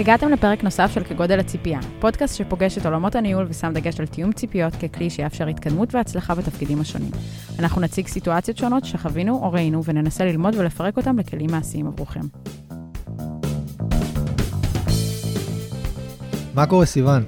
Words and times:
הגעתם 0.00 0.28
לפרק 0.28 0.64
נוסף 0.64 0.90
של 0.94 1.04
כגודל 1.04 1.40
הציפייה, 1.40 1.80
פודקאסט 1.98 2.36
שפוגש 2.36 2.78
את 2.78 2.86
עולמות 2.86 3.14
הניהול 3.14 3.46
ושם 3.48 3.72
דגש 3.74 4.00
על 4.00 4.06
תיאום 4.06 4.32
ציפיות 4.32 4.72
ככלי 4.76 5.10
שיאפשר 5.10 5.46
התקדמות 5.46 5.94
והצלחה 5.94 6.34
בתפקידים 6.34 6.80
השונים. 6.80 7.10
אנחנו 7.58 7.80
נציג 7.80 8.06
סיטואציות 8.06 8.56
שונות 8.56 8.84
שחווינו 8.84 9.34
או 9.42 9.52
ראינו 9.52 9.84
וננסה 9.84 10.24
ללמוד 10.24 10.54
ולפרק 10.58 10.96
אותם 10.96 11.18
לכלים 11.18 11.50
מעשיים 11.50 11.86
עבורכם. 11.86 12.20
מה 16.54 16.66
קורה, 16.66 16.86
סיוון? 16.86 17.22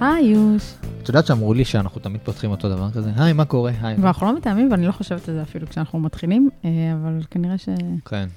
היי, 0.00 0.24
יוש. 0.26 0.74
את 1.02 1.08
יודעת 1.08 1.26
שאמרו 1.26 1.54
לי 1.54 1.64
שאנחנו 1.64 2.00
תמיד 2.00 2.20
פותחים 2.24 2.50
אותו 2.50 2.68
דבר 2.68 2.90
כזה? 2.90 3.10
היי, 3.16 3.32
מה 3.32 3.44
קורה? 3.44 3.72
היי. 3.82 3.96
ואנחנו 4.00 4.26
לא 4.26 4.36
מתאמים 4.36 4.70
ואני 4.70 4.86
לא 4.86 4.92
חושבת 4.92 5.28
על 5.28 5.34
זה 5.34 5.42
אפילו 5.42 5.66
כשאנחנו 5.66 6.00
מתחילים, 6.00 6.50
אה, 6.64 6.70
אבל 7.02 7.20
כנראה 7.30 7.58
ש... 7.58 7.68
כן. 8.04 8.28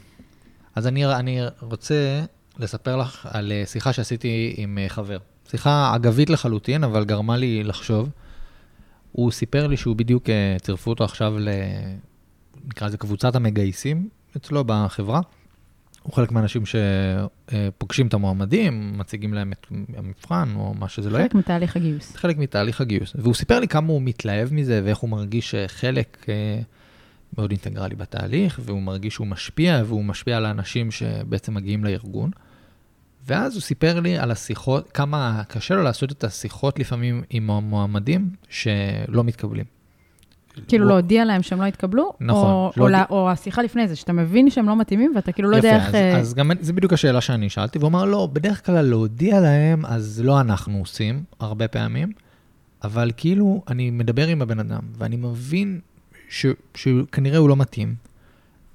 אז 0.76 0.88
אני, 0.88 1.06
אני 1.06 1.42
רוצה 1.62 2.22
לספר 2.60 2.98
לך 2.98 3.28
על 3.32 3.52
אה, 3.52 3.64
שיחה 3.66 3.94
שעשיתי 3.94 4.54
עם 4.58 4.78
אה, 4.78 4.90
חבר. 4.90 5.18
שיחה 5.52 5.96
אגבית 5.96 6.30
לחלוטין, 6.30 6.84
אבל 6.84 7.06
גרמה 7.06 7.38
לי 7.38 7.64
לחשוב. 7.64 8.10
הוא 9.12 9.32
סיפר 9.32 9.68
לי 9.68 9.78
שהוא 9.78 9.96
בדיוק, 9.96 10.30
אה, 10.30 10.58
צירפו 10.62 10.90
אותו 10.90 11.04
עכשיו 11.04 11.40
ל... 11.40 11.50
נקרא 12.66 12.88
לזה 12.88 12.98
קבוצת 12.98 13.36
המגייסים 13.36 14.10
אצלו 14.38 14.64
בחברה. 14.66 15.22
הוא 16.04 16.14
חלק 16.14 16.32
מהאנשים 16.32 16.64
שפוגשים 16.66 18.08
את 18.08 18.14
המועמדים, 18.14 18.98
מציגים 18.98 19.34
להם 19.34 19.52
את 19.52 19.68
המבחן, 19.98 20.50
או 20.56 20.74
מה 20.74 20.90
שזה 20.90 21.10
לא 21.10 21.18
יהיה. 21.18 21.28
חלק 21.30 21.36
מתהליך 21.36 21.76
הגיוס. 21.76 22.16
חלק 22.16 22.38
מתהליך 22.38 22.82
הגיוס. 22.82 23.12
והוא 23.16 23.34
סיפר 23.34 23.60
לי 23.60 23.68
כמה 23.68 23.88
הוא 23.88 24.02
מתלהב 24.02 24.54
מזה, 24.54 24.82
ואיך 24.84 24.98
הוא 24.98 25.10
מרגיש 25.10 25.56
חלק 25.68 26.26
מאוד 27.38 27.52
אינטגרלי 27.52 27.96
בתהליך, 27.96 28.60
והוא 28.64 28.82
מרגיש 28.82 29.14
שהוא 29.14 29.28
משפיע, 29.28 29.82
והוא 29.86 30.04
משפיע 30.04 30.38
על 30.38 30.46
האנשים 30.46 30.92
שבעצם 30.92 31.54
מגיעים 31.54 31.84
לארגון. 31.84 32.32
ואז 33.28 33.54
הוא 33.54 33.62
סיפר 33.62 34.00
לי 34.00 34.18
על 34.18 34.32
השיחות, 34.32 34.92
כמה 34.92 35.42
קשה 35.48 35.76
לו 35.76 35.84
לעשות 35.84 36.12
את 36.12 36.24
השיחות 36.24 36.80
לפעמים 36.80 37.24
עם 37.30 37.52
המועמדים 37.52 38.30
שלא 38.50 39.24
מתקבלים. 39.24 39.66
כאילו 40.68 40.84
הוא... 40.86 40.92
להודיע 40.92 41.26
להם 41.26 41.42
שהם 41.44 41.62
לא 41.62 41.66
התקבלו? 41.66 42.14
נכון. 42.20 42.46
או, 42.46 42.72
לא 42.78 42.84
או, 42.84 42.90
לה, 42.90 43.04
או 43.10 43.30
השיחה 43.30 43.62
לפני 43.62 43.88
זה, 43.88 43.96
שאתה 43.96 44.14
מבין 44.14 44.50
שהם 44.50 44.68
לא 44.68 44.76
מתאימים 44.76 45.14
ואתה 45.16 45.32
כאילו 45.32 45.50
לא 45.50 45.56
יודע 45.56 45.76
איך... 45.76 45.88
יפה, 45.88 45.98
אז, 45.98 46.28
אז 46.28 46.34
גם 46.34 46.52
זה 46.60 46.74
בדיוק 46.74 46.94
השאלה 46.94 47.22
שאני 47.22 47.50
שאלתי, 47.50 47.80
והוא 47.80 47.88
אמר, 47.88 48.06
לא, 48.06 48.30
בדרך 48.34 48.66
כלל 48.66 48.82
להודיע 48.82 49.40
להם, 49.40 49.86
אז 49.86 50.22
לא 50.24 50.42
אנחנו 50.42 50.80
עושים, 50.80 51.24
הרבה 51.40 51.68
פעמים, 51.68 52.12
אבל 52.84 53.12
כאילו, 53.18 53.64
אני 53.68 53.92
מדבר 53.92 54.28
עם 54.28 54.42
הבן 54.42 54.60
אדם, 54.60 54.82
ואני 54.98 55.16
מבין 55.16 55.80
ש, 56.32 56.46
שכנראה 56.76 57.38
הוא 57.38 57.50
לא 57.50 57.56
מתאים, 57.56 57.96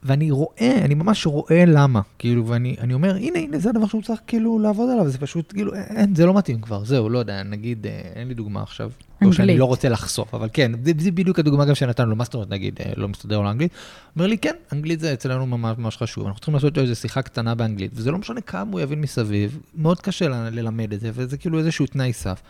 ואני 0.02 0.30
רואה, 0.30 0.78
אני 0.84 0.94
ממש 0.94 1.26
רואה 1.26 1.64
למה, 1.66 2.00
כאילו, 2.18 2.46
ואני 2.46 2.94
אומר, 2.94 3.14
הנה, 3.14 3.38
הנה, 3.38 3.58
זה 3.58 3.70
הדבר 3.70 3.86
שהוא 3.86 4.02
צריך 4.02 4.20
כאילו 4.26 4.58
לעבוד 4.58 4.90
עליו, 4.90 5.08
זה 5.08 5.18
פשוט, 5.18 5.52
כאילו, 5.52 5.74
אין, 5.74 6.14
זה 6.14 6.26
לא 6.26 6.34
מתאים 6.34 6.60
כבר, 6.60 6.84
זהו, 6.84 7.08
לא 7.08 7.18
יודע, 7.18 7.42
נגיד, 7.42 7.86
אה, 7.86 8.00
אין 8.14 8.28
לי 8.28 8.34
דוגמה 8.34 8.62
עכשיו. 8.62 8.90
אנגלית. 9.22 9.28
או 9.28 9.32
שאני 9.32 9.58
לא 9.58 9.64
רוצה 9.64 9.88
לחשוף, 9.88 10.34
אבל 10.34 10.48
כן, 10.52 10.72
זה, 10.84 10.92
זה 10.98 11.10
בדיוק 11.10 11.38
הדוגמה 11.38 11.64
גם 11.64 11.74
שנתנו 11.74 12.06
לו, 12.06 12.16
מה 12.16 12.24
זאת 12.24 12.34
אומרת, 12.34 12.50
נגיד, 12.50 12.78
אה, 12.80 12.92
לא 12.96 13.08
מסתדר 13.08 13.40
לו 13.40 13.50
אנגלית? 13.50 13.72
אומר 14.16 14.26
לי, 14.26 14.38
כן, 14.38 14.54
אנגלית 14.72 15.00
זה 15.00 15.12
אצלנו 15.12 15.46
ממש 15.46 15.78
ממש 15.78 15.96
חשוב, 15.96 16.26
אנחנו 16.26 16.40
צריכים 16.40 16.54
לעשות 16.54 16.78
איזו 16.78 16.96
שיחה 16.96 17.22
קטנה 17.22 17.54
באנגלית, 17.54 17.90
וזה 17.94 18.10
לא 18.10 18.18
משנה 18.18 18.40
כמה 18.40 18.72
הוא 18.72 18.80
יבין 18.80 19.00
מסביב, 19.00 19.58
מאוד 19.74 20.00
קשה 20.00 20.28
ללמד 20.28 20.92
את 20.92 21.00
זה, 21.00 21.10
וזה 21.14 21.36
כאילו 21.36 21.58
איזשהו 21.58 21.86
תנאי 21.86 22.12
סף. 22.12 22.42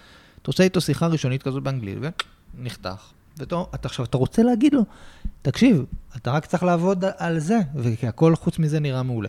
אתה 0.42 0.50
עושה 0.50 0.62
איתו 0.62 0.80
שיחה 0.80 1.06
ראשונית 1.06 1.42
כזאת 1.42 1.62
באנגלית, 1.62 1.98
ונחתך. 2.58 3.15
ואתה 3.38 3.56
עכשיו, 3.82 4.04
אתה 4.04 4.16
רוצה 4.16 4.42
להגיד 4.42 4.74
לו, 4.74 4.82
תקשיב, 5.42 5.84
אתה 6.16 6.30
רק 6.30 6.46
צריך 6.46 6.62
לעבוד 6.62 7.04
על 7.16 7.38
זה, 7.38 7.58
והכל 7.74 8.36
חוץ 8.36 8.58
מזה 8.58 8.80
נראה 8.80 9.02
מעולה. 9.02 9.28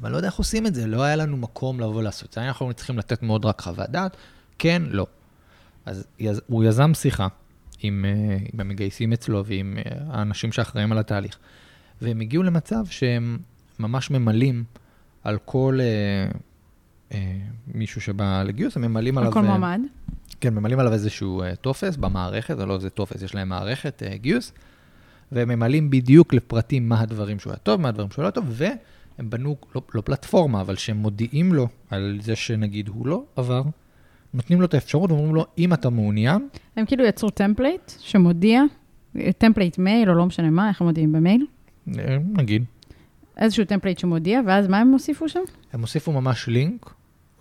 ואני 0.00 0.12
לא 0.12 0.16
יודע 0.16 0.28
איך 0.28 0.36
עושים 0.36 0.66
את 0.66 0.74
זה, 0.74 0.86
לא 0.86 1.02
היה 1.02 1.16
לנו 1.16 1.36
מקום 1.36 1.80
לבוא 1.80 2.02
לעשות 2.02 2.28
את 2.28 2.34
זה. 2.34 2.40
אנחנו 2.40 2.72
צריכים 2.72 2.98
לתת 2.98 3.22
מאוד 3.22 3.44
רק 3.44 3.60
חוות 3.60 3.90
דעת, 3.90 4.16
כן, 4.58 4.82
לא. 4.90 5.06
אז 5.86 6.04
יז, 6.18 6.40
הוא 6.46 6.64
יזם 6.64 6.94
שיחה 6.94 7.28
עם, 7.82 8.04
אה, 8.08 8.36
עם 8.52 8.60
המגייסים 8.60 9.12
אצלו 9.12 9.44
ועם 9.44 9.78
אה, 9.78 9.82
האנשים 10.10 10.52
שאחראים 10.52 10.92
על 10.92 10.98
התהליך, 10.98 11.38
והם 12.02 12.20
הגיעו 12.20 12.42
למצב 12.42 12.86
שהם 12.90 13.38
ממש 13.78 14.10
ממלאים 14.10 14.64
על 15.24 15.38
כל 15.44 15.78
אה, 15.80 16.30
מישהו 17.74 18.00
שבא 18.00 18.42
לגיוס, 18.42 18.76
הם 18.76 18.82
ממלאים 18.82 19.18
עליו... 19.18 19.28
על 19.28 19.34
כל 19.34 19.42
מועמד. 19.42 19.80
כן, 20.40 20.54
ממלאים 20.54 20.78
עליו 20.78 20.92
איזשהו 20.92 21.42
אה, 21.42 21.56
טופס 21.56 21.96
במערכת, 21.96 22.56
זה 22.56 22.66
לא 22.66 22.74
איזה 22.74 22.90
טופס, 22.90 23.22
יש 23.22 23.34
להם 23.34 23.48
מערכת 23.48 24.02
אה, 24.06 24.16
גיוס, 24.16 24.52
והם 25.32 25.48
ממלאים 25.48 25.90
בדיוק 25.90 26.34
לפרטים 26.34 26.88
מה 26.88 27.00
הדברים 27.00 27.38
שהוא 27.38 27.50
היה 27.50 27.58
טוב, 27.58 27.80
מה 27.80 27.88
הדברים 27.88 28.10
שהוא 28.10 28.24
לא 28.24 28.30
טוב, 28.30 28.44
והם 28.48 29.30
בנו, 29.30 29.56
לא, 29.74 29.82
לא 29.94 30.00
פלטפורמה, 30.00 30.60
אבל 30.60 30.76
שהם 30.76 30.96
מודיעים 30.96 31.52
לו 31.52 31.68
על 31.90 32.18
זה 32.22 32.36
שנגיד 32.36 32.88
הוא 32.88 33.06
לא 33.06 33.24
עבר, 33.36 33.62
נותנים 34.34 34.60
לו 34.60 34.66
את 34.66 34.74
האפשרות 34.74 35.10
ואומרים 35.10 35.34
לו, 35.34 35.46
אם 35.58 35.72
אתה 35.72 35.90
מעוניין... 35.90 36.48
הם 36.76 36.86
כאילו 36.86 37.04
יצרו 37.04 37.30
template 37.30 37.92
שמודיע, 37.98 38.62
template 39.38 39.78
מייל 39.78 40.10
או 40.10 40.14
לא 40.14 40.26
משנה 40.26 40.50
מה, 40.50 40.68
איך 40.68 40.80
הם 40.80 40.86
מודיעים 40.86 41.12
במייל? 41.12 41.46
אה, 41.98 42.18
נגיד. 42.32 42.64
איזשהו 43.36 43.64
template 43.64 43.98
שמודיע, 43.98 44.40
ואז 44.46 44.68
מה 44.68 44.78
הם 44.78 44.88
הוסיפו 44.88 45.28
שם? 45.28 45.40
הם 45.72 45.80
הוסיפו 45.80 46.12
ממש 46.12 46.48
לינק. 46.48 46.97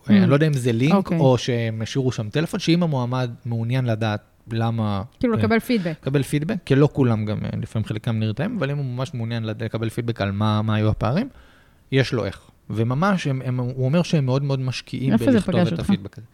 אני 0.10 0.30
לא 0.30 0.34
יודע 0.34 0.48
אם 0.48 0.54
זה 0.54 0.72
לינק. 0.72 0.94
אוקיי. 0.94 1.20
או 1.20 1.38
שהם 1.38 1.82
השאירו 1.82 2.12
שם 2.12 2.30
טלפון, 2.30 2.60
שאם 2.60 2.84
המועמד 2.84 3.32
מעוניין 3.46 3.86
לדעת 3.86 4.22
למה... 4.52 5.04
כאילו 5.20 5.34
לקבל 5.34 5.56
אה, 5.56 5.60
פידבק. 5.60 5.96
לקבל 6.02 6.24
פידבק, 6.24 6.56
כי 6.66 6.76
לא 6.76 6.90
כולם 6.94 7.26
גם, 7.26 7.46
אה, 7.46 7.50
לפעמים 7.62 7.86
חלקם 7.86 8.20
נרתעים, 8.20 8.58
אבל 8.58 8.72
אם 8.72 8.78
הוא 8.78 8.86
ממש 8.86 9.14
מעוניין 9.14 9.44
לקבל 9.44 9.90
פידבק 9.90 10.22
על 10.22 10.32
מה, 10.32 10.62
מה 10.62 10.76
היו 10.76 10.90
הפערים, 10.90 11.30
יש 11.92 12.14
לו 12.14 12.26
איך. 12.26 12.42
וממש, 12.70 13.28
הם, 13.28 13.42
הם, 13.46 13.60
הוא 13.60 13.86
אומר 13.86 14.04
שהם 14.04 14.26
מאוד 14.26 14.44
מאוד 14.44 14.60
משקיעים 14.60 15.18
בלכתוב 15.18 15.68
את 15.68 15.80
הפידבק 15.80 16.18
הזה. 16.18 16.28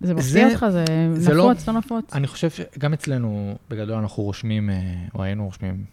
זה 0.00 0.14
מפתיע 0.14 0.48
אותך? 0.48 0.66
זה, 0.70 0.84
זה 1.14 1.34
נפוץ, 1.34 1.68
לא, 1.68 1.74
לא 1.74 1.78
נפוץ? 1.78 2.14
אני 2.14 2.26
חושב 2.26 2.50
שגם 2.50 2.92
אצלנו, 2.92 3.58
בגדול 3.70 3.96
אנחנו 3.96 4.22
רושמים, 4.22 4.70
אה, 4.70 4.76
או 5.14 5.22
היינו 5.22 5.44
רושמים 5.44 5.84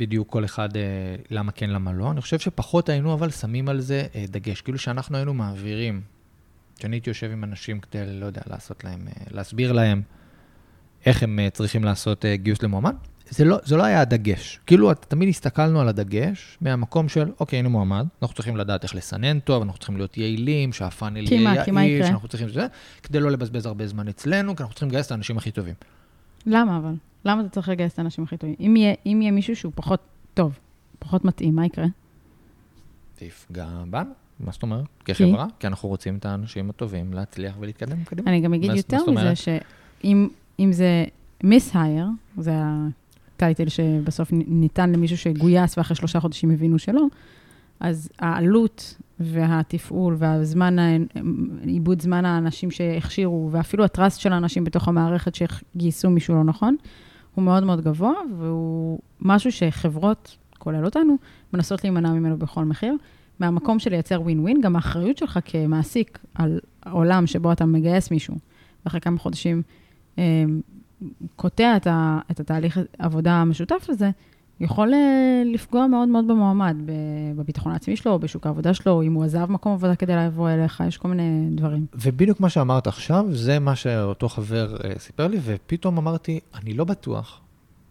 בדיוק 0.00 0.28
כל 0.28 0.44
אחד 0.44 0.76
אה, 0.76 0.82
למה 1.30 1.52
כן, 1.52 1.70
למה 1.70 1.92
לא. 1.92 2.10
אני 2.10 2.20
חושב 2.20 2.38
שפחות 2.38 2.88
היינו 2.88 3.14
אבל 3.14 3.30
שמים 3.30 3.68
על 3.68 3.80
זה 3.80 4.06
אה, 4.14 4.24
דגש. 4.28 4.60
כאילו 4.60 4.78
שאנחנו 4.78 5.16
היינו 5.16 5.34
מעבירים, 5.34 6.00
כשאני 6.78 6.96
הייתי 6.96 7.10
יושב 7.10 7.30
עם 7.30 7.44
אנשים 7.44 7.80
כדי, 7.80 8.20
לא 8.20 8.26
יודע, 8.26 8.40
לעשות 8.46 8.84
להם, 8.84 9.08
אה, 9.08 9.24
להסביר 9.30 9.72
להם 9.72 10.02
איך 11.06 11.22
הם 11.22 11.38
צריכים 11.52 11.84
לעשות 11.84 12.24
גיוס 12.34 12.62
למועמד, 12.62 12.94
זה 13.30 13.44
לא, 13.44 13.58
זה 13.64 13.76
לא 13.76 13.82
היה 13.82 14.00
הדגש. 14.00 14.60
כאילו, 14.66 14.94
תמיד 14.94 15.28
הסתכלנו 15.28 15.80
על 15.80 15.88
הדגש 15.88 16.58
מהמקום 16.60 17.08
של, 17.08 17.30
אוקיי, 17.40 17.56
היינו 17.56 17.70
מועמד, 17.70 18.06
אנחנו 18.22 18.34
צריכים 18.34 18.56
לדעת 18.56 18.84
איך 18.84 18.94
לסנן 18.94 19.40
טוב, 19.40 19.62
אנחנו 19.62 19.78
צריכים 19.78 19.96
להיות 19.96 20.16
יעילים, 20.16 20.72
שהפאנל 20.72 21.32
יהיה 21.32 21.66
יעיל, 21.66 22.06
שאנחנו 22.06 22.28
צריכים... 22.28 22.48
זה, 22.48 22.66
כדי 23.02 23.20
לא 23.20 23.30
לבזבז 23.30 23.66
הרבה 23.66 23.86
זמן 23.86 24.08
אצלנו, 24.08 24.56
כי 24.56 24.62
אנחנו 24.62 24.74
צריכים 24.74 24.88
לגייס 24.88 25.06
את 25.06 25.12
האנשים 25.12 25.38
הכי 25.38 25.50
טובים. 25.50 25.74
למה 26.46 26.76
אבל? 26.76 26.94
למה 27.24 27.40
אתה 27.40 27.48
צריך 27.48 27.68
לגייס 27.68 27.92
את 27.92 27.98
האנשים 27.98 28.24
הכי 28.24 28.36
טובים? 28.36 28.56
אם 28.60 28.76
יהיה, 28.76 28.94
אם 29.06 29.18
יהיה 29.22 29.32
מישהו 29.32 29.56
שהוא 29.56 29.72
פחות 29.74 30.00
טוב, 30.34 30.58
פחות 30.98 31.24
מתאים, 31.24 31.56
מה 31.56 31.66
יקרה? 31.66 31.86
זה 33.18 33.26
יפגע 33.26 33.68
בנו. 33.90 34.10
מה 34.40 34.52
זאת 34.52 34.62
אומרת? 34.62 34.84
כחברה, 35.04 35.46
כי 35.58 35.66
אנחנו 35.66 35.88
רוצים 35.88 36.16
את 36.16 36.26
האנשים 36.26 36.70
הטובים 36.70 37.12
להצליח 37.12 37.56
ולהתקדם 37.60 38.04
קדימה. 38.04 38.30
אני 38.30 38.40
גם 38.40 38.54
אגיד 38.54 38.70
יותר 38.74 39.10
מזה, 39.10 39.32
שאם 39.34 40.72
זה 40.72 41.04
מיס-הייר, 41.44 42.06
זה 42.38 42.52
הטייטל 43.36 43.68
שבסוף 43.68 44.28
ניתן 44.32 44.92
למישהו 44.92 45.18
שגויס 45.18 45.78
ואחרי 45.78 45.96
שלושה 45.96 46.20
חודשים 46.20 46.50
הבינו 46.50 46.78
שלא, 46.78 47.06
אז 47.80 48.10
העלות 48.18 48.94
והתפעול 49.20 50.16
והזמן, 50.18 50.76
עיבוד 51.62 52.02
זמן 52.02 52.24
האנשים 52.24 52.70
שהכשירו, 52.70 53.48
ואפילו 53.52 53.84
הטראסט 53.84 54.20
של 54.20 54.32
האנשים 54.32 54.64
בתוך 54.64 54.88
המערכת 54.88 55.34
שגייסו 55.34 56.10
מישהו 56.10 56.34
לא 56.34 56.44
נכון, 56.44 56.76
הוא 57.34 57.44
מאוד 57.44 57.64
מאוד 57.64 57.80
גבוה, 57.80 58.12
והוא 58.38 58.98
משהו 59.20 59.52
שחברות, 59.52 60.36
כולל 60.58 60.84
אותנו, 60.84 61.16
מנסות 61.52 61.84
להימנע 61.84 62.12
ממנו 62.12 62.38
בכל 62.38 62.64
מחיר. 62.64 62.94
מהמקום 63.40 63.78
של 63.78 63.90
לייצר 63.90 64.22
ווין 64.22 64.40
ווין, 64.40 64.60
גם 64.60 64.76
האחריות 64.76 65.18
שלך 65.18 65.38
כמעסיק 65.44 66.18
על 66.34 66.60
עולם 66.90 67.26
שבו 67.26 67.52
אתה 67.52 67.66
מגייס 67.66 68.10
מישהו, 68.10 68.34
ואחרי 68.84 69.00
כמה 69.00 69.18
חודשים 69.18 69.62
אה, 70.18 70.44
קוטע 71.36 71.76
את, 71.76 71.86
ה, 71.86 72.18
את 72.30 72.40
התהליך 72.40 72.80
העבודה 72.98 73.32
המשותף 73.32 73.86
הזה, 73.88 74.10
יכול 74.60 74.94
אה, 74.94 75.42
לפגוע 75.46 75.86
מאוד 75.86 76.08
מאוד 76.08 76.28
במועמד, 76.28 76.76
בביטחון 77.36 77.72
העצמי 77.72 77.96
שלו, 77.96 78.18
בשוק 78.18 78.46
העבודה 78.46 78.74
שלו, 78.74 79.02
אם 79.02 79.12
הוא 79.12 79.24
עזב 79.24 79.50
מקום 79.50 79.72
עבודה 79.72 79.96
כדי 79.96 80.16
לבוא 80.16 80.50
אליך, 80.50 80.82
יש 80.88 80.96
כל 80.96 81.08
מיני 81.08 81.48
דברים. 81.50 81.86
ובדיוק 81.94 82.40
מה 82.40 82.48
שאמרת 82.48 82.86
עכשיו, 82.86 83.26
זה 83.30 83.58
מה 83.58 83.76
שאותו 83.76 84.28
חבר 84.28 84.76
uh, 84.76 84.98
סיפר 84.98 85.26
לי, 85.26 85.38
ופתאום 85.44 85.98
אמרתי, 85.98 86.40
אני 86.54 86.74
לא 86.74 86.84
בטוח 86.84 87.40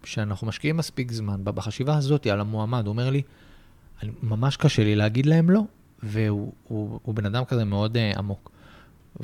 שאנחנו 0.04 0.46
משקיעים 0.46 0.76
מספיק 0.76 1.12
זמן 1.12 1.40
בחשיבה 1.44 1.96
הזאת 1.96 2.26
על 2.26 2.40
המועמד. 2.40 2.86
הוא 2.86 2.92
אומר 2.92 3.10
לי, 3.10 3.22
ממש 4.22 4.56
קשה 4.56 4.84
לי 4.84 4.96
להגיד 4.96 5.26
להם 5.26 5.50
לא, 5.50 5.60
והוא 6.02 6.52
הוא, 6.68 7.00
הוא 7.02 7.14
בן 7.14 7.26
אדם 7.26 7.44
כזה 7.44 7.64
מאוד 7.64 7.96
uh, 7.96 8.18
עמוק 8.18 8.50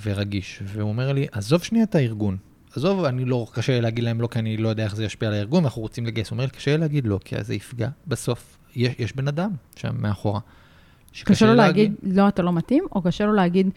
ורגיש, 0.05 0.63
והוא 0.65 0.89
אומר 0.89 1.13
לי, 1.13 1.27
עזוב 1.33 1.63
שנייה 1.63 1.85
את 1.85 1.95
הארגון, 1.95 2.37
עזוב, 2.77 3.05
אני 3.05 3.25
לא, 3.25 3.47
קשה 3.53 3.81
להגיד 3.81 4.05
להם 4.05 4.21
לא, 4.21 4.27
כי 4.27 4.39
אני 4.39 4.57
לא 4.57 4.69
יודע 4.69 4.85
איך 4.85 4.97
זה 4.97 5.05
ישפיע 5.05 5.29
על 5.29 5.35
הארגון, 5.35 5.65
ואנחנו 5.65 5.83
רוצים 5.83 6.07
לגייס. 6.07 6.31
הוא 6.31 6.37
אומר, 6.37 6.49
קשה 6.49 6.77
להגיד 6.77 7.07
לא, 7.07 7.19
כי 7.25 7.37
זה 7.45 7.55
יפגע. 7.55 7.89
בסוף, 8.07 8.59
יש, 8.77 8.95
יש 8.99 9.17
בן 9.17 9.29
אדם 9.29 9.51
שם 9.77 9.95
מאחורה, 9.99 10.41
קשה 11.25 11.47
לו 11.47 11.55
להגיד, 11.55 11.95
לא, 12.03 12.29
אתה 12.29 12.43
לא 12.43 12.53
מתאים, 12.53 12.85
או 12.95 13.03
קשה 13.03 13.27
לו 13.27 13.33
להגיד, 13.33 13.71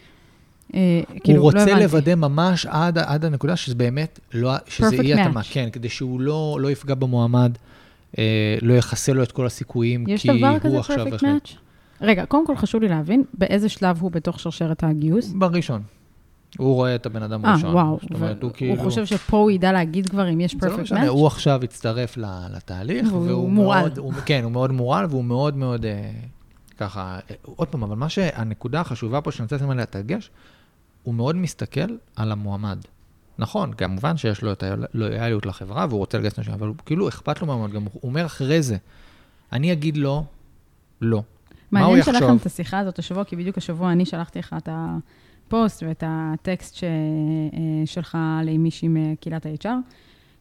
אה, 0.74 1.00
הוא 1.08 1.20
כאילו, 1.24 1.38
לא 1.38 1.44
רוצה 1.44 1.62
הבנתי. 1.62 1.82
לוודא 1.82 2.14
ממש 2.14 2.66
עד, 2.66 2.98
עד 2.98 3.24
הנקודה 3.24 3.56
שזה 3.56 3.74
באמת, 3.74 4.20
לא, 4.34 4.52
שזה 4.66 4.96
יהיה 4.96 5.22
התאמה. 5.22 5.40
כן, 5.42 5.68
כדי 5.72 5.88
שהוא 5.88 6.20
לא, 6.20 6.58
לא 6.60 6.70
יפגע 6.70 6.94
במועמד, 6.94 7.52
אה, 8.18 8.58
לא 8.62 8.74
יחסל 8.74 9.12
לו 9.12 9.22
את 9.22 9.32
כל 9.32 9.46
הסיכויים, 9.46 10.04
יש 10.08 10.22
כי 10.22 10.38
דבר 10.38 10.48
הוא 10.48 10.58
כזה 10.58 10.78
עכשיו 10.78 10.96
פרפקט 10.96 11.14
החליט. 11.14 11.32
מאץ'? 11.32 11.54
רגע, 12.00 12.26
קודם 12.26 12.46
כל 12.46 12.56
חשוב 12.56 12.82
לי 12.82 12.88
להבין 12.88 13.22
באיזה 13.34 13.68
שלב 13.68 13.98
הוא 14.00 14.10
בתוך 14.10 14.40
שרשרת 14.40 14.84
הגיוס. 14.84 15.32
בראשון. 15.32 15.82
הוא 16.58 16.74
רואה 16.74 16.94
את 16.94 17.06
הבן 17.06 17.22
אדם 17.22 17.44
אה, 17.44 17.50
הראשון. 17.50 17.74
וואו. 17.74 17.98
זאת 18.02 18.10
אומרת, 18.10 18.42
הוא 18.42 18.50
הוא 18.50 18.56
כאילו... 18.56 18.82
חושב 18.82 19.06
שפה 19.06 19.36
הוא 19.36 19.50
ידע 19.50 19.72
להגיד 19.72 20.08
כבר 20.08 20.32
אם 20.32 20.40
יש 20.40 20.52
זה 20.52 20.56
לא 20.56 20.60
פרפקט 20.60 20.82
משנה, 20.82 21.00
מאץ'? 21.00 21.08
הוא 21.08 21.26
עכשיו 21.26 21.60
הצטרף 21.64 22.16
לתהליך, 22.50 23.12
והוא 23.12 23.50
מורעל. 23.50 23.80
מאוד, 23.80 23.98
הוא, 23.98 24.12
כן, 24.26 24.40
הוא 24.44 24.52
מאוד 24.52 24.72
מורעל, 24.72 25.06
והוא 25.10 25.24
מאוד 25.24 25.56
מאוד, 25.56 25.84
אה, 25.84 26.10
ככה, 26.78 27.18
אה, 27.30 27.34
עוד 27.42 27.68
פעם, 27.68 27.82
אבל 27.82 27.96
מה 27.96 28.08
שהנקודה 28.08 28.80
החשובה 28.80 29.20
פה 29.20 29.32
שאני 29.32 29.44
רוצה 29.44 29.56
לשים 29.56 29.70
עליה 29.70 29.84
את 29.84 29.96
הדגש, 29.96 30.30
הוא 31.02 31.14
מאוד 31.14 31.36
מסתכל 31.36 31.96
על 32.16 32.32
המועמד. 32.32 32.78
נכון, 33.38 33.72
כמובן 33.72 34.16
שיש 34.16 34.42
לו 34.42 34.52
את 34.52 34.62
הלויאליות 34.62 35.46
לחברה, 35.46 35.86
והוא 35.88 35.98
רוצה 35.98 36.18
לגייס 36.18 36.38
נשים, 36.38 36.52
אבל 36.52 36.66
הוא 36.66 36.76
כאילו 36.86 37.08
אכפת 37.08 37.40
לו 37.40 37.46
מהמועמד, 37.46 37.72
גם 37.72 37.84
הוא 37.92 38.00
אומר 38.02 38.26
אחרי 38.26 38.62
זה, 38.62 38.76
אני 39.52 39.72
אגיד 39.72 39.96
לו, 39.96 40.24
לא. 41.00 41.22
מה 41.70 41.80
הוא 41.80 41.86
מעניין 41.86 42.04
שלכם 42.04 42.24
יחשוב? 42.24 42.40
את 42.40 42.46
השיחה 42.46 42.78
הזאת 42.78 42.98
השבוע, 42.98 43.24
כי 43.24 43.36
בדיוק 43.36 43.58
השבוע 43.58 43.92
אני 43.92 44.06
שלחתי 44.06 44.38
לך 44.38 44.54
את 44.58 44.68
הפוסט 45.50 45.82
ואת 45.82 46.04
הטקסט 46.06 46.74
ש... 46.74 46.84
אה, 46.84 47.86
שלך 47.86 48.18
למישהי 48.44 48.88
מקהילת 48.90 49.46
ה-HR 49.46 49.68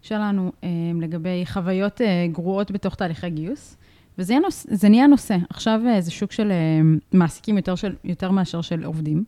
שלנו, 0.02 0.52
אה, 0.64 0.70
לגבי 1.02 1.44
חוויות 1.46 2.02
אה, 2.02 2.28
גרועות 2.32 2.72
בתוך 2.72 2.96
תהליכי 2.96 3.30
גיוס. 3.30 3.78
וזה 4.18 4.40
נוס... 4.40 4.68
נהיה 4.90 5.08
נושא. 5.08 5.38
עכשיו 5.50 5.80
זה 6.00 6.12
שוק 6.12 6.32
של 6.32 6.52
מעסיקים 7.14 7.58
יותר, 7.58 7.76
של... 7.76 7.96
יותר 8.04 8.32
מאשר 8.32 8.62
של 8.62 8.84
עובדים, 8.84 9.24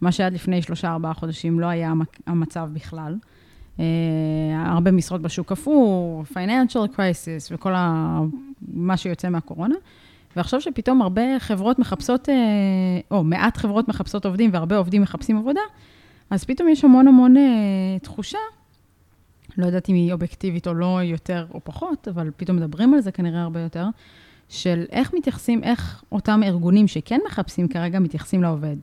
מה 0.00 0.12
שעד 0.12 0.32
לפני 0.32 0.62
שלושה-ארבעה 0.62 1.14
חודשים 1.14 1.60
לא 1.60 1.66
היה 1.66 1.92
המצב 2.26 2.68
בכלל. 2.72 3.16
הרבה 4.54 4.90
משרות 4.90 5.22
בשוק 5.22 5.48
קפוא, 5.48 6.24
financial 6.24 6.96
crisis 6.96 7.48
וכל 7.50 7.72
ה... 7.74 8.18
מה 8.68 8.96
שיוצא 8.96 9.28
מהקורונה. 9.28 9.74
ועכשיו 10.36 10.60
שפתאום 10.60 11.02
הרבה 11.02 11.22
חברות 11.38 11.78
מחפשות, 11.78 12.28
אה, 12.28 12.34
או 13.10 13.24
מעט 13.24 13.56
חברות 13.56 13.88
מחפשות 13.88 14.26
עובדים 14.26 14.50
והרבה 14.52 14.76
עובדים 14.76 15.02
מחפשים 15.02 15.38
עבודה, 15.38 15.60
אז 16.30 16.44
פתאום 16.44 16.68
יש 16.68 16.84
המון 16.84 17.08
המון 17.08 17.36
אה, 17.36 17.98
תחושה, 18.02 18.38
לא 19.58 19.66
יודעת 19.66 19.88
אם 19.88 19.94
היא 19.94 20.12
אובייקטיבית 20.12 20.66
או 20.66 20.74
לא 20.74 21.00
יותר 21.02 21.46
או 21.54 21.60
פחות, 21.64 22.08
אבל 22.08 22.30
פתאום 22.36 22.56
מדברים 22.56 22.94
על 22.94 23.00
זה 23.00 23.12
כנראה 23.12 23.42
הרבה 23.42 23.60
יותר, 23.60 23.86
של 24.48 24.84
איך 24.90 25.14
מתייחסים, 25.14 25.64
איך 25.64 26.04
אותם 26.12 26.40
ארגונים 26.44 26.88
שכן 26.88 27.20
מחפשים 27.26 27.68
כרגע 27.68 27.98
מתייחסים 27.98 28.42
לעובד. 28.42 28.76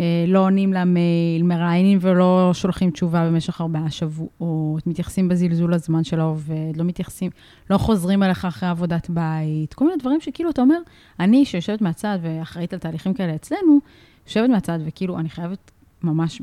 אה, 0.00 0.24
לא 0.28 0.38
עונים 0.38 0.72
למייל, 0.72 1.42
מראיינים 1.42 1.98
ולא 2.00 2.50
שולחים 2.54 2.90
תשובה 2.90 3.26
במשך 3.26 3.60
ארבעה 3.60 3.90
שבועות, 3.90 4.86
מתייחסים 4.86 5.28
בזלזול 5.28 5.74
לזמן 5.74 6.04
של 6.04 6.20
העובד, 6.20 6.76
לא 6.76 6.84
מתייחסים, 6.84 7.30
לא 7.70 7.78
חוזרים 7.78 8.22
אליך 8.22 8.44
אחרי 8.44 8.68
עבודת 8.68 9.10
בית, 9.10 9.74
כל 9.74 9.84
מיני 9.84 9.96
דברים 9.96 10.20
שכאילו 10.20 10.50
אתה 10.50 10.62
אומר, 10.62 10.78
אני 11.20 11.44
שיושבת 11.44 11.80
מהצד 11.80 12.18
ואחראית 12.22 12.72
על 12.72 12.78
תהליכים 12.78 13.14
כאלה 13.14 13.34
אצלנו, 13.34 13.78
יושבת 14.26 14.50
מהצד 14.50 14.78
וכאילו 14.84 15.18
אני 15.18 15.28
חייבת 15.28 15.70
ממש 16.02 16.42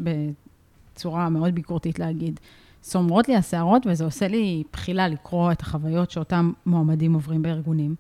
בצורה 0.94 1.30
מאוד 1.30 1.56
ביקורתית 1.56 2.00
להגיד, 2.00 2.40
סומרות 2.84 3.28
לי 3.28 3.36
השערות 3.36 3.88
וזה 3.90 4.04
עושה 4.06 4.28
לי 4.28 4.64
בחילה 4.74 5.08
לקרוא 5.08 5.52
את 5.52 5.62
החוויות 5.62 6.12
שאותם 6.12 6.52
מועמדים 6.66 7.14
עוברים 7.14 7.42
בארגונים. 7.42 7.96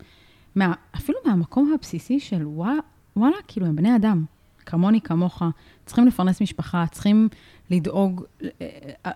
מה, 0.56 0.74
אפילו 0.96 1.20
מהמקום 1.26 1.74
הבסיסי 1.76 2.20
של 2.20 2.48
וואלה, 2.48 2.80
וואלה, 3.16 3.36
כאילו 3.48 3.66
הם 3.66 3.76
בני 3.76 3.96
אדם, 3.96 4.26
כמוני, 4.70 5.02
כמוך, 5.02 5.42
צריכים 5.86 6.08
לפרנס 6.08 6.42
משפחה, 6.42 6.86
צריכים 6.92 7.30
לדאוג 7.70 8.24
אה, 8.44 8.68
אה, 9.06 9.12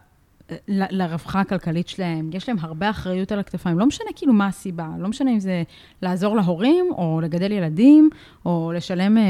לרווחה 0.68 1.40
הכלכלית 1.40 1.88
שלהם, 1.88 2.30
יש 2.34 2.50
להם 2.50 2.58
הרבה 2.62 2.90
אחריות 2.90 3.32
על 3.32 3.40
הכתפיים, 3.40 3.80
לא 3.80 3.86
משנה 3.86 4.08
כאילו 4.16 4.34
מה 4.34 4.48
הסיבה, 4.48 4.88
לא 5.00 5.08
משנה 5.08 5.32
אם 5.32 5.40
זה 5.40 5.64
לעזור 6.02 6.36
להורים, 6.36 6.86
או 6.92 7.20
לגדל 7.22 7.52
ילדים, 7.52 8.10
או 8.46 8.72
לשלם 8.76 9.18
אה, 9.18 9.24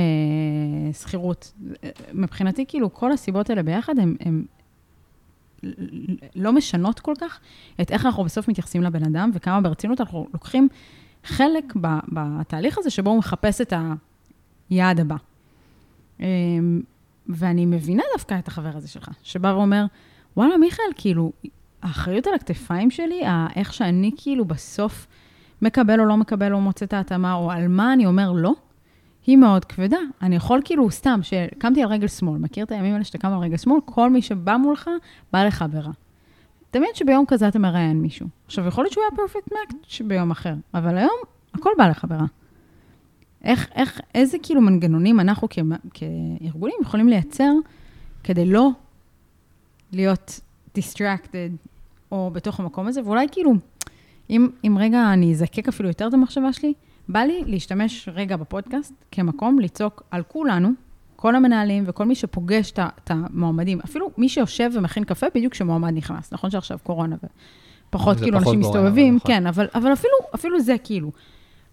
שכירות. 0.94 1.54
אה, 1.84 1.90
מבחינתי, 2.14 2.66
כאילו, 2.68 2.94
כל 2.94 3.12
הסיבות 3.12 3.50
האלה 3.50 3.64
ביחד, 3.64 3.94
הן 4.00 4.46
לא 6.36 6.54
משנות 6.54 7.00
כל 7.00 7.14
כך 7.22 7.40
את 7.81 7.92
איך 7.92 8.06
אנחנו 8.06 8.24
בסוף 8.24 8.48
מתייחסים 8.48 8.84
לבן 8.84 9.04
אדם, 9.04 9.31
וכמה 9.34 9.62
ברצינות 9.62 10.02
אנחנו 10.02 10.28
לוקחים 10.34 10.68
חלק 11.24 11.74
בתהליך 12.12 12.78
הזה, 12.78 12.90
שבו 12.90 13.10
הוא 13.10 13.18
מחפש 13.18 13.62
את 13.62 13.74
היעד 14.70 15.00
הבא. 15.00 15.16
אמ, 16.19 16.81
ואני 17.30 17.65
מבינה 17.65 18.04
דווקא 18.13 18.39
את 18.39 18.48
החבר 18.48 18.71
הזה 18.74 18.88
שלך, 18.88 19.10
שבא 19.24 19.48
ואומר, 19.48 19.86
וואלה, 20.38 20.57
מיכאל, 20.57 20.86
כאילו, 20.95 21.31
האחריות 21.81 22.27
על 22.27 22.33
הכתפיים 22.33 22.92
שלי, 22.92 23.21
איך 23.56 23.74
שאני 23.74 24.12
כאילו 24.18 24.45
בסוף 24.45 25.07
מקבל 25.62 26.00
או 26.00 26.06
לא 26.06 26.18
מקבל 26.18 26.54
או 26.54 26.62
מוצא 26.62 26.86
את 26.86 26.94
ההתאמה, 26.94 27.33
או 27.33 27.51
על 27.51 27.68
מה 27.68 27.94
אני 27.94 28.06
אומר 28.06 28.31
לא, 28.31 28.54
היא 29.25 29.38
מאוד 29.38 29.65
כבדה. 29.65 29.98
אני 30.21 30.36
יכול 30.36 30.62
כאילו, 30.65 30.92
סתם, 30.92 31.19
שקמתי 31.24 31.83
על 31.83 31.89
רגל 31.89 32.07
שמאל, 32.07 32.39
מכיר 32.39 32.65
את 32.65 32.71
הימים 32.71 32.94
האלה 32.94 33.04
שאתה 33.04 33.18
קם 33.18 33.33
על 33.33 33.39
רגל 33.39 33.57
שמאל? 33.57 33.80
כל 33.86 34.10
מי 34.10 34.21
שבא 34.21 34.57
מולך, 34.57 34.89
בא 35.33 35.44
לך 35.44 35.65
ברע. 35.71 35.92
תמיד 36.71 36.89
שביום 36.94 37.25
כזה 37.27 37.48
אתה 37.48 37.60
מראיין 37.60 38.01
מישהו. 38.01 38.27
עכשיו, 38.45 38.68
יכול 38.68 38.83
להיות 38.83 38.94
שהוא 38.94 39.04
היה 39.04 39.18
פרפקט 39.18 39.51
מאץ' 39.51 40.01
ביום 40.07 40.31
אחר, 40.31 40.54
אבל 40.74 40.98
היום 40.98 41.18
הכל 41.54 41.69
בא 41.77 41.88
לך 41.88 42.06
ברע. 42.10 42.25
איך, 43.44 43.68
איך, 43.75 44.01
איזה 44.16 44.38
כאילו 44.44 44.62
מנגנונים 44.62 45.19
אנחנו 45.19 45.48
כ, 45.50 45.60
כארגונים 45.94 46.75
יכולים 46.81 47.10
לייצר 47.10 47.51
כדי 48.24 48.45
לא 48.45 48.69
להיות 49.92 50.40
distracted 50.78 51.68
או 52.12 52.30
בתוך 52.34 52.60
המקום 52.60 52.88
הזה, 52.88 53.01
ואולי 53.06 53.28
כאילו, 53.31 53.54
אם, 54.30 54.50
אם 54.68 54.78
רגע 54.80 55.13
אני 55.13 55.31
אזקק 55.31 55.68
אפילו 55.68 55.90
יותר 55.90 56.07
את 56.07 56.13
המחשבה 56.13 56.54
שלי, 56.54 56.74
בא 57.10 57.19
לי 57.19 57.44
להשתמש 57.45 58.10
רגע 58.13 58.38
בפודקאסט 58.38 58.94
כמקום 59.12 59.60
לצעוק 59.60 60.04
על 60.12 60.24
כולנו, 60.24 60.69
כל 61.16 61.36
המנהלים 61.36 61.84
וכל 61.88 62.06
מי 62.06 62.16
שפוגש 62.16 62.72
את 62.72 63.12
המועמדים, 63.12 63.80
אפילו 63.86 64.10
מי 64.18 64.30
שיושב 64.30 64.72
ומכין 64.74 65.04
קפה 65.04 65.25
בדיוק 65.36 65.54
כשמועמד 65.54 65.94
נכנס, 65.94 66.34
נכון 66.34 66.50
שעכשיו 66.51 66.80
קורונה 66.84 67.16
ופחות 67.89 68.18
כאילו 68.18 68.39
פחות 68.39 68.48
אנשים 68.48 68.60
מסתובבים, 68.60 69.16
נכון. 69.16 69.31
כן, 69.31 69.48
אבל, 69.48 69.68
אבל 69.75 69.94
אפילו, 69.94 70.13
אפילו 70.36 70.60
זה 70.60 70.75
כאילו. 70.84 71.12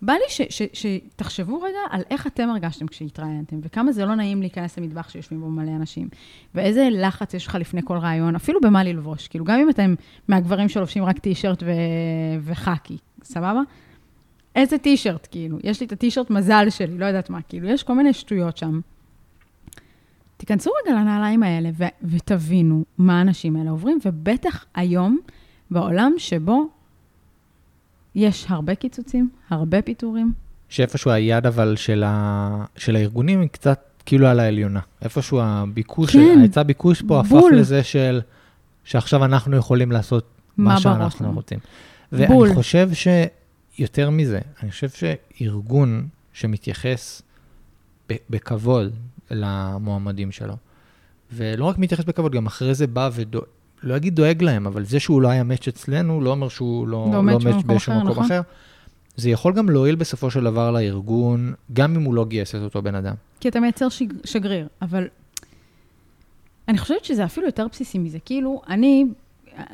בא 0.02 0.12
לי 0.12 0.46
שתחשבו 0.72 1.62
רגע 1.62 1.78
על 1.90 2.02
איך 2.10 2.26
אתם 2.26 2.50
הרגשתם 2.50 2.86
כשהתראיינתם, 2.86 3.56
וכמה 3.62 3.92
זה 3.92 4.04
לא 4.06 4.14
נעים 4.14 4.40
להיכנס 4.40 4.78
למטבח 4.78 5.08
שיושבים 5.08 5.40
בו 5.40 5.50
מלא 5.50 5.70
אנשים, 5.70 6.08
ואיזה 6.54 6.88
לחץ 6.92 7.34
יש 7.34 7.46
לך 7.46 7.54
לפני 7.54 7.80
כל 7.84 7.98
רעיון, 7.98 8.36
אפילו 8.36 8.60
במה 8.60 8.84
ללבוש. 8.84 9.28
כאילו, 9.28 9.44
גם 9.44 9.58
אם 9.60 9.70
אתם 9.70 9.94
מהגברים 10.28 10.68
שלובשים 10.68 11.04
רק 11.04 11.18
טי-שירט 11.18 11.62
ו... 11.62 11.70
וחאקי, 12.40 12.96
סבבה? 13.22 13.60
איזה 14.56 14.78
טי-שירט, 14.78 15.28
כאילו? 15.30 15.58
יש 15.64 15.80
לי 15.80 15.86
את 15.86 15.92
הטי-שירט 15.92 16.30
מזל 16.30 16.70
שלי, 16.70 16.98
לא 16.98 17.04
יודעת 17.04 17.30
מה, 17.30 17.42
כאילו, 17.42 17.68
יש 17.68 17.82
כל 17.82 17.94
מיני 17.94 18.12
שטויות 18.12 18.56
שם. 18.56 18.80
תיכנסו 20.36 20.70
רגע 20.82 20.94
לנעליים 20.94 21.42
האלה 21.42 21.70
ו- 21.74 21.84
ותבינו 22.02 22.84
מה 22.98 23.18
האנשים 23.18 23.56
האלה 23.56 23.70
עוברים, 23.70 23.98
ובטח 24.04 24.64
היום, 24.74 25.18
בעולם 25.70 26.12
שבו 26.18 26.68
יש 28.14 28.46
הרבה 28.48 28.74
קיצוצים, 28.74 29.30
הרבה 29.50 29.82
פיטורים, 29.82 30.32
שאיפשהו 30.70 31.10
היד 31.10 31.46
אבל 31.46 31.76
של, 31.76 32.02
ה... 32.06 32.64
של 32.76 32.96
הארגונים 32.96 33.40
היא 33.40 33.48
קצת 33.48 33.80
כאילו 34.06 34.26
על 34.26 34.40
העליונה. 34.40 34.80
איפשהו 35.02 35.40
הביקוש, 35.42 36.12
כן. 36.12 36.38
ההיצע 36.38 36.62
ביקוש 36.62 37.02
פה 37.02 37.20
הפך 37.20 37.30
בול. 37.30 37.56
לזה 37.56 37.82
של, 37.82 38.20
שעכשיו 38.84 39.24
אנחנו 39.24 39.56
יכולים 39.56 39.92
לעשות 39.92 40.24
מה 40.56 40.74
מה 40.74 40.80
שאנחנו 40.80 41.26
לנו. 41.26 41.34
רוצים. 41.34 41.58
בול. 42.12 42.46
ואני 42.48 42.54
חושב 42.54 42.90
שיותר 42.92 44.10
מזה, 44.10 44.40
אני 44.62 44.70
חושב 44.70 44.88
שארגון 44.88 46.08
שמתייחס 46.32 47.22
בכבוד 48.30 48.92
למועמדים 49.30 50.32
שלו, 50.32 50.56
ולא 51.32 51.64
רק 51.64 51.78
מתייחס 51.78 52.04
בכבוד, 52.04 52.32
גם 52.32 52.46
אחרי 52.46 52.74
זה 52.74 52.86
בא 52.86 53.10
ודואג, 53.12 53.44
לא 53.82 53.96
אגיד 53.96 54.14
דואג 54.14 54.42
להם, 54.42 54.66
אבל 54.66 54.84
זה 54.84 55.00
שהוא 55.00 55.22
לא 55.22 55.28
היה 55.28 55.42
מאץ' 55.42 55.68
אצלנו, 55.68 56.20
לא 56.20 56.30
אומר 56.30 56.48
שהוא 56.48 56.88
לא, 56.88 57.06
לא 57.06 57.12
לא 57.16 57.22
מאץ' 57.22 57.42
אחר, 57.76 57.98
מקום 57.98 58.10
נכון. 58.10 58.24
אחר. 58.24 58.40
זה 59.16 59.30
יכול 59.30 59.52
גם 59.52 59.70
להועיל 59.70 59.94
בסופו 59.94 60.30
של 60.30 60.44
דבר 60.44 60.70
לארגון, 60.70 61.54
גם 61.72 61.96
אם 61.96 62.02
הוא 62.02 62.14
לא 62.14 62.24
גייס 62.24 62.54
את 62.54 62.60
אותו 62.60 62.82
בן 62.82 62.94
אדם. 62.94 63.14
כי 63.40 63.48
אתה 63.48 63.60
מייצר 63.60 63.88
שג, 63.88 64.06
שגריר, 64.24 64.66
אבל 64.82 65.08
אני 66.68 66.78
חושבת 66.78 67.04
שזה 67.04 67.24
אפילו 67.24 67.46
יותר 67.46 67.66
בסיסי 67.72 67.98
מזה. 67.98 68.18
כאילו, 68.24 68.62
אני, 68.68 69.04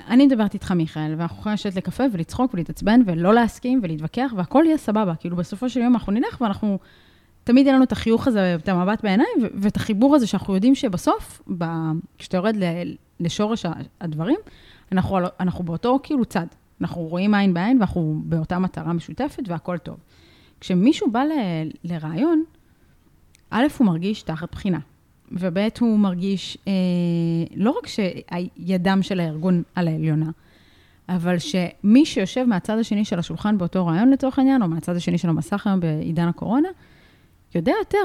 אני 0.08 0.26
מדברת 0.26 0.54
איתך, 0.54 0.72
מיכאל, 0.72 1.14
ואנחנו 1.18 1.38
יכולים 1.40 1.54
לשבת 1.54 1.76
לקפה 1.76 2.04
ולצחוק 2.12 2.54
ולהתעצבן 2.54 3.00
ולא 3.06 3.34
להסכים 3.34 3.80
ולהתווכח, 3.82 4.32
והכל 4.36 4.62
יהיה 4.66 4.78
סבבה. 4.78 5.14
כאילו, 5.14 5.36
בסופו 5.36 5.68
של 5.70 5.80
יום 5.80 5.94
אנחנו 5.94 6.12
נלך 6.12 6.40
ואנחנו, 6.40 6.78
תמיד 7.44 7.66
יהיה 7.66 7.74
לנו 7.74 7.84
את 7.84 7.92
החיוך 7.92 8.28
הזה, 8.28 8.54
את 8.54 8.68
המבט 8.68 9.02
בעיניים, 9.02 9.38
ואת 9.54 9.76
החיבור 9.76 10.14
הזה 10.14 10.26
שאנחנו 10.26 10.54
יודעים 10.54 10.74
שבסוף, 10.74 11.42
ב, 11.58 11.64
כשאתה 12.18 12.36
יורד 12.36 12.56
ל- 12.56 12.94
לשורש 13.20 13.66
הדברים, 14.00 14.38
אנחנו, 14.92 15.18
אנחנו 15.40 15.64
באותו 15.64 15.98
כאילו 16.02 16.24
צד. 16.24 16.46
אנחנו 16.80 17.02
רואים 17.02 17.34
עין 17.34 17.54
בעין 17.54 17.76
ואנחנו 17.78 18.20
באותה 18.24 18.58
מטרה 18.58 18.92
משותפת 18.92 19.42
והכל 19.46 19.78
טוב. 19.78 19.96
כשמישהו 20.60 21.10
בא 21.10 21.22
ל- 21.22 21.70
לרעיון, 21.84 22.44
א', 23.50 23.64
הוא 23.78 23.86
מרגיש 23.86 24.22
תחת 24.22 24.52
בחינה, 24.52 24.78
וב', 25.32 25.58
הוא 25.80 25.98
מרגיש 25.98 26.58
אה, 26.68 26.72
לא 27.56 27.78
רק 27.78 27.86
שידם 27.86 28.98
של 29.02 29.20
הארגון 29.20 29.62
על 29.74 29.88
העליונה, 29.88 30.30
אבל 31.08 31.38
שמי 31.38 32.06
שיושב 32.06 32.44
מהצד 32.44 32.78
השני 32.78 33.04
של 33.04 33.18
השולחן 33.18 33.58
באותו 33.58 33.86
רעיון 33.86 34.10
לצורך 34.10 34.38
העניין, 34.38 34.62
או 34.62 34.68
מהצד 34.68 34.96
השני 34.96 35.18
של 35.18 35.28
המסך 35.28 35.66
היום 35.66 35.80
בעידן 35.80 36.28
הקורונה, 36.28 36.68
יודע 37.54 37.72
יותר. 37.78 38.04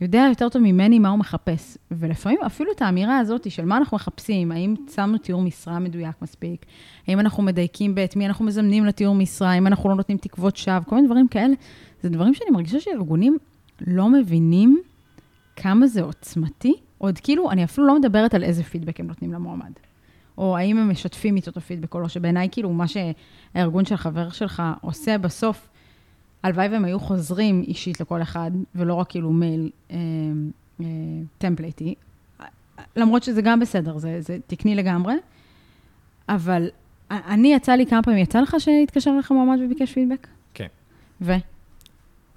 יודע 0.00 0.26
יותר 0.28 0.48
טוב 0.48 0.62
ממני 0.62 0.98
מה 0.98 1.08
הוא 1.08 1.18
מחפש. 1.18 1.78
ולפעמים 1.90 2.38
אפילו 2.46 2.72
את 2.72 2.82
האמירה 2.82 3.18
הזאת 3.18 3.50
של 3.50 3.64
מה 3.64 3.76
אנחנו 3.76 3.94
מחפשים, 3.94 4.52
האם 4.52 4.74
שמנו 4.94 5.18
תיאור 5.18 5.42
משרה 5.42 5.78
מדויק 5.78 6.16
מספיק, 6.22 6.66
האם 7.08 7.20
אנחנו 7.20 7.42
מדייקים 7.42 7.94
בעת 7.94 8.16
מי 8.16 8.26
אנחנו 8.26 8.44
מזמנים 8.44 8.84
לתיאור 8.84 9.14
משרה, 9.14 9.50
האם 9.50 9.66
אנחנו 9.66 9.88
לא 9.88 9.94
נותנים 9.94 10.18
תקוות 10.18 10.56
שווא, 10.56 10.80
כל 10.80 10.94
מיני 10.94 11.06
דברים 11.06 11.28
כאלה, 11.28 11.54
זה 12.02 12.08
דברים 12.08 12.34
שאני 12.34 12.50
מרגישה 12.50 12.80
שארגונים 12.80 13.38
לא 13.86 14.08
מבינים 14.08 14.80
כמה 15.56 15.86
זה 15.86 16.02
עוצמתי. 16.02 16.74
עוד 16.98 17.18
כאילו, 17.18 17.50
אני 17.50 17.64
אפילו 17.64 17.86
לא 17.86 17.98
מדברת 17.98 18.34
על 18.34 18.44
איזה 18.44 18.62
פידבק 18.62 19.00
הם 19.00 19.06
נותנים 19.06 19.32
למועמד. 19.32 19.72
או 20.38 20.56
האם 20.56 20.78
הם 20.78 20.90
משתפים 20.90 21.36
איתו 21.36 21.50
את 21.50 21.56
הפידבק 21.56 21.94
או 21.94 22.00
לא, 22.00 22.08
שבעיניי 22.08 22.48
כאילו 22.52 22.72
מה 22.72 22.84
שהארגון 22.88 23.84
של 23.84 23.96
חבר 23.96 24.30
שלך 24.30 24.62
עושה 24.80 25.18
בסוף, 25.18 25.68
הלוואי 26.46 26.68
והם 26.68 26.84
היו 26.84 27.00
חוזרים 27.00 27.64
אישית 27.66 28.00
לכל 28.00 28.22
אחד, 28.22 28.50
ולא 28.74 28.94
רק 28.94 29.10
כאילו 29.10 29.32
מייל 29.32 29.70
אה, 29.90 29.96
אה, 30.80 30.86
טמפלייטי, 31.38 31.94
למרות 32.96 33.22
שזה 33.22 33.42
גם 33.42 33.60
בסדר, 33.60 33.98
זה, 33.98 34.20
זה 34.20 34.38
תקני 34.46 34.74
לגמרי, 34.74 35.14
אבל 36.28 36.68
אני, 37.10 37.54
יצא 37.54 37.72
לי 37.72 37.86
כמה 37.86 38.02
פעמים, 38.02 38.22
יצא 38.22 38.40
לך 38.40 38.56
שהתקשר 38.58 39.10
אליך 39.10 39.30
מועמד 39.30 39.58
וביקש 39.64 39.92
פידבק? 39.92 40.26
כן. 40.54 40.66
ו? 41.20 41.32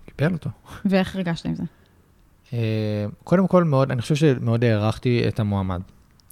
קיבל 0.05 0.33
אותו. 0.33 0.49
ואיך 0.85 1.15
הרגשת 1.15 1.45
עם 1.45 1.55
זה? 1.55 1.63
אה, 2.53 3.05
קודם 3.23 3.47
כל, 3.47 3.63
מאוד, 3.63 3.91
אני 3.91 4.01
חושב 4.01 4.15
שמאוד 4.15 4.63
הערכתי 4.63 5.27
את 5.27 5.39
המועמד. 5.39 5.81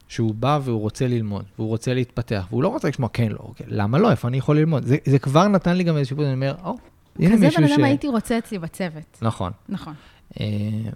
שהוא 0.08 0.36
בא 0.36 0.60
והוא 0.64 0.82
רוצה 0.82 1.08
ללמוד, 1.08 1.46
והוא 1.58 1.68
רוצה 1.68 1.94
להתפתח, 1.94 2.48
והוא 2.50 2.64
לא 2.64 2.68
רוצה 2.68 2.88
לשמוע 2.88 3.10
כן, 3.14 3.32
לא, 3.32 3.52
כן, 3.56 3.66
למה 3.68 3.98
לא, 3.98 4.12
איפה 4.12 4.28
אני 4.28 4.38
יכול 4.38 4.58
ללמוד? 4.58 4.84
זה, 4.84 4.98
זה 5.06 5.20
כבר 5.20 5.48
נתן 5.48 5.78
לי 5.78 5.84
גם 5.84 5.98
איזשהו 5.98 6.18
פוט, 6.18 6.26
אני 6.26 6.34
אומר, 6.34 6.56
או, 6.64 6.72
מישהו 6.72 6.78
ש... 6.78 6.97
כזה 7.34 7.50
בן 7.58 7.64
אדם 7.64 7.84
הייתי 7.84 8.08
רוצה 8.08 8.38
אצלי 8.38 8.60
בצוות. 8.60 9.18
נכון. 9.22 9.52
נכון. 9.70 9.94
אה, 10.40 10.46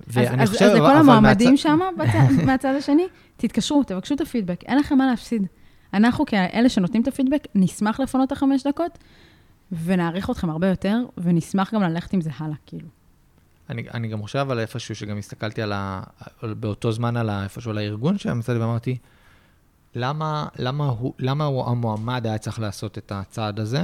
ואני 0.07 0.47
חושב... 0.47 0.65
אז 0.65 0.73
לכל 0.73 0.97
המועמדים 0.97 1.57
שם, 1.57 1.79
מהצד 2.45 2.73
השני, 2.77 3.07
תתקשרו, 3.37 3.83
תבקשו 3.83 4.15
את 4.15 4.21
הפידבק, 4.21 4.63
אין 4.63 4.77
לכם 4.77 4.97
מה 4.97 5.07
להפסיד. 5.07 5.47
אנחנו 5.93 6.25
כאלה 6.25 6.69
שנותנים 6.69 7.01
את 7.01 7.07
הפידבק, 7.07 7.47
נשמח 7.55 7.99
לפנות 7.99 8.27
את 8.27 8.31
החמש 8.31 8.67
דקות, 8.67 8.97
ונעריך 9.83 10.29
אתכם 10.29 10.49
הרבה 10.49 10.67
יותר, 10.67 10.97
ונשמח 11.17 11.73
גם 11.73 11.81
ללכת 11.81 12.13
עם 12.13 12.21
זה 12.21 12.29
הלאה, 12.37 12.55
כאילו. 12.65 12.87
אני, 13.69 13.83
אני 13.93 14.07
גם 14.07 14.21
חושב 14.21 14.51
על 14.51 14.59
איפשהו 14.59 14.95
שגם 14.95 15.17
הסתכלתי 15.17 15.61
על 15.61 15.71
ה... 15.73 16.01
באותו 16.43 16.91
זמן 16.91 17.17
על 17.17 17.29
ה, 17.29 17.43
איפשהו 17.43 17.71
על 17.71 17.77
הארגון 17.77 18.17
שם, 18.17 18.39
ואמרתי, 18.47 18.97
למה, 19.95 20.47
למה, 20.59 20.85
הוא, 20.85 21.13
למה 21.19 21.45
הוא, 21.45 21.65
המועמד 21.65 22.27
היה 22.27 22.37
צריך 22.37 22.59
לעשות 22.59 22.97
את 22.97 23.11
הצעד 23.11 23.59
הזה, 23.59 23.83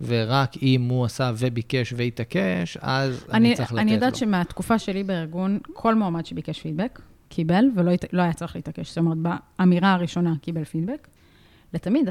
ורק 0.00 0.62
אם 0.62 0.88
הוא 0.88 1.04
עשה 1.04 1.32
וביקש 1.38 1.94
והתעקש, 1.96 2.76
אז 2.80 3.24
אני, 3.32 3.48
אני 3.48 3.54
צריך 3.56 3.68
לתת 3.68 3.76
לו. 3.76 3.80
אני 3.82 3.92
יודעת 3.92 4.16
שמהתקופה 4.16 4.78
שלי 4.78 5.04
בארגון, 5.04 5.58
כל 5.72 5.94
מועמד 5.94 6.26
שביקש 6.26 6.60
פידבק, 6.60 7.00
קיבל, 7.28 7.64
ולא 7.76 7.92
לא 8.12 8.22
היה 8.22 8.32
צריך 8.32 8.56
להתעקש. 8.56 8.88
זאת 8.88 8.98
אומרת, 8.98 9.38
באמירה 9.58 9.92
הראשונה 9.92 10.34
קיבל 10.42 10.64
פידבק. 10.64 11.08
לתמיד, 11.74 12.08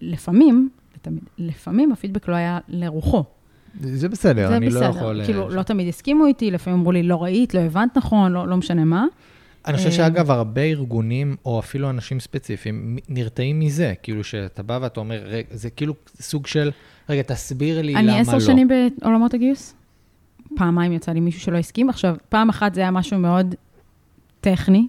לפעמים, 0.00 0.68
לתמיד, 0.96 1.22
לפעמים 1.38 1.92
הפידבק 1.92 2.28
לא 2.28 2.34
היה 2.34 2.58
לרוחו. 2.68 3.24
זה 3.80 4.08
בסדר, 4.08 4.48
זה 4.48 4.56
אני 4.56 4.66
בסדר. 4.66 4.80
לא 4.80 4.86
יכול... 4.86 5.16
זה 5.16 5.22
בסדר, 5.22 5.32
כאילו, 5.32 5.48
לא 5.48 5.62
תמיד 5.62 5.88
הסכימו 5.88 6.26
איתי, 6.26 6.50
לפעמים 6.50 6.78
אמרו 6.78 6.92
לי, 6.92 7.02
לא 7.02 7.22
ראית, 7.22 7.54
לא 7.54 7.60
הבנת 7.60 7.96
נכון, 7.96 8.32
לא, 8.32 8.48
לא 8.48 8.56
משנה 8.56 8.84
מה. 8.84 9.06
אני 9.66 9.76
חושב 9.76 9.90
שאגב, 9.90 10.30
הרבה 10.30 10.60
ארגונים, 10.60 11.36
או 11.44 11.58
אפילו 11.58 11.90
אנשים 11.90 12.20
ספציפיים, 12.20 12.98
נרתעים 13.08 13.60
מזה. 13.60 13.94
כאילו, 14.02 14.24
שאתה 14.24 14.62
בא 14.62 14.78
ואתה 14.82 15.00
אומר, 15.00 15.26
זה 15.50 15.70
כאילו 15.70 15.94
סוג 16.20 16.46
של, 16.46 16.70
רגע, 17.10 17.22
תסביר 17.22 17.82
לי 17.82 17.92
למה 17.92 18.02
לא. 18.02 18.10
אני 18.10 18.20
עשר 18.20 18.38
שנים 18.38 18.68
בעולמות 18.68 19.34
הגיוס. 19.34 19.74
פעמיים 20.56 20.92
יצא 20.92 21.12
לי 21.12 21.20
מישהו 21.20 21.40
שלא 21.40 21.58
הסכים. 21.58 21.88
עכשיו, 21.88 22.16
פעם 22.28 22.48
אחת 22.48 22.74
זה 22.74 22.80
היה 22.80 22.90
משהו 22.90 23.18
מאוד 23.18 23.54
טכני, 24.40 24.86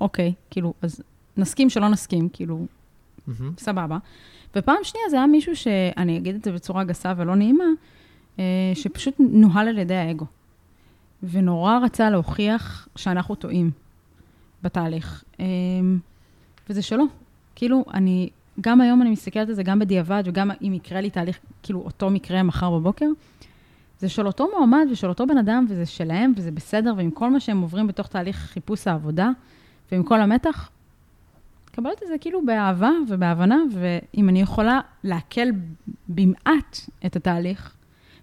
אוקיי, 0.00 0.32
כאילו, 0.50 0.74
אז 0.82 1.02
נסכים 1.36 1.70
שלא 1.70 1.88
נסכים, 1.88 2.28
כאילו, 2.32 2.66
סבבה. 3.58 3.98
ופעם 4.56 4.76
שנייה 4.82 5.08
זה 5.10 5.16
היה 5.16 5.26
מישהו 5.26 5.56
שאני 5.56 6.18
אגיד 6.18 6.34
את 6.34 6.44
זה 6.44 6.52
בצורה 6.52 6.84
גסה 6.84 7.12
ולא 7.16 7.34
נעימה, 7.34 7.64
אה, 8.38 8.44
שפשוט 8.74 9.14
נוהל 9.18 9.68
על 9.68 9.78
ידי 9.78 9.94
האגו. 9.94 10.26
ונורא 11.22 11.78
רצה 11.82 12.10
להוכיח 12.10 12.88
שאנחנו 12.96 13.34
טועים 13.34 13.70
בתהליך. 14.62 15.24
אה, 15.40 15.44
וזה 16.70 16.82
שלא. 16.82 17.04
כאילו, 17.54 17.84
אני, 17.94 18.30
גם 18.60 18.80
היום 18.80 19.02
אני 19.02 19.10
מסתכלת 19.10 19.48
על 19.48 19.54
זה, 19.54 19.62
גם 19.62 19.78
בדיעבד, 19.78 20.22
וגם 20.26 20.50
אם 20.62 20.74
יקרה 20.74 21.00
לי 21.00 21.10
תהליך, 21.10 21.38
כאילו, 21.62 21.80
אותו 21.80 22.10
מקרה 22.10 22.42
מחר 22.42 22.70
בבוקר, 22.70 23.06
זה 23.98 24.08
של 24.08 24.26
אותו 24.26 24.48
מועמד 24.56 24.86
ושל 24.92 25.08
אותו 25.08 25.26
בן 25.26 25.38
אדם, 25.38 25.66
וזה 25.68 25.86
שלהם, 25.86 26.32
וזה 26.36 26.50
בסדר, 26.50 26.94
ועם 26.96 27.10
כל 27.10 27.30
מה 27.30 27.40
שהם 27.40 27.60
עוברים 27.60 27.86
בתוך 27.86 28.06
תהליך 28.06 28.36
חיפוש 28.36 28.86
העבודה, 28.86 29.30
ועם 29.92 30.02
כל 30.02 30.20
המתח, 30.20 30.70
קבלת 31.72 32.02
את 32.02 32.08
זה 32.08 32.14
כאילו 32.20 32.46
באהבה 32.46 32.90
ובהבנה, 33.08 33.58
ואם 33.72 34.28
אני 34.28 34.40
יכולה 34.40 34.80
להקל 35.04 35.48
במעט 36.08 36.78
את 37.06 37.16
התהליך, 37.16 37.74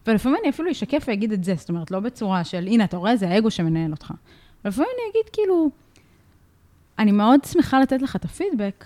ולפעמים 0.07 0.38
אני 0.41 0.50
אפילו 0.50 0.71
אשקף 0.71 1.05
ואגיד 1.07 1.31
את 1.31 1.43
זה, 1.43 1.55
זאת 1.55 1.69
אומרת, 1.69 1.91
לא 1.91 2.00
בצורה 2.00 2.43
של, 2.43 2.67
הנה, 2.67 2.83
אתה 2.83 2.97
רואה, 2.97 3.15
זה 3.15 3.29
האגו 3.29 3.51
שמנהל 3.51 3.91
אותך. 3.91 4.13
ולפעמים 4.65 4.89
אני 4.95 5.11
אגיד, 5.11 5.29
כאילו, 5.33 5.69
אני 7.00 7.11
מאוד 7.11 7.39
שמחה 7.45 7.79
לתת 7.79 8.01
לך 8.01 8.15
את 8.15 8.25
הפידבק, 8.25 8.85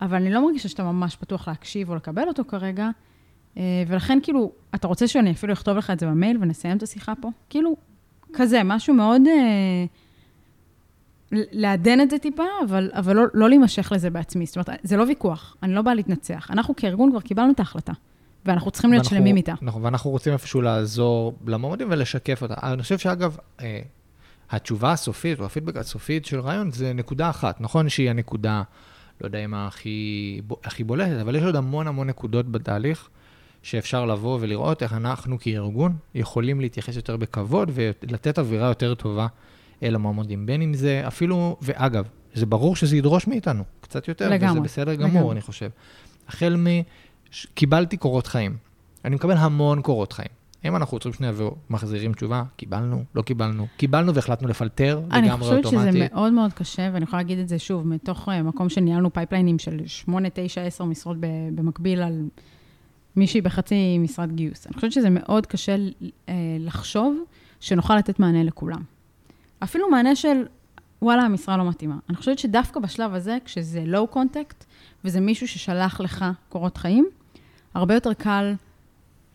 אבל 0.00 0.16
אני 0.16 0.30
לא 0.30 0.46
מרגישה 0.46 0.68
שאתה 0.68 0.82
ממש 0.82 1.16
פתוח 1.16 1.48
להקשיב 1.48 1.90
או 1.90 1.94
לקבל 1.94 2.28
אותו 2.28 2.42
כרגע, 2.48 2.88
אה, 3.56 3.62
ולכן, 3.86 4.18
כאילו, 4.22 4.52
אתה 4.74 4.88
רוצה 4.88 5.08
שאני 5.08 5.30
אפילו 5.30 5.52
אכתוב 5.52 5.76
לך 5.76 5.90
את 5.90 6.00
זה 6.00 6.06
במייל 6.06 6.38
ונסיים 6.40 6.76
את 6.76 6.82
השיחה 6.82 7.12
פה? 7.20 7.28
כאילו, 7.48 7.76
כזה, 8.32 8.60
משהו 8.64 8.94
מאוד... 8.94 9.22
אה, 9.26 9.84
לעדן 11.32 12.00
את 12.00 12.10
זה 12.10 12.18
טיפה, 12.18 12.42
אבל, 12.64 12.90
אבל 12.94 13.16
לא, 13.16 13.22
לא 13.34 13.48
להימשך 13.48 13.92
לזה 13.92 14.10
בעצמי. 14.10 14.46
זאת 14.46 14.56
אומרת, 14.56 14.80
זה 14.82 14.96
לא 14.96 15.02
ויכוח, 15.02 15.56
אני 15.62 15.74
לא 15.74 15.82
באה 15.82 15.94
להתנצח. 15.94 16.50
אנחנו 16.50 16.76
כארגון 16.76 17.10
כבר 17.10 17.20
קיבלנו 17.20 17.52
את 17.52 17.58
ההחלטה. 17.58 17.92
ואנחנו 18.46 18.70
צריכים 18.70 18.90
להיות 18.90 19.04
שלמים 19.04 19.36
איתה. 19.36 19.54
נכון, 19.62 19.84
ואנחנו 19.84 20.10
רוצים 20.10 20.32
איפשהו 20.32 20.60
לעזור 20.60 21.34
למועמדים 21.46 21.88
ולשקף 21.90 22.42
אותה. 22.42 22.54
אני 22.62 22.82
חושב 22.82 22.98
שאגב, 22.98 23.36
אה, 23.60 23.80
התשובה 24.50 24.92
הסופית, 24.92 25.40
או 25.40 25.44
הפידבק 25.44 25.76
הסופית 25.76 26.24
של 26.24 26.40
רעיון, 26.40 26.72
זה 26.72 26.92
נקודה 26.92 27.30
אחת. 27.30 27.60
נכון 27.60 27.88
שהיא 27.88 28.10
הנקודה, 28.10 28.62
לא 29.20 29.26
יודע 29.26 29.44
אם 29.44 29.54
הכי, 29.54 30.40
הכי 30.64 30.84
בולטת, 30.84 31.20
אבל 31.20 31.36
יש 31.36 31.42
עוד 31.42 31.56
המון 31.56 31.86
המון 31.86 32.06
נקודות 32.06 32.52
בתהליך, 32.52 33.08
שאפשר 33.62 34.06
לבוא 34.06 34.38
ולראות 34.40 34.82
איך 34.82 34.92
אנחנו 34.92 35.38
כארגון 35.40 35.96
יכולים 36.14 36.60
להתייחס 36.60 36.96
יותר 36.96 37.16
בכבוד 37.16 37.70
ולתת 37.74 38.38
אווירה 38.38 38.68
יותר 38.68 38.94
טובה 38.94 39.26
אל 39.82 39.94
המועמדים. 39.94 40.46
בין 40.46 40.62
אם 40.62 40.74
זה 40.74 41.02
אפילו, 41.06 41.56
ואגב, 41.62 42.08
זה 42.34 42.46
ברור 42.46 42.76
שזה 42.76 42.96
ידרוש 42.96 43.26
מאיתנו 43.26 43.64
קצת 43.80 44.08
יותר, 44.08 44.28
לגמרי, 44.28 44.52
וזה 44.52 44.60
בסדר 44.60 44.94
גמור, 44.94 45.08
לגמרי. 45.08 45.32
אני 45.32 45.40
חושב. 45.40 45.70
החל 46.28 46.56
מ... 46.56 46.66
קיבלתי 47.54 47.96
קורות 47.96 48.26
חיים. 48.26 48.56
אני 49.04 49.14
מקבל 49.14 49.36
המון 49.36 49.82
קורות 49.82 50.12
חיים. 50.12 50.39
אם 50.64 50.76
אנחנו 50.76 50.94
עוצרים 50.94 51.14
שנייה 51.14 51.32
ומחזירים 51.36 52.12
תשובה, 52.12 52.42
קיבלנו, 52.56 53.04
לא 53.14 53.22
קיבלנו, 53.22 53.66
קיבלנו 53.76 54.14
והחלטנו 54.14 54.48
לפלטר 54.48 54.98
לגמרי 54.98 55.22
אוטומטי. 55.30 55.58
אני 55.58 55.60
חושבת 55.60 55.92
שזה 55.92 56.08
מאוד 56.12 56.32
מאוד 56.32 56.52
קשה, 56.52 56.90
ואני 56.92 57.04
יכולה 57.04 57.22
להגיד 57.22 57.38
את 57.38 57.48
זה 57.48 57.58
שוב, 57.58 57.86
מתוך 57.86 58.28
אה, 58.28 58.42
מקום 58.42 58.68
שניהלנו 58.68 59.12
פייפליינים 59.12 59.58
של 59.58 59.80
8, 59.86 60.28
9, 60.32 60.62
10 60.62 60.84
משרות 60.84 61.16
במקביל 61.54 62.02
על 62.02 62.28
מישהי 63.16 63.40
בחצי 63.40 63.98
משרת 63.98 64.32
גיוס. 64.32 64.66
אני 64.66 64.74
חושבת 64.74 64.92
שזה 64.92 65.10
מאוד 65.10 65.46
קשה 65.46 65.76
אה, 66.28 66.34
לחשוב 66.58 67.24
שנוכל 67.60 67.96
לתת 67.96 68.18
מענה 68.18 68.42
לכולם. 68.42 68.82
אפילו 69.58 69.90
מענה 69.90 70.16
של, 70.16 70.42
וואלה, 71.02 71.22
המשרה 71.22 71.56
לא 71.56 71.68
מתאימה. 71.68 71.96
אני 72.08 72.16
חושבת 72.16 72.38
שדווקא 72.38 72.80
בשלב 72.80 73.14
הזה, 73.14 73.38
כשזה 73.44 73.82
low 73.86 74.06
contact, 74.06 74.64
וזה 75.04 75.20
מישהו 75.20 75.48
ששלח 75.48 76.00
לך 76.00 76.24
קורות 76.48 76.76
חיים, 76.76 77.08
הרבה 77.74 77.94
יותר 77.94 78.12
קל 78.12 78.54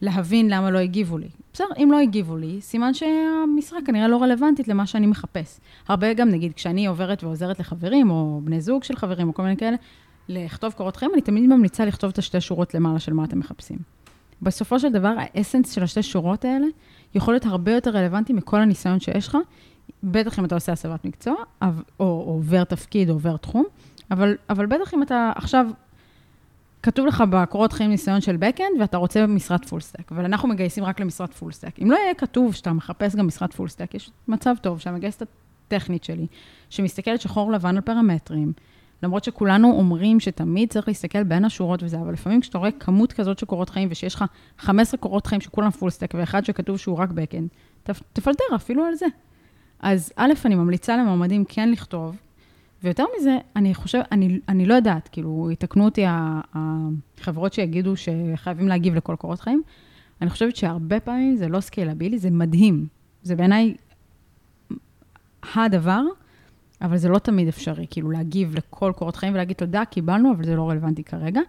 להבין 0.02 0.50
למה 0.50 0.72
לא 0.72 0.80
הגיבו 0.80 1.18
לי. 1.18 1.28
בסדר, 1.54 1.68
אם 1.78 1.90
לא 1.92 2.00
הגיבו 2.00 2.38
לי, 2.38 2.62
סימן 2.62 2.94
שהמשרה 2.94 3.80
כנראה 3.86 4.08
לא 4.08 4.24
רלוונטית 4.24 4.68
למה 4.68 4.86
שאני 4.86 5.08
מחפש. 5.08 5.60
הרבה 5.88 6.14
גם, 6.14 6.30
נגיד, 6.30 6.54
כשאני 6.54 6.86
עוברת 6.86 7.24
ועוזרת 7.24 7.60
לחברים, 7.60 8.10
או 8.10 8.42
בני 8.44 8.62
זוג 8.62 8.84
של 8.84 8.96
חברים, 8.96 9.28
או 9.28 9.34
כל 9.34 9.44
מיני 9.44 9.58
כאלה, 9.58 9.78
לכתוב 10.30 10.74
קורות 10.74 10.96
חיים, 10.96 11.12
אני 11.14 11.22
תמיד 11.22 11.44
ממליצה 11.44 11.86
לכתוב 11.86 12.10
את 12.10 12.18
השתי 12.18 12.42
שורות 12.42 12.74
למעלה 12.74 13.00
של 13.00 13.14
מה 13.14 13.24
אתם 13.24 13.40
מחפשים. 13.40 13.78
בסופו 14.42 14.80
של 14.80 14.92
דבר, 14.92 15.14
האסנס 15.18 15.72
של 15.72 15.84
השתי 15.84 16.04
שורות 16.04 16.46
האלה 16.46 16.68
יכול 17.16 17.34
להיות 17.34 17.46
הרבה 17.46 17.72
יותר 17.72 17.92
רלוונטי 17.92 18.34
מכל 18.34 18.62
הניסיון 18.62 19.00
שיש 19.00 19.28
לך, 19.28 19.38
בטח 20.04 20.40
אם 20.40 20.46
אתה 20.46 20.56
עושה 20.56 20.72
הסבת 20.72 21.06
מקצוע, 21.06 21.36
או, 21.62 21.68
או 22.00 22.06
עובר 22.06 22.64
תפקיד 22.64 23.10
או 23.10 23.14
עובר 23.14 23.38
תחום, 23.38 23.64
אבל, 24.12 24.36
אבל 24.50 24.66
בטח 24.66 24.94
אם 24.94 25.04
אתה 25.04 25.32
עכשיו 25.36 25.68
כתוב 26.86 27.06
לך 27.06 27.24
בקורות 27.30 27.74
חיים 27.74 27.90
ניסיון 27.90 28.22
של 28.22 28.36
backend, 28.36 28.80
ואתה 28.80 28.98
רוצה 28.98 29.28
משרת 29.28 29.66
full 29.66 29.82
stack, 29.82 30.12
אבל 30.12 30.26
אנחנו 30.26 30.50
מגייסים 30.50 30.84
רק 30.84 31.00
למשרת 31.00 31.34
full 31.34 31.52
stack. 31.52 31.80
אם 31.82 31.92
לא 31.92 31.98
יהיה 31.98 32.14
כתוב 32.14 32.56
שאתה 32.56 32.74
מחפש 32.74 33.16
גם 33.16 33.28
משרת 33.28 33.54
full 33.54 33.68
stack, 33.68 33.94
יש 33.94 34.12
מצב 34.28 34.56
טוב 34.62 34.80
שהמגייסת 34.80 35.28
הטכנית 35.68 36.04
שלי, 36.04 36.28
שמסתכלת 36.70 37.22
שחור 37.22 37.52
לבן 37.52 37.76
על 37.76 37.82
פרמטרים, 37.82 38.54
למרות 39.04 39.24
שכולנו 39.24 39.72
אומרים 39.72 40.20
שתמיד 40.20 40.70
צריך 40.70 40.88
להסתכל 40.88 41.24
בין 41.24 41.46
השורות 41.46 41.84
וזה, 41.84 41.98
אבל 41.98 42.14
לפעמים 42.14 42.42
כשאתה 42.42 42.58
רואה 42.58 42.72
כמות 42.72 43.14
כזאת 43.14 43.40
של 43.40 43.46
קורות 43.46 43.70
חיים, 43.70 43.88
ושיש 43.92 44.16
לך 44.16 44.26
15 44.58 44.98
קורות 44.98 45.28
חיים 45.28 45.42
שכולם 45.42 45.72
full 45.72 45.90
stack, 45.90 46.14
ואחד 46.18 46.46
שכתוב 46.46 46.78
שהוא 46.78 46.98
רק 46.98 47.10
backend, 47.10 47.92
תפלטר 48.14 48.44
אפילו 48.56 48.84
על 48.84 48.96
זה. 48.96 49.06
אז 49.80 50.14
א', 50.16 50.32
אני 50.46 50.56
ממליצה 50.56 50.98
למועמדים 50.98 51.46
כן 51.46 51.72
לכתוב, 51.72 52.16
ויותר 52.84 53.06
מזה, 53.20 53.38
אני 53.56 53.74
חושבת, 53.74 54.06
אני, 54.12 54.40
אני 54.50 54.66
לא 54.66 54.74
יודעת, 54.74 55.08
כאילו, 55.08 55.50
יתקנו 55.52 55.86
אותי 55.86 56.06
החברות 56.54 57.54
שיגידו 57.54 57.94
שחייבים 57.96 58.68
להגיב 58.68 58.96
לכל 58.96 59.16
קורות 59.16 59.40
חיים. 59.40 59.62
אני 60.22 60.30
חושבת 60.30 60.56
שהרבה 60.56 61.00
פעמים 61.00 61.36
זה 61.36 61.48
לא 61.48 61.60
סקיילבילי, 61.60 62.18
זה 62.18 62.30
מדהים. 62.30 62.88
זה 63.24 63.36
בעיניי 63.36 63.76
הדבר, 65.56 66.02
אבל 66.82 66.98
זה 66.98 67.10
לא 67.10 67.20
תמיד 67.20 67.48
אפשרי, 67.48 67.86
כאילו, 67.90 68.12
להגיב 68.12 68.56
לכל 68.56 68.94
קורות 68.96 69.16
חיים 69.16 69.34
ולהגיד 69.34 69.58
תודה, 69.58 69.86
קיבלנו, 69.86 70.32
אבל 70.32 70.46
זה 70.46 70.56
לא 70.56 70.70
רלוונטי 70.70 71.04
כרגע. 71.04 71.42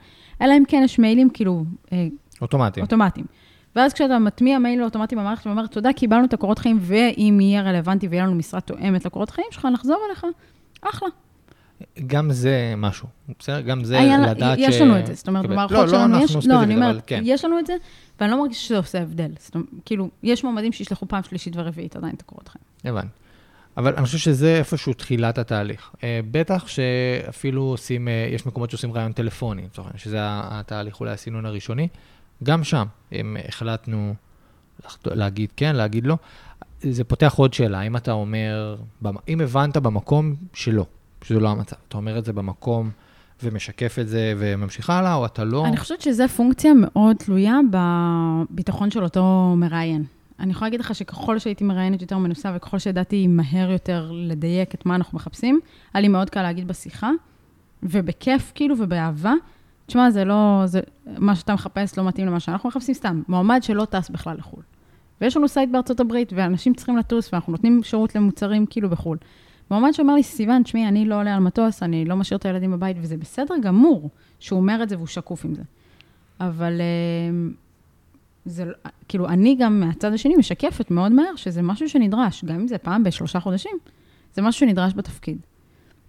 אלא 0.43 0.55
אם 0.59 0.63
כן 0.69 0.81
יש 0.85 0.99
מיילים, 0.99 1.31
כאילו... 1.31 1.65
אה, 1.93 2.07
אוטומטיים. 2.41 2.85
אוטומטיים. 2.85 3.27
ואז 3.77 3.93
כשאתה 3.93 4.19
מטמיע 4.19 4.59
מייל 4.59 4.83
אוטומטי 4.85 5.17
במערכת 5.17 5.47
ואומר, 5.47 5.67
תודה, 5.67 5.93
קיבלנו 5.93 6.25
את 6.25 6.33
הקורות 6.33 6.59
חיים, 6.59 6.79
ואם 6.81 7.39
יהיה 7.41 7.63
רלוונטי 7.63 8.09
ויהיה 8.09 8.25
לנו 8.25 8.35
משרה 8.35 8.61
תואמת 8.61 9.05
לקורות 9.05 9.31
חיים 9.31 9.47
שלך, 9.51 9.65
נחזור 9.65 9.99
אליך, 10.07 10.27
אחלה. 10.83 11.09
גם 12.07 12.33
זה 12.33 12.75
משהו, 12.77 13.09
בסדר? 13.39 13.61
גם 13.61 13.85
זה 13.85 13.99
היה, 13.99 14.19
לדעת 14.19 14.59
יש 14.59 14.75
ש... 14.75 14.77
יש 14.77 14.81
לנו 14.81 14.99
את 14.99 15.07
זה, 15.07 15.15
זאת 15.15 15.29
אומרת, 15.29 15.45
לא, 15.45 15.51
במערכות 15.51 15.77
לא, 15.77 15.89
שלנו 15.89 16.19
לא 16.19 16.25
יש, 16.25 16.47
לא, 16.47 16.63
אני 16.63 16.75
אומרת, 16.75 17.03
כן. 17.07 17.23
יש 17.25 17.45
לנו 17.45 17.59
את 17.59 17.67
זה, 17.67 17.73
ואני 18.21 18.31
לא 18.31 18.41
מרגישה 18.43 18.61
שזה 18.61 18.77
עושה 18.77 19.03
הבדל. 19.03 19.31
זאת 19.39 19.55
אומרת, 19.55 19.69
כאילו, 19.85 20.09
יש 20.23 20.45
מועמדים 20.45 20.73
שישלחו 20.73 21.09
פעם 21.09 21.23
שלישית 21.23 21.57
ורביעית 21.57 21.97
עדיין 21.97 22.15
את 22.15 22.21
הקורות 22.21 22.49
חיים. 22.49 22.65
הבנתי. 22.85 23.09
אבל 23.77 23.95
אני 23.97 24.05
חושב 24.05 24.19
שזה 24.19 24.57
איפשהו 24.59 24.93
תחילת 24.93 25.39
התהליך. 25.39 25.91
אה, 26.05 26.21
בטח 26.31 26.69
שאפילו 26.69 27.63
עושים, 27.63 28.09
אה, 28.09 28.29
יש 28.33 28.47
מקומות 28.47 28.71
שעושים 28.71 28.93
רעיון 28.93 29.13
טלפוני, 29.13 29.69
שזה 29.97 30.19
התהליך 30.21 31.01
אולי 31.01 31.13
הסינון 31.13 31.47
הראשוני. 31.47 31.89
גם 32.43 32.65
שם, 32.65 32.87
אם 33.13 33.37
החלטנו 33.49 34.15
להגיד 35.05 35.53
כן, 35.57 35.77
להגיד 35.77 36.07
לא, 36.07 36.17
זה 36.81 37.05
פותח 37.05 37.35
עוד 37.37 37.55
שאלה, 37.55 37.83
אם 37.83 37.97
אתה 37.97 38.13
אומר, 38.13 38.77
אם 39.29 39.41
הבנת 39.41 39.77
במקום 39.77 40.35
שלא, 40.53 40.87
שזה 41.25 41.41
לא 41.41 41.49
המצב, 41.49 41.77
אתה 41.89 41.97
אומר 41.97 42.19
את 42.19 42.25
זה 42.25 42.33
במקום 42.33 42.91
ומשקף 43.43 43.99
את 44.01 44.09
זה 44.09 44.35
וממשיך 44.39 44.91
הלאה, 44.91 45.15
או 45.15 45.27
אתה 45.27 45.45
לא... 45.45 45.67
אני 45.67 45.77
חושבת 45.77 46.01
שזו 46.01 46.29
פונקציה 46.29 46.73
מאוד 46.77 47.17
תלויה 47.17 47.59
בביטחון 47.71 48.91
של 48.91 49.05
אותו 49.05 49.55
מראיין. 49.57 50.05
אני 50.41 50.51
יכולה 50.51 50.67
להגיד 50.67 50.81
לך 50.81 50.95
שככל 50.95 51.39
שהייתי 51.39 51.65
מראיינת 51.65 52.03
יותר 52.03 52.19
מנוסה 52.19 52.53
וככל 52.57 52.79
שידעתי 52.79 53.27
מהר 53.27 53.71
יותר 53.71 54.11
לדייק 54.15 54.75
את 54.75 54.87
מה 54.87 54.95
אנחנו 54.95 55.17
מחפשים, 55.17 55.61
היה 55.95 56.01
לי 56.01 56.09
מאוד 56.09 56.31
קל 56.31 56.43
להגיד 56.43 56.69
בשיחה, 56.69 57.11
ובכיף 57.83 58.53
כאילו 58.55 58.75
ובאהבה, 58.79 59.33
תשמע, 59.87 60.11
זה 60.11 60.25
לא, 60.25 60.63
זה, 60.65 60.81
מה 61.19 61.37
שאתה 61.37 61.55
מחפש 61.55 61.99
לא 61.99 62.05
מתאים 62.05 62.27
למה 62.27 62.41
שאנחנו 62.41 62.69
מחפשים 62.69 62.95
סתם. 62.95 63.23
מועמד 63.29 63.63
שלא 63.63 63.85
טס 63.85 64.11
בכלל 64.11 64.37
לחו"ל. 64.37 64.63
ויש 65.21 65.37
לנו 65.37 65.49
site 65.49 65.71
בארצות 65.71 66.01
הברית, 66.01 66.33
ואנשים 66.37 66.75
צריכים 66.75 66.97
לטוס, 66.97 67.33
ואנחנו 67.33 67.51
נותנים 67.53 67.83
שירות 67.83 68.15
למוצרים 68.15 68.67
כאילו 68.67 68.91
בחו"ל. 68.91 69.19
מועמד 69.71 69.93
שאומר 69.93 70.15
לי, 70.15 70.23
סיוון, 70.23 70.63
תשמעי, 70.63 70.89
אני 70.89 71.05
לא 71.05 71.21
עולה 71.21 71.35
על 71.35 71.41
מטוס, 71.41 71.83
אני 71.83 72.05
לא 72.05 72.17
משאיר 72.17 72.39
את 72.39 72.45
הילדים 72.45 72.73
בבית, 72.73 72.97
וזה 73.01 73.17
בסדר 73.17 73.55
גמור 73.63 74.11
שהוא 74.41 74.61
אומר 74.61 74.83
את 74.83 74.89
זה 74.89 74.97
והוא 74.97 75.07
שקוף 75.07 75.45
עם 75.45 75.55
זה. 75.55 75.63
אבל 76.41 76.81
אה, 76.81 77.51
זה, 78.45 78.65
לא, 78.65 78.73
כאילו, 79.09 79.29
אני 79.29 79.57
גם 79.59 79.81
מהצד 79.81 80.13
השני 80.13 80.37
משקפת 80.37 80.91
מאוד 80.91 81.13
מהר 81.13 81.37
שזה 81.37 81.63
משהו 81.63 81.89
שנדרש, 81.89 82.45
גם 82.45 82.55
אם 82.55 82.69
זה 82.69 82.79
פעם 82.79 83.05
בשלושה 83.05 83.41
חודשים, 83.41 83.77
זה 84.35 84.43
משהו 84.43 84.61
שנדרש 84.61 84.93
בתפקיד. 84.95 85.39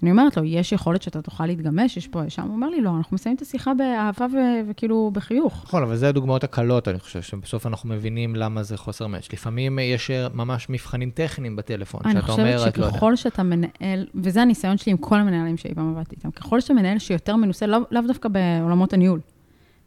אני 0.03 0.11
אומרת 0.11 0.37
לו, 0.37 0.43
יש 0.43 0.71
יכולת 0.71 1.01
שאתה 1.01 1.21
תוכל 1.21 1.45
להתגמש, 1.45 1.97
יש 1.97 2.07
פה, 2.07 2.25
יש 2.25 2.35
שם, 2.35 2.41
הוא 2.41 2.55
אומר 2.55 2.69
לי, 2.69 2.81
לא, 2.81 2.97
אנחנו 2.97 3.15
מסיימים 3.15 3.35
את 3.35 3.41
השיחה 3.41 3.73
באהבה 3.73 4.25
ו- 4.33 4.69
וכאילו 4.69 5.11
בחיוך. 5.13 5.63
נכון, 5.65 5.83
אבל 5.83 5.95
זה 5.95 6.09
הדוגמאות 6.09 6.43
הקלות, 6.43 6.87
אני 6.87 6.99
חושב, 6.99 7.21
שבסוף 7.21 7.65
אנחנו 7.67 7.89
מבינים 7.89 8.35
למה 8.35 8.63
זה 8.63 8.77
חוסר 8.77 9.07
match. 9.07 9.33
לפעמים 9.33 9.79
יש 9.79 10.11
ממש 10.33 10.69
מבחנים 10.69 11.09
טכניים 11.09 11.55
בטלפון, 11.55 12.01
שאתה 12.03 12.31
אומר, 12.31 12.43
לא. 12.57 12.63
אני 12.63 12.71
חושבת 12.71 12.91
שככל 12.91 13.15
שאתה 13.15 13.43
מנהל, 13.43 14.07
וזה 14.15 14.41
הניסיון 14.41 14.77
שלי 14.77 14.91
עם 14.91 14.97
כל 14.97 15.15
המנהלים 15.15 15.57
שאי 15.57 15.73
פעם 15.75 15.95
עבדתי 15.95 16.15
איתם, 16.15 16.31
ככל 16.31 16.61
שאתה 16.61 16.73
מנהל 16.73 16.99
שיותר 16.99 17.35
מנוסה, 17.35 17.67
לאו 17.67 17.79
לא 17.91 18.01
דווקא 18.01 18.29
בעולמות 18.29 18.93
הניהול, 18.93 19.19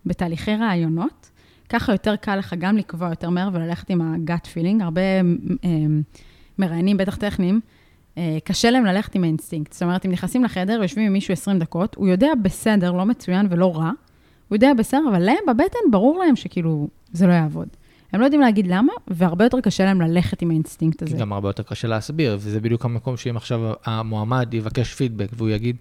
בתהליכי 0.06 0.56
ראיונות, 0.56 1.30
ככה 1.68 1.92
יותר 1.92 2.16
קל 2.16 2.36
לך 2.36 2.54
גם 2.58 2.76
לקבוע 2.76 3.08
יותר 3.08 3.30
מהר 3.30 3.48
וללכת 3.52 3.90
עם 3.90 4.00
ה-gut 4.00 4.46
feeling. 4.46 4.82
הרבה 4.84 5.00
אה, 5.00 5.68
מראיינים, 6.58 6.96
בטח 6.96 7.16
טכניים, 7.16 7.60
אה, 7.64 7.79
קשה 8.44 8.70
להם 8.70 8.84
ללכת 8.84 9.14
עם 9.14 9.24
האינסטינקט. 9.24 9.72
זאת 9.72 9.82
אומרת, 9.82 10.06
אם 10.06 10.10
נכנסים 10.10 10.44
לחדר 10.44 10.76
ויושבים 10.80 11.06
עם 11.06 11.12
מישהו 11.12 11.32
20 11.32 11.58
דקות, 11.58 11.94
הוא 11.94 12.08
יודע 12.08 12.28
בסדר, 12.42 12.92
לא 12.92 13.06
מצוין 13.06 13.46
ולא 13.50 13.76
רע, 13.76 13.90
הוא 14.48 14.56
יודע 14.56 14.72
בסדר, 14.78 15.00
אבל 15.10 15.18
להם 15.18 15.44
בבטן 15.48 15.90
ברור 15.90 16.18
להם 16.18 16.36
שכאילו 16.36 16.88
זה 17.12 17.26
לא 17.26 17.32
יעבוד. 17.32 17.68
הם 18.12 18.20
לא 18.20 18.24
יודעים 18.24 18.40
להגיד 18.40 18.66
למה, 18.66 18.92
והרבה 19.08 19.44
יותר 19.44 19.60
קשה 19.60 19.84
להם 19.84 20.00
ללכת 20.00 20.42
עם 20.42 20.50
האינסטינקט 20.50 21.02
הזה. 21.02 21.16
גם 21.16 21.32
הרבה 21.32 21.48
יותר 21.48 21.62
קשה 21.62 21.88
להסביר, 21.88 22.36
וזה 22.40 22.60
בדיוק 22.60 22.84
המקום 22.84 23.16
שאם 23.16 23.36
עכשיו 23.36 23.60
המועמד 23.84 24.54
יבקש 24.54 24.94
פידבק 24.94 25.28
והוא 25.32 25.50
יגיד, 25.50 25.76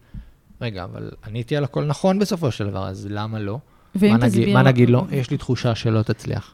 רגע, 0.62 0.84
אבל 0.84 1.12
עניתי 1.28 1.56
על 1.56 1.63
הכל 1.63 1.86
נכון 1.86 2.20
בסופו 2.20 2.52
של 2.52 2.68
דבר, 2.68 2.88
אז 2.88 3.08
למה 3.10 3.39
לא? 3.39 3.60
מה. 3.96 4.18
נגיד, 4.18 4.54
מה 4.54 4.63
נגיד 4.63 4.89
לו? 4.89 5.06
יש 5.12 5.32
לי 5.32 5.38
תחושה 5.38 5.76
שלא 5.76 6.02
תצליח. 6.02 6.54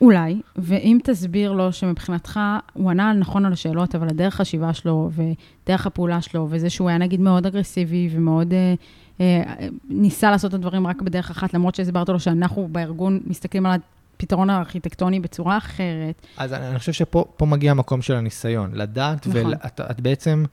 אולי, 0.00 0.40
ואם 0.56 0.98
תסביר 1.04 1.52
לו 1.52 1.72
שמבחינתך 1.72 2.40
הוא 2.72 2.90
ענה 2.90 3.12
נכון 3.12 3.46
על 3.46 3.52
השאלות, 3.52 3.94
אבל 3.94 4.08
הדרך 4.08 4.34
חשיבה 4.34 4.72
שלו 4.72 5.10
ודרך 5.12 5.86
הפעולה 5.86 6.20
שלו, 6.22 6.46
וזה 6.50 6.70
שהוא 6.70 6.88
היה 6.88 6.98
נגיד 6.98 7.20
מאוד 7.20 7.46
אגרסיבי 7.46 8.08
ומאוד 8.12 8.54
אה, 8.54 8.74
אה, 9.20 9.68
ניסה 9.88 10.30
לעשות 10.30 10.48
את 10.48 10.54
הדברים 10.54 10.86
רק 10.86 11.02
בדרך 11.02 11.30
אחת, 11.30 11.54
למרות 11.54 11.74
שהסברת 11.74 12.08
לו 12.08 12.20
שאנחנו 12.20 12.68
בארגון 12.72 13.20
מסתכלים 13.26 13.66
על 13.66 13.80
הפתרון 14.16 14.50
הארכיטקטוני 14.50 15.20
בצורה 15.20 15.56
אחרת. 15.56 16.26
אז 16.36 16.52
אני, 16.52 16.68
אני 16.68 16.78
חושב 16.78 16.92
שפה 16.92 17.26
מגיע 17.40 17.70
המקום 17.70 18.02
של 18.02 18.14
הניסיון, 18.14 18.70
לדעת, 18.74 19.26
נכון. 19.26 19.52
ואת 19.78 20.00
בעצם... 20.00 20.44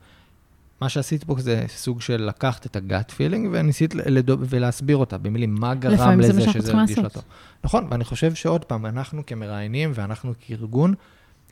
מה 0.80 0.88
שעשית 0.88 1.24
פה 1.24 1.36
זה 1.38 1.64
סוג 1.68 2.00
של 2.00 2.22
לקחת 2.22 2.66
את 2.66 2.76
ה-gut 2.76 3.10
feeling 3.10 3.48
וניסית 3.52 3.94
לדוב, 3.94 4.40
ולהסביר 4.48 4.96
אותה 4.96 5.18
במילים, 5.18 5.54
מה 5.54 5.74
גרם 5.74 6.20
לזה 6.20 6.40
שזה 6.50 6.72
הרגיש 6.72 6.98
לא 6.98 7.08
טוב. 7.08 7.22
נכון, 7.64 7.86
ואני 7.90 8.04
חושב 8.04 8.34
שעוד 8.34 8.64
פעם, 8.64 8.86
אנחנו 8.86 9.26
כמראיינים 9.26 9.92
ואנחנו 9.94 10.32
כארגון 10.40 10.94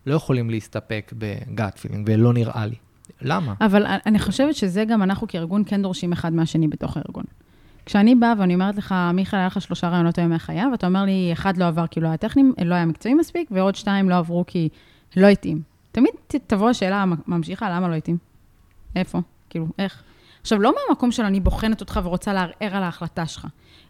לא 0.06 0.14
יכולים 0.14 0.50
להסתפק 0.50 1.12
ב-gut 1.18 1.78
feeling, 1.78 2.08
ולא 2.12 2.32
נראה 2.32 2.66
לי. 2.66 2.74
למה? 3.22 3.54
אבל 3.60 3.86
אני 4.06 4.18
חושבת 4.18 4.54
שזה 4.54 4.84
גם 4.84 5.02
אנחנו 5.02 5.28
כארגון 5.28 5.62
כן 5.66 5.82
דורשים 5.82 6.12
אחד 6.12 6.32
מהשני 6.32 6.68
בתוך 6.68 6.96
הארגון. 6.96 7.24
כשאני 7.86 8.14
באה 8.14 8.32
ואני 8.38 8.54
אומרת 8.54 8.76
לך, 8.76 8.94
מיכאל, 9.14 9.38
היה 9.38 9.46
לך 9.46 9.60
שלושה 9.60 9.88
רעיונות 9.88 10.18
היום 10.18 10.30
מהחייו, 10.30 10.68
ואתה 10.72 10.86
אומר 10.86 11.04
לי, 11.04 11.30
אחד 11.32 11.56
לא 11.56 11.64
עבר 11.64 11.86
כי 11.86 12.00
לא 12.00 12.08
היה 12.08 12.16
טכני, 12.16 12.42
לא 12.64 12.74
היה 12.74 12.86
מקצועי 12.86 13.14
מספיק, 13.14 13.48
ועוד 13.50 13.74
שתיים 13.74 14.10
לא 14.10 14.14
עברו 14.14 14.44
כי 14.46 14.68
לא 15.16 15.26
התאים. 15.26 15.62
תמיד 15.92 16.10
תבוא 16.46 16.70
השאלה 16.70 17.04
הממשיכה, 17.26 17.70
למה 17.70 17.88
לא 17.88 17.94
התאים? 17.94 18.33
איפה? 18.96 19.20
כאילו, 19.50 19.66
איך? 19.78 20.02
עכשיו, 20.40 20.60
לא 20.60 20.74
מהמקום 20.74 21.12
של 21.12 21.22
אני 21.22 21.40
בוחנת 21.40 21.80
אותך 21.80 22.00
ורוצה 22.04 22.32
לערער 22.32 22.76
על 22.76 22.82
ההחלטה 22.82 23.26
שלך, 23.26 23.46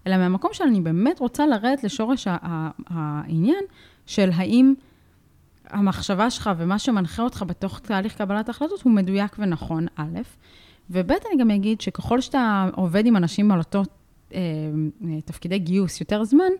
אלא 0.06 0.16
מהמקום 0.16 0.50
של 0.52 0.64
אני 0.64 0.80
באמת 0.80 1.20
רוצה 1.20 1.46
לרדת 1.46 1.84
לשורש 1.84 2.26
העניין 2.86 3.64
של 4.06 4.30
האם 4.34 4.74
המחשבה 5.70 6.30
שלך 6.30 6.50
ומה 6.58 6.78
שמנחה 6.78 7.22
אותך 7.22 7.44
בתוך 7.46 7.78
תהליך 7.78 8.14
קבלת 8.14 8.48
ההחלטות 8.48 8.82
הוא 8.82 8.92
מדויק 8.92 9.36
ונכון, 9.38 9.86
א', 9.96 10.18
וב', 10.90 11.10
אני 11.10 11.40
גם 11.40 11.50
אגיד 11.50 11.80
שככל 11.80 12.20
שאתה 12.20 12.68
עובד 12.74 13.06
עם 13.06 13.16
אנשים 13.16 13.50
על 13.50 13.58
אותו 13.58 13.82
אה, 14.34 14.40
תפקידי 15.24 15.58
גיוס 15.58 16.00
יותר 16.00 16.24
זמן, 16.24 16.52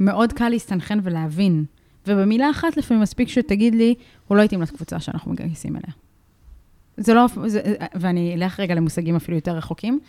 מאוד 0.00 0.32
קל 0.32 0.48
להסתנכן 0.48 0.98
ולהבין. 1.02 1.64
ובמילה 2.06 2.50
אחת 2.50 2.76
לפעמים 2.76 3.02
מספיק 3.02 3.28
שתגיד 3.28 3.74
לי, 3.74 3.94
הוא 4.28 4.36
לא 4.36 4.42
התאים 4.42 4.62
לקבוצה 4.62 5.00
שאנחנו 5.00 5.32
מגייסים 5.32 5.76
אליה. 5.76 5.92
זה 7.00 7.14
לא, 7.14 7.26
זה, 7.46 7.60
ואני 7.94 8.34
אלך 8.34 8.60
רגע 8.60 8.74
למושגים 8.74 9.16
אפילו 9.16 9.36
יותר 9.36 9.56
רחוקים. 9.56 10.00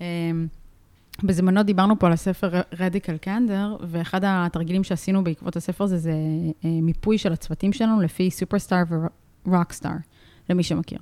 אמ, 0.00 0.46
בזמנו 1.22 1.62
דיברנו 1.62 1.98
פה 1.98 2.06
על 2.06 2.12
הספר 2.12 2.60
רדיקל 2.80 3.16
קנדר, 3.16 3.76
ואחד 3.80 4.20
התרגילים 4.24 4.84
שעשינו 4.84 5.24
בעקבות 5.24 5.56
הספר 5.56 5.84
הזה, 5.84 5.98
זה 5.98 6.12
אה, 6.64 6.70
מיפוי 6.82 7.18
של 7.18 7.32
הצוותים 7.32 7.72
שלנו 7.72 8.00
לפי 8.00 8.30
סופרסטאר 8.30 8.82
ורוקסטאר, 9.46 9.90
למי 10.50 10.62
שמכיר. 10.62 10.98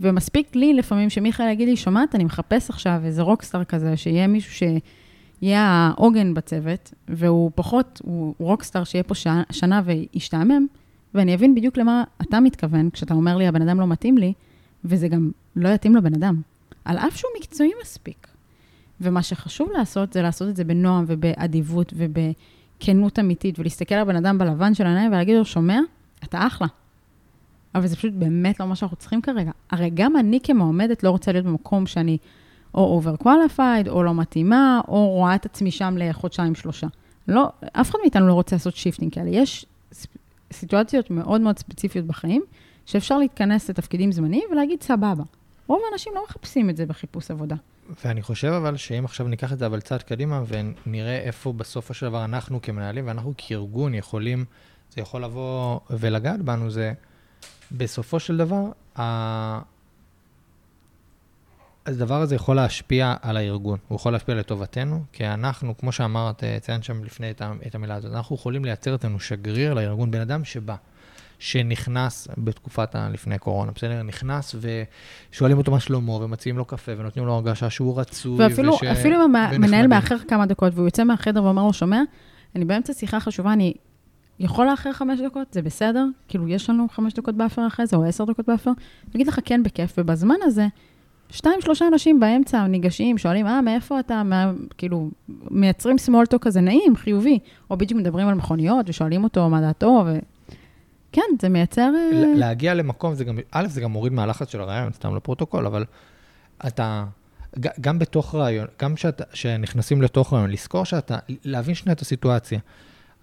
ומספיק 0.00 0.56
לי 0.56 0.74
לפעמים 0.74 1.10
שמיכאל 1.10 1.48
יגיד 1.48 1.68
לי, 1.68 1.76
שומעת, 1.76 2.14
אני 2.14 2.24
מחפש 2.24 2.70
עכשיו 2.70 3.00
איזה 3.04 3.22
רוקסטאר 3.22 3.64
כזה, 3.64 3.96
שיהיה 3.96 4.26
מישהו 4.26 4.52
שיהיה 4.52 5.60
העוגן 5.62 6.34
בצוות, 6.34 6.94
והוא 7.08 7.50
פחות, 7.54 8.00
הוא 8.04 8.34
רוקסטאר 8.38 8.84
שיהיה 8.84 9.02
פה 9.02 9.14
שנה, 9.14 9.42
שנה 9.52 9.82
וישתעמם, 9.84 10.66
ואני 11.14 11.34
אבין 11.34 11.54
בדיוק 11.54 11.76
למה 11.76 12.04
אתה 12.22 12.40
מתכוון, 12.40 12.90
כשאתה 12.90 13.14
אומר 13.14 13.36
לי, 13.36 13.46
הבן 13.46 13.62
אדם 13.62 13.80
לא 13.80 13.86
מתאים 13.86 14.18
לי, 14.18 14.32
וזה 14.84 15.08
גם 15.08 15.30
לא 15.56 15.68
יתאים 15.68 15.96
לבן 15.96 16.14
אדם, 16.14 16.40
על 16.84 16.98
אף 16.98 17.16
שהוא 17.16 17.30
מקצועי 17.40 17.70
מספיק. 17.82 18.26
ומה 19.00 19.22
שחשוב 19.22 19.70
לעשות, 19.78 20.12
זה 20.12 20.22
לעשות 20.22 20.48
את 20.48 20.56
זה 20.56 20.64
בנועם 20.64 21.04
ובאדיבות 21.08 21.92
ובכנות 21.96 23.18
אמיתית, 23.18 23.58
ולהסתכל 23.58 23.94
על 23.94 24.00
הבן 24.00 24.16
אדם 24.16 24.38
בלבן 24.38 24.74
של 24.74 24.86
העיניים 24.86 25.12
ולהגיד 25.12 25.36
לו, 25.36 25.44
שומע? 25.44 25.78
אתה 26.24 26.46
אחלה. 26.46 26.66
אבל 27.74 27.86
זה 27.86 27.96
פשוט 27.96 28.12
באמת 28.12 28.60
לא 28.60 28.66
מה 28.66 28.76
שאנחנו 28.76 28.96
צריכים 28.96 29.22
כרגע. 29.22 29.50
הרי 29.70 29.90
גם 29.94 30.16
אני 30.16 30.40
כמועמדת 30.42 31.02
לא 31.02 31.10
רוצה 31.10 31.32
להיות 31.32 31.46
במקום 31.46 31.86
שאני 31.86 32.18
over 32.74 33.02
qualified, 33.18 33.88
או 33.88 34.02
לא 34.02 34.14
מתאימה, 34.14 34.80
או 34.88 35.08
רואה 35.08 35.34
את 35.34 35.46
עצמי 35.46 35.70
שם 35.70 35.94
לחודשיים, 35.98 36.54
שלושה. 36.54 36.86
לא, 37.28 37.48
אף 37.72 37.90
אחד 37.90 37.98
מאיתנו 38.02 38.28
לא 38.28 38.32
רוצה 38.32 38.56
לעשות 38.56 38.76
shifting 38.76 39.12
כאלה. 39.12 39.30
יש 39.30 39.66
סיטואציות 40.52 41.10
מאוד 41.10 41.40
מאוד 41.40 41.58
ספציפיות 41.58 42.06
בחיים, 42.06 42.42
שאפשר 42.86 43.18
להיכנס 43.18 43.70
לתפקידים 43.70 44.12
זמניים 44.12 44.48
ולהגיד, 44.52 44.82
סבבה. 44.82 45.24
רוב 45.66 45.80
האנשים 45.90 46.12
לא 46.14 46.24
מחפשים 46.28 46.70
את 46.70 46.76
זה 46.76 46.86
בחיפוש 46.86 47.30
עבודה. 47.30 47.56
ואני 48.04 48.22
חושב 48.22 48.48
אבל 48.48 48.76
שאם 48.76 49.04
עכשיו 49.04 49.28
ניקח 49.28 49.52
את 49.52 49.58
זה 49.58 49.66
אבל 49.66 49.80
צעד 49.80 50.02
קדימה 50.02 50.42
ונראה 50.46 51.18
איפה 51.18 51.52
בסופו 51.52 51.94
של 51.94 52.06
דבר 52.06 52.24
אנחנו 52.24 52.62
כמנהלים 52.62 53.06
ואנחנו 53.06 53.34
כארגון 53.38 53.94
יכולים, 53.94 54.44
זה 54.94 55.00
יכול 55.00 55.24
לבוא 55.24 55.80
ולגעת 55.90 56.42
בנו, 56.42 56.70
זה 56.70 56.92
בסופו 57.72 58.20
של 58.20 58.36
דבר, 58.36 58.62
הדבר 61.86 62.20
הזה 62.20 62.34
יכול 62.34 62.56
להשפיע 62.56 63.14
על 63.22 63.36
הארגון, 63.36 63.78
הוא 63.88 63.96
יכול 63.96 64.12
להשפיע 64.12 64.34
לטובתנו, 64.34 65.04
כי 65.12 65.26
אנחנו, 65.26 65.78
כמו 65.78 65.92
שאמרת, 65.92 66.42
ציינת 66.60 66.84
שם 66.84 67.04
לפני 67.04 67.30
את 67.66 67.74
המילה 67.74 67.94
הזאת, 67.94 68.12
אנחנו 68.12 68.36
יכולים 68.36 68.64
לייצר 68.64 68.94
אצלנו 68.94 69.20
שגריר 69.20 69.74
לארגון, 69.74 70.10
בן 70.10 70.20
אדם 70.20 70.44
שבא, 70.44 70.76
שנכנס 71.38 72.28
בתקופת 72.38 72.94
הלפני 72.94 73.38
קורונה, 73.38 73.72
בסדר? 73.74 74.02
נכנס 74.02 74.54
ושואלים 75.30 75.58
אותו 75.58 75.72
מה 75.72 75.80
שלמה, 75.80 76.12
ומציעים 76.12 76.58
לו 76.58 76.64
קפה, 76.64 76.92
ונותנים 76.98 77.26
לו 77.26 77.34
הרגשה 77.34 77.70
שהוא 77.70 78.00
רצוי. 78.00 78.36
ואפילו 78.38 78.72
וש... 78.72 78.84
אפילו 78.84 79.24
אם 79.24 79.36
המנהל 79.36 79.86
מאחר 79.86 80.18
כמה 80.18 80.46
דקות, 80.46 80.72
והוא 80.74 80.86
יוצא 80.86 81.04
מהחדר 81.04 81.44
ואומר 81.44 81.64
לו, 81.64 81.72
שומע, 81.72 82.02
אני 82.56 82.64
באמצע 82.64 82.92
שיחה 82.92 83.20
חשובה, 83.20 83.52
אני 83.52 83.74
יכול 84.38 84.66
לאחר 84.66 84.92
חמש 84.92 85.20
דקות, 85.20 85.52
זה 85.52 85.62
בסדר? 85.62 86.04
כאילו, 86.28 86.48
יש 86.48 86.70
לנו 86.70 86.86
חמש 86.92 87.12
דקות 87.14 87.34
buffer 87.34 87.66
אחרי 87.66 87.86
זה, 87.86 87.96
או 87.96 88.04
עשר 88.04 88.24
דקות 88.24 88.46
buffer? 88.46 88.70
אני 88.70 89.14
אגיד 89.14 89.26
לך, 89.26 89.40
כן, 89.44 89.62
בכיף, 89.62 89.94
ובזמן 89.98 90.36
הזה, 90.42 90.66
שתיים, 91.30 91.60
שלושה 91.60 91.88
אנשים 91.88 92.20
באמצע 92.20 92.66
ניגשים, 92.66 93.18
שואלים, 93.18 93.46
אה, 93.46 93.60
מאיפה 93.60 94.00
אתה, 94.00 94.22
מה, 94.22 94.52
כאילו, 94.78 95.10
מייצרים 95.50 95.98
small 95.98 96.24
talk 96.24 96.44
כזה 96.44 96.60
נעים, 96.60 96.96
חיובי, 96.96 97.38
או 97.70 97.76
בדיוק 97.76 98.00
מדברים 98.00 98.28
על 98.28 98.34
מכוניות 98.34 98.88
ושואלים 98.88 99.24
אותו 99.24 99.48
מה 99.48 99.60
דעתו, 99.60 100.04
ו... 100.06 100.18
כן, 101.16 101.36
זה 101.40 101.48
מייצר... 101.48 101.90
אה, 101.96 102.32
להגיע 102.36 102.74
למקום, 102.74 103.14
זה 103.14 103.24
גם, 103.24 103.38
א', 103.50 103.66
זה 103.68 103.80
גם 103.80 103.90
מוריד 103.90 104.12
מהלחץ 104.12 104.50
של 104.52 104.60
הריאיון, 104.60 104.92
סתם 104.92 105.16
לפרוטוקול, 105.16 105.66
אבל 105.66 105.84
אתה, 106.66 107.04
גם 107.80 107.98
בתוך 107.98 108.34
רעיון, 108.34 108.66
גם 108.82 108.94
כשנכנסים 109.32 110.02
לתוך 110.02 110.32
רעיון, 110.32 110.50
לזכור 110.50 110.84
שאתה, 110.84 111.18
להבין 111.44 111.74
שנייה 111.74 111.94
את 111.94 112.00
הסיטואציה. 112.00 112.58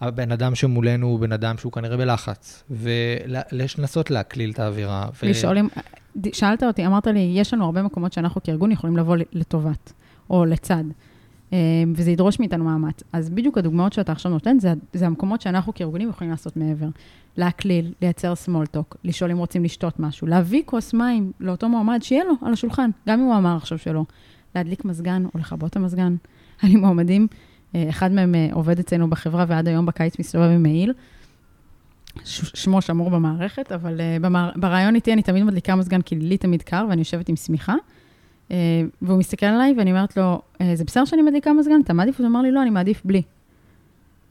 הבן 0.01 0.31
אדם 0.31 0.55
שמולנו 0.55 1.07
הוא 1.07 1.19
בן 1.19 1.31
אדם 1.31 1.57
שהוא 1.57 1.71
כנראה 1.71 1.97
בלחץ, 1.97 2.63
ולנסות 2.69 4.11
להקליל 4.11 4.51
את 4.51 4.59
האווירה. 4.59 5.09
ו... 5.23 5.29
לשאול 5.29 5.57
אם, 5.57 5.67
שאלת 6.33 6.63
אותי, 6.63 6.85
אמרת 6.85 7.07
לי, 7.07 7.31
יש 7.35 7.53
לנו 7.53 7.65
הרבה 7.65 7.81
מקומות 7.81 8.13
שאנחנו 8.13 8.43
כארגון 8.43 8.71
יכולים 8.71 8.97
לבוא 8.97 9.17
לטובת, 9.31 9.93
או 10.29 10.45
לצד, 10.45 10.83
וזה 11.95 12.11
ידרוש 12.11 12.39
מאיתנו 12.39 12.63
מאמץ. 12.63 13.03
אז 13.13 13.29
בדיוק 13.29 13.57
הדוגמאות 13.57 13.93
שאתה 13.93 14.11
עכשיו 14.11 14.31
נותן, 14.31 14.59
זה, 14.59 14.73
זה 14.93 15.05
המקומות 15.05 15.41
שאנחנו 15.41 15.73
כארגונים 15.73 16.09
יכולים 16.09 16.31
לעשות 16.31 16.57
מעבר. 16.57 16.87
להקליל, 17.37 17.93
לייצר 18.01 18.33
small 18.45 18.77
talk, 18.77 18.95
לשאול 19.03 19.31
אם 19.31 19.37
רוצים 19.37 19.63
לשתות 19.63 19.99
משהו, 19.99 20.27
להביא 20.27 20.63
כוס 20.65 20.93
מים 20.93 21.31
לאותו 21.39 21.69
מועמד, 21.69 21.99
שיהיה 22.03 22.23
לו 22.23 22.33
על 22.41 22.53
השולחן, 22.53 22.89
גם 23.07 23.19
אם 23.19 23.25
הוא 23.25 23.37
אמר 23.37 23.55
עכשיו 23.55 23.77
שלא. 23.77 24.03
להדליק 24.55 24.85
מזגן 24.85 25.25
או 25.33 25.39
לכבות 25.39 25.75
המזגן. 25.75 26.15
היה 26.61 26.71
לי 26.71 26.75
מועמדים 26.75 27.27
אה, 27.75 27.89
אחד 27.89 28.11
מהם 28.11 28.35
אה, 28.35 28.47
עובד 28.51 28.79
אצלנו 28.79 29.09
בחברה 29.09 29.45
ועד 29.47 29.67
היום 29.67 29.85
בקיץ 29.85 30.19
מסתובב 30.19 30.49
עם 30.49 30.63
מעיל. 30.63 30.93
שמו 32.25 32.81
שמור 32.81 33.09
במערכת, 33.09 33.71
אבל 33.71 33.99
uh, 33.99 34.23
במר... 34.23 34.51
ברעיון 34.55 34.95
איתי 34.95 35.13
אני 35.13 35.21
תמיד 35.21 35.43
מדליקה 35.43 35.75
מזגן, 35.75 36.01
כי 36.01 36.15
לי 36.15 36.37
תמיד 36.37 36.61
קר, 36.61 36.85
ואני 36.89 37.01
יושבת 37.01 37.29
עם 37.29 37.35
שמיכה. 37.35 37.73
Uh, 38.49 38.53
והוא 39.01 39.19
מסתכל 39.19 39.45
עליי, 39.45 39.73
ואני 39.77 39.91
אומרת 39.91 40.17
לו, 40.17 40.41
uh, 40.57 40.63
זה 40.73 40.83
בסדר 40.83 41.05
שאני 41.05 41.21
מדליקה 41.21 41.53
מזגן? 41.53 41.81
אתה 41.83 41.93
מעדיף? 41.93 42.19
הוא 42.19 42.27
אמר 42.27 42.41
לי, 42.41 42.51
לא, 42.51 42.61
אני 42.61 42.69
מעדיף 42.69 43.01
בלי. 43.05 43.21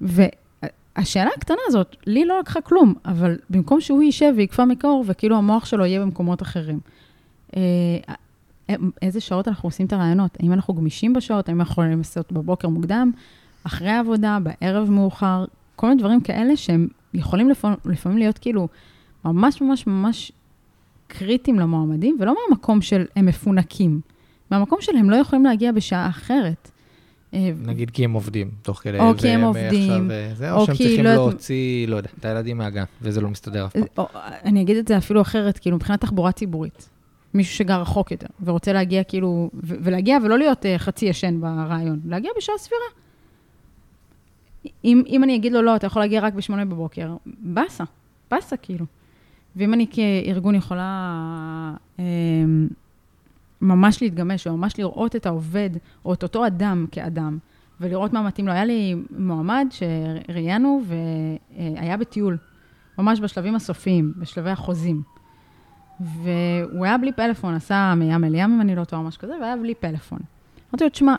והשאלה 0.01 1.31
הקטנה 1.37 1.57
הזאת, 1.67 1.97
לי 2.07 2.25
לא 2.25 2.41
לקחה 2.41 2.61
כלום, 2.61 2.95
אבל 3.05 3.37
במקום 3.51 3.81
שהוא 3.81 4.03
יישב 4.03 4.33
ויקפא 4.37 4.63
מקור, 4.63 5.05
וכאילו 5.07 5.37
המוח 5.37 5.65
שלו 5.65 5.87
יהיה 5.87 6.01
במקומות 6.01 6.43
אחרים. 6.43 6.81
Uh, 7.51 7.55
איזה 9.03 9.21
שעות 9.21 9.49
אנחנו 9.49 9.67
עושים 9.67 9.87
את 9.87 9.93
הרעיונות? 9.93 10.37
האם 10.41 10.53
אנחנו 10.53 10.75
גמישים 10.75 11.13
בשעות? 11.13 11.49
האם 11.49 11.61
אנחנו 11.61 11.73
יכולים 11.73 11.99
לעשות 11.99 12.33
בבוקר 12.33 12.69
מוקדם, 12.69 13.11
אחרי 13.65 13.89
העבודה, 13.89 14.39
בערב 14.43 14.91
מאוחר? 14.91 15.45
כל 15.77 15.89
מיני 15.89 16.01
דברים 16.01 16.21
כאלה 16.21 16.57
שהם 16.57 16.89
יכולים 17.15 17.51
לפעמים 17.85 18.19
להיות 18.19 18.39
כאילו 18.39 18.69
ממש 19.25 19.61
ממש 19.61 19.87
ממש 19.87 20.33
קריטיים 21.13 21.59
למועמדים, 21.59 22.17
ולא 22.21 22.35
מהמקום 22.35 22.83
של 22.83 23.05
הם 23.17 23.27
מפונקים, 23.27 24.01
מהמקום 24.51 24.79
של 24.81 24.97
הם 24.97 25.11
לא 25.11 25.17
יכולים 25.17 25.45
להגיע 25.45 25.73
בשעה 25.73 26.09
אחרת. 26.09 26.71
אה, 27.35 27.51
נגיד 27.63 27.91
כי 27.91 28.05
הם 28.05 28.13
עובדים 28.13 28.51
תוך 28.63 28.79
כדי, 28.83 28.99
או 28.99 29.15
כי 29.19 29.29
הם 29.29 29.41
עובדים, 29.41 30.11
עכשיו, 30.11 30.37
זה, 30.37 30.53
או, 30.53 30.61
או 30.61 30.67
שהם 30.67 30.77
צריכים 30.77 31.05
לא 31.05 31.15
להוציא, 31.15 31.89
לא 31.89 31.97
יודע, 31.97 32.09
את 32.19 32.25
הילדים 32.25 32.59
מהגן, 32.59 32.85
וזה 33.03 33.21
לא 33.21 33.29
מסתדר 33.29 33.67
אף 33.67 33.73
פעם. 33.73 33.85
או, 33.99 34.09
אני 34.45 34.63
אגיד 34.63 34.77
את 34.77 34.89
זה 34.89 34.99
אפילו 34.99 35.21
אחרת, 35.21 35.59
כאילו, 35.59 35.77
מבחינת 35.77 36.01
תחבורה 36.01 36.33
ציבורית. 36.33 36.89
מישהו 37.35 37.57
שגר 37.57 37.81
רחוק 37.81 38.11
יותר, 38.11 38.27
ורוצה 38.45 38.73
להגיע 38.73 39.05
כאילו, 39.05 39.51
ולהגיע 39.55 40.19
ולא 40.23 40.39
להיות 40.39 40.67
חצי 40.79 41.07
ישן 41.07 41.41
ברעיון, 41.41 42.01
להגיע 42.05 42.31
בשעה 42.37 42.59
סבירה. 42.59 42.85
אם, 44.85 45.03
אם 45.07 45.25
אני 45.25 45.37
אגיד 45.37 45.53
לו, 45.53 45.63
לא, 45.63 45.77
אתה 45.77 45.87
יכול 45.87 46.03
להגיע 46.03 46.21
רק 46.21 46.35
בשמונה 46.35 46.65
בבוקר, 46.65 47.17
באסה, 47.27 47.85
באסה 48.31 48.57
כאילו. 48.57 48.87
ואם 49.57 49.75
אני 49.75 49.87
כארגון 49.91 50.55
יכולה 50.55 51.75
אה, 51.99 52.05
ממש 53.61 54.03
להתגמש, 54.03 54.47
או 54.47 54.57
ממש 54.57 54.79
לראות 54.79 55.17
את 55.17 55.27
העובד, 55.27 55.71
או 56.05 56.15
את 56.15 56.23
אותו 56.23 56.47
אדם 56.47 56.87
כאדם, 56.91 57.39
ולראות 57.81 58.13
מה 58.13 58.23
מתאים 58.23 58.47
לו. 58.47 58.53
היה 58.53 58.65
לי 58.65 58.95
מועמד 59.19 59.67
שראיינו 59.71 60.83
והיה 60.87 61.97
בטיול, 61.97 62.39
ממש 62.99 63.21
בשלבים 63.21 63.55
הסופיים, 63.55 64.13
בשלבי 64.17 64.51
החוזים. 64.51 65.03
והוא 66.01 66.85
היה 66.85 66.99
בלי 66.99 67.13
פלאפון, 67.13 67.55
עשה 67.55 67.95
מים 67.97 68.25
אל 68.25 68.35
ים, 68.35 68.53
אם 68.53 68.61
אני 68.61 68.77
לא 68.77 68.85
טועה, 68.85 69.03
משהו 69.03 69.21
כזה, 69.21 69.33
והיה 69.41 69.57
בלי 69.57 69.75
פלאפון. 69.75 70.19
אמרתי 70.71 70.85
לו, 70.85 70.91
תשמע, 70.91 71.15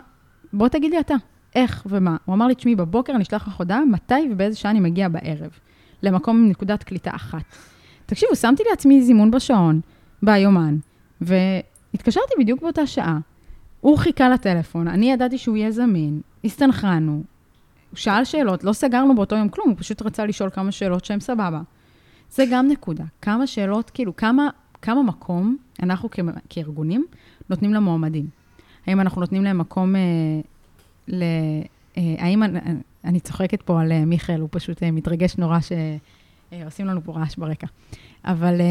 בוא 0.54 0.68
תגיד 0.68 0.92
לי 0.92 1.00
אתה, 1.00 1.16
איך 1.56 1.88
ומה. 1.90 2.18
הוא 2.26 2.36
אמר 2.36 2.48
לי, 2.48 2.56
תשמעי, 2.56 2.76
בבוקר 2.76 3.14
אני 3.14 3.24
אשלח 3.24 3.48
לך 3.48 3.56
הודעה 3.56 3.86
מתי 3.86 4.30
ובאיזה 4.32 4.58
שעה 4.58 4.72
אני 4.72 4.80
מגיע 4.80 5.10
בערב, 5.10 5.50
למקום 6.04 6.38
עם 6.38 6.50
נקודת 6.50 6.84
קליטה 6.84 7.12
אחת. 7.16 7.44
תקשיבו, 8.14 8.36
שמתי 8.36 8.64
לעצמי 8.70 9.02
זימון 9.02 9.32
בשעון, 9.32 9.82
ביומן, 10.24 10.78
והתקשרתי 11.22 12.34
בדיוק 12.40 12.62
באותה 12.62 12.88
שעה. 12.88 13.20
הוא 13.82 13.98
חיכה 13.98 14.30
לטלפון, 14.30 14.88
אני 14.88 15.12
ידעתי 15.12 15.38
שהוא 15.38 15.58
יהיה 15.58 15.72
זמין, 15.72 16.22
הסתנכרנו, 16.46 17.12
הוא 17.12 17.98
שאל 17.98 18.24
שאלות, 18.24 18.64
לא 18.64 18.74
סגרנו 18.74 19.16
באותו 19.16 19.36
יום 19.36 19.50
כלום, 19.50 19.70
הוא 19.70 19.78
פשוט 19.78 20.02
רצה 20.02 20.26
לשאול 20.26 20.50
כמה 20.50 20.72
שאלות 20.72 21.06
שהן 21.06 21.20
סבבה. 21.20 21.62
זה 22.32 22.46
גם 22.52 22.68
נקודה. 22.68 23.04
כמה 23.22 23.48
שאלות, 23.48 23.90
כאילו, 23.90 24.16
כמה, 24.16 24.50
כמה 24.82 25.04
מקום 25.04 25.58
אנחנו 25.84 26.10
כארגונים 26.50 27.06
נותנים 27.50 27.74
למועמדים. 27.74 28.28
האם 28.88 29.00
אנחנו 29.00 29.22
נותנים 29.22 29.44
להם 29.44 29.58
מקום 29.58 29.96
אה, 29.96 30.02
ל... 31.08 31.24
אה, 31.98 32.16
האם, 32.18 32.44
אני, 32.44 32.60
אני 33.06 33.20
צוחקת 33.20 33.62
פה 33.62 33.82
על 33.82 33.92
אה, 33.92 34.06
מיכאל, 34.06 34.40
הוא 34.40 34.50
פשוט 34.52 34.84
אה, 34.84 34.92
מתרגש 34.92 35.38
נורא 35.38 35.60
שעושים 36.60 36.86
לנו 36.86 37.04
פה 37.04 37.12
רעש 37.12 37.36
ברקע. 37.36 37.68
אבל 38.26 38.62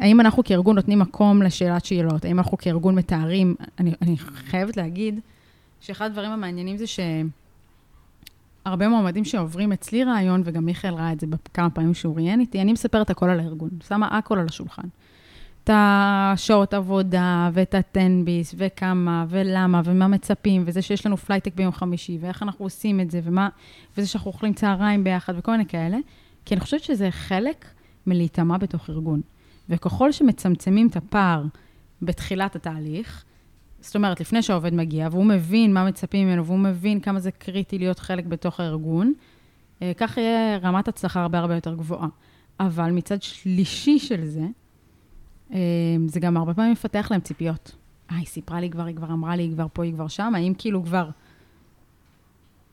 האם 0.00 0.20
אנחנו 0.20 0.44
כארגון 0.44 0.76
נותנים 0.76 0.98
מקום 0.98 1.42
לשאלת 1.42 1.84
שאלות? 1.84 2.24
האם 2.24 2.38
אנחנו 2.38 2.58
כארגון 2.58 2.94
מתארים? 2.94 3.54
אני, 3.78 3.92
אני 4.02 4.16
חייבת 4.18 4.76
להגיד 4.76 5.20
שאחד 5.80 6.06
הדברים 6.06 6.30
המעניינים 6.30 6.76
זה 6.76 6.84
שהרבה 6.86 8.88
מועמדים 8.88 9.24
שעוברים 9.24 9.72
אצלי 9.72 10.04
רעיון, 10.04 10.42
וגם 10.44 10.64
מיכאל 10.64 10.94
ראה 10.94 11.12
את 11.12 11.20
זה 11.20 11.26
כמה 11.54 11.70
פעמים 11.70 11.94
שהוא 11.94 12.16
ראיין 12.16 12.40
איתי, 12.40 12.60
אני 12.60 12.72
מספרת 12.72 13.10
הכל 13.10 13.30
על 13.30 13.40
הארגון, 13.40 13.70
שמה 13.88 14.18
הכל 14.18 14.38
על 14.38 14.46
השולחן. 14.48 14.88
את 15.64 15.70
השעות 15.74 16.74
עבודה, 16.74 17.50
ואת 17.52 17.74
ה 17.74 17.85
תן 17.85 18.08
ביס, 18.08 18.54
וכמה, 18.58 19.26
ולמה, 19.28 19.80
ומה 19.84 20.08
מצפים, 20.08 20.62
וזה 20.66 20.82
שיש 20.82 21.06
לנו 21.06 21.16
playtech 21.16 21.54
ביום 21.54 21.72
חמישי, 21.72 22.18
ואיך 22.20 22.42
אנחנו 22.42 22.64
עושים 22.64 23.00
את 23.00 23.10
זה, 23.10 23.20
ומה, 23.24 23.48
וזה 23.96 24.06
שאנחנו 24.06 24.30
אוכלים 24.30 24.52
צהריים 24.52 25.04
ביחד, 25.04 25.34
וכל 25.36 25.52
מיני 25.52 25.66
כאלה, 25.66 25.96
כי 26.48 26.54
אני 26.54 26.60
חושבת 26.60 26.82
שזה 26.82 27.10
חלק 27.10 27.64
מלהיטמע 28.06 28.58
בתוך 28.58 28.90
ארגון. 28.90 29.20
וככל 29.68 30.12
שמצמצמים 30.12 30.88
את 30.88 30.96
הפער 30.96 31.44
בתחילת 32.02 32.56
התהליך, 32.56 33.24
זאת 33.80 33.96
אומרת, 33.96 34.20
לפני 34.20 34.42
שהעובד 34.42 34.74
מגיע, 34.74 35.08
והוא 35.10 35.24
מבין 35.24 35.74
מה 35.74 35.84
מצפים 35.84 36.26
ממנו, 36.26 36.46
והוא 36.46 36.58
מבין 36.58 37.00
כמה 37.00 37.20
זה 37.20 37.30
קריטי 37.30 37.78
להיות 37.78 37.98
חלק 37.98 38.24
בתוך 38.24 38.60
הארגון, 38.60 39.12
אה, 39.82 39.92
כך 39.96 40.16
יהיה 40.16 40.58
רמת 40.58 40.88
הצלחה 40.88 41.22
הרבה 41.22 41.38
הרבה 41.38 41.54
יותר 41.54 41.74
גבוהה. 41.74 42.08
אבל 42.60 42.90
מצד 42.90 43.22
שלישי 43.22 43.98
של 43.98 44.24
זה, 44.24 44.46
אמ, 45.50 45.56
זה 46.08 46.20
גם 46.20 46.36
הרבה 46.36 46.54
פעמים 46.54 46.72
מפתח 46.72 47.08
להם 47.10 47.20
ציפיות. 47.20 47.76
אה, 48.10 48.16
היא 48.16 48.26
סיפרה 48.26 48.60
לי 48.60 48.70
כבר, 48.70 48.84
היא 48.84 48.96
כבר 48.96 49.12
אמרה 49.12 49.36
לי, 49.36 49.42
היא 49.42 49.52
כבר 49.52 49.66
פה, 49.72 49.84
היא 49.84 49.92
כבר 49.92 50.08
שם, 50.08 50.32
האם 50.34 50.52
כאילו 50.58 50.84
כבר 50.84 51.10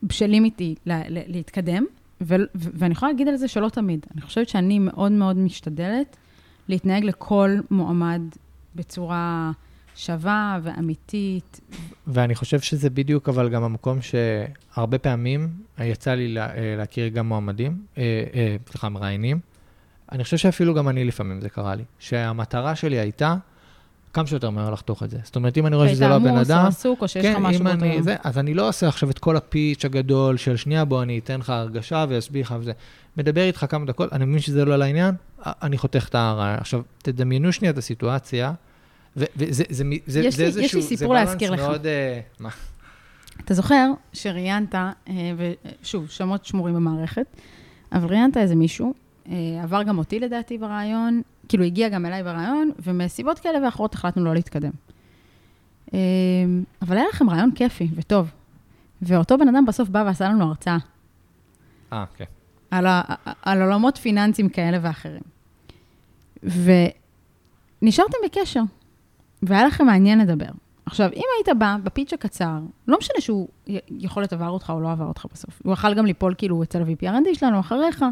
בשלים 0.04 0.46
איתי 0.46 0.76
לה, 0.86 1.02
לה, 1.10 1.22
להתקדם, 1.28 1.86
ו, 2.22 2.36
ו, 2.36 2.70
ואני 2.74 2.92
יכולה 2.92 3.12
להגיד 3.12 3.28
על 3.28 3.38
זה 3.38 3.48
שלא 3.48 3.70
תמיד. 3.70 4.06
אני 4.14 4.22
חושבת 4.22 4.50
שאני 4.50 4.80
מאוד 4.80 5.12
מאוד 5.12 5.38
משתדלת 5.38 6.18
להתנהג 6.68 7.04
לכל 7.04 7.50
מועמד 7.72 8.22
בצורה 8.76 9.52
שווה 9.96 10.60
ואמיתית. 10.64 11.62
ואני 12.08 12.36
חושב 12.36 12.60
שזה 12.60 12.90
בדיוק 12.90 13.30
אבל 13.30 13.50
גם 13.50 13.64
המקום 13.64 14.00
שהרבה 14.02 14.98
פעמים 14.98 15.50
יצא 15.80 16.14
לי 16.14 16.28
לה, 16.28 16.56
אה, 16.56 16.76
להכיר 16.78 17.08
גם 17.08 17.28
מועמדים, 17.28 17.86
אה, 17.98 18.24
אה, 18.34 18.56
סליחה, 18.70 18.90
מראיינים. 18.90 19.40
אני 20.12 20.24
חושב 20.24 20.38
שאפילו 20.38 20.74
גם 20.74 20.90
אני 20.90 21.04
לפעמים 21.04 21.42
זה 21.42 21.50
קרה 21.50 21.76
לי, 21.76 21.84
שהמטרה 22.00 22.76
שלי 22.76 23.00
הייתה 23.00 23.36
כמה 24.16 24.28
שיותר 24.28 24.50
מהר 24.50 24.72
לחתוך 24.72 25.04
את 25.04 25.10
זה. 25.10 25.18
זאת 25.24 25.36
אומרת, 25.36 25.58
אם 25.58 25.68
אני 25.68 25.76
רואה 25.76 25.90
שזה 25.90 26.08
לא 26.08 26.14
הבן 26.14 26.28
אדם... 26.28 26.46
שהיית 26.46 26.60
עמוס 26.60 26.86
או 26.86 26.92
עסוק, 26.92 27.02
או 27.02 27.08
שיש 27.08 27.26
כן, 27.26 27.32
לך 27.32 27.38
משהו 27.40 27.60
אם 27.60 27.66
באותו 27.66 27.86
אני, 27.86 27.94
יום. 27.94 28.04
זה, 28.04 28.16
אז 28.24 28.38
אני 28.38 28.54
לא 28.54 28.70
עושה 28.70 28.88
עכשיו 28.88 29.10
את 29.10 29.20
כל 29.20 29.38
הפיץ' 29.38 29.86
הגדול 29.86 30.38
של 30.38 30.58
שנייה, 30.58 30.86
בוא 30.86 31.04
אני 31.04 31.20
אתן 31.20 31.40
לך 31.40 31.50
הרגשה 31.50 32.06
ואסביר 32.10 32.42
לך 32.42 32.56
וזה. 32.60 32.72
מדבר 33.18 33.42
איתך 33.42 33.66
כמה 33.70 33.86
דקות, 33.86 34.14
אני 34.14 34.26
מבין 34.26 34.40
שזה 34.40 34.66
לא 34.66 34.76
לעניין, 34.76 35.16
אני 35.46 35.78
חותך 35.78 36.08
את 36.10 36.16
הרעיון. 36.16 36.60
עכשיו, 36.60 36.82
תדמיינו 36.98 37.52
שנייה 37.52 37.72
את 37.72 37.78
הסיטואציה, 37.78 38.54
וזה 39.18 39.64
איזשהו... 40.22 40.62
יש 40.62 40.74
לי 40.74 40.82
סיפור 40.82 41.14
להזכיר 41.14 41.52
לך. 41.52 41.60
מאוד, 41.60 41.86
אה, 41.86 42.20
מה? 42.40 42.50
אתה 43.46 43.54
זוכר 43.54 43.92
שראיינת, 44.14 44.76
אה, 44.76 44.92
ושוב, 45.82 46.10
שמות 46.10 46.46
שמורים 46.46 46.76
במערכת, 46.76 47.26
אבל 47.92 48.10
ראיינת 48.10 48.38
איזה 48.38 48.56
מישהו, 48.56 48.94
אה, 49.30 49.34
עבר 49.64 49.84
גם 49.84 49.98
אותי 49.98 50.20
לדעתי 50.20 50.58
ברעיון, 50.58 51.22
כאילו 51.50 51.64
הגיע 51.64 51.90
גם 51.90 52.06
אליי 52.06 52.24
ברעיון, 52.24 52.72
ומסיבות 52.80 53.40
כאלה 53.40 53.66
ואחרות 53.66 53.94
החלטנו 53.94 54.26
לא 54.26 54.34
להתקדם. 54.34 54.72
אה, 55.94 56.00
אבל 56.82 56.98
היה 56.98 57.06
לכם 57.10 57.30
רעיון 57.30 57.52
כיפי 57.52 57.88
וטוב, 57.96 58.32
ואותו 59.02 59.38
בן 59.38 59.48
אדם 59.48 59.66
בסוף 59.66 59.90
בא 59.90 60.04
ועשה 60.06 60.30
לנו 60.30 60.44
הרצאה 60.44 60.78
אה, 61.94 62.06
כן. 62.16 62.26
על, 62.72 62.86
ה, 62.86 63.02
על 63.42 63.62
עולמות 63.62 63.98
פיננסיים 63.98 64.50
כאלה 64.50 64.78
ואחרים. 64.82 65.22
ונשארתם 67.82 68.18
בקשר, 68.26 68.62
והיה 69.44 69.66
לכם 69.66 69.86
מעניין 69.86 70.20
לדבר. 70.20 70.50
עכשיו, 70.86 71.10
אם 71.14 71.24
היית 71.38 71.58
בא 71.60 71.78
בפיץ' 71.84 72.14
הקצר, 72.14 72.60
לא 72.88 72.98
משנה 72.98 73.16
שהוא 73.20 73.48
יכול 73.90 74.24
להיות 74.24 74.34
עבר 74.34 74.50
אותך 74.50 74.70
או 74.70 74.80
לא 74.80 74.92
עבר 74.92 75.06
אותך 75.06 75.26
בסוף. 75.34 75.62
הוא 75.64 75.74
יכל 75.74 75.94
גם 75.94 76.06
ליפול 76.06 76.34
כאילו 76.38 76.64
אצל 76.64 76.82
ה-VPRND 76.82 77.34
שלנו 77.34 77.60
אחריך, 77.60 78.06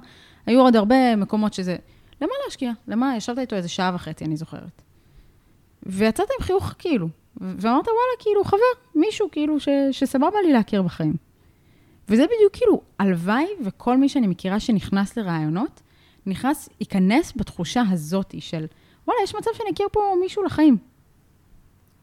היו 0.46 0.62
עוד 0.62 0.76
הרבה 0.76 1.16
מקומות 1.16 1.54
שזה... 1.54 1.76
למה 2.22 2.32
להשקיע? 2.46 2.72
למה? 2.88 3.18
ישבת 3.18 3.40
איתו 3.40 3.56
איזה 3.56 3.70
שעה 3.70 3.92
וחצי, 3.96 4.26
אני 4.26 4.38
זוכרת. 4.38 4.82
ויצאת 5.84 6.28
עם 6.40 6.46
חיוך 6.46 6.74
כאילו, 6.80 7.08
ואמרת, 7.38 7.88
וואלה, 7.88 8.16
כאילו, 8.20 8.44
חבר, 8.44 8.58
מישהו 8.96 9.28
כאילו 9.32 9.60
ש- 9.60 9.70
שסבבה 9.92 10.42
לי 10.46 10.54
להכיר 10.54 10.82
בחיים. 10.82 11.16
וזה 12.10 12.26
בדיוק 12.26 12.54
כאילו, 12.54 12.82
הלוואי 13.00 13.46
וכל 13.66 13.98
מי 13.98 14.10
שאני 14.10 14.28
מכירה 14.28 14.60
שנכנס 14.60 15.18
לרעיונות, 15.18 15.82
נכנס, 16.26 16.70
ייכנס 16.80 17.34
בתחושה 17.36 17.84
הזאתי 17.92 18.42
של, 18.42 18.66
וואלה, 19.08 19.20
יש 19.24 19.36
מצב 19.36 19.50
שאני 19.54 19.70
אכיר 19.74 19.88
פה 19.92 20.02
מישהו 20.22 20.44
לחיים. 20.44 20.78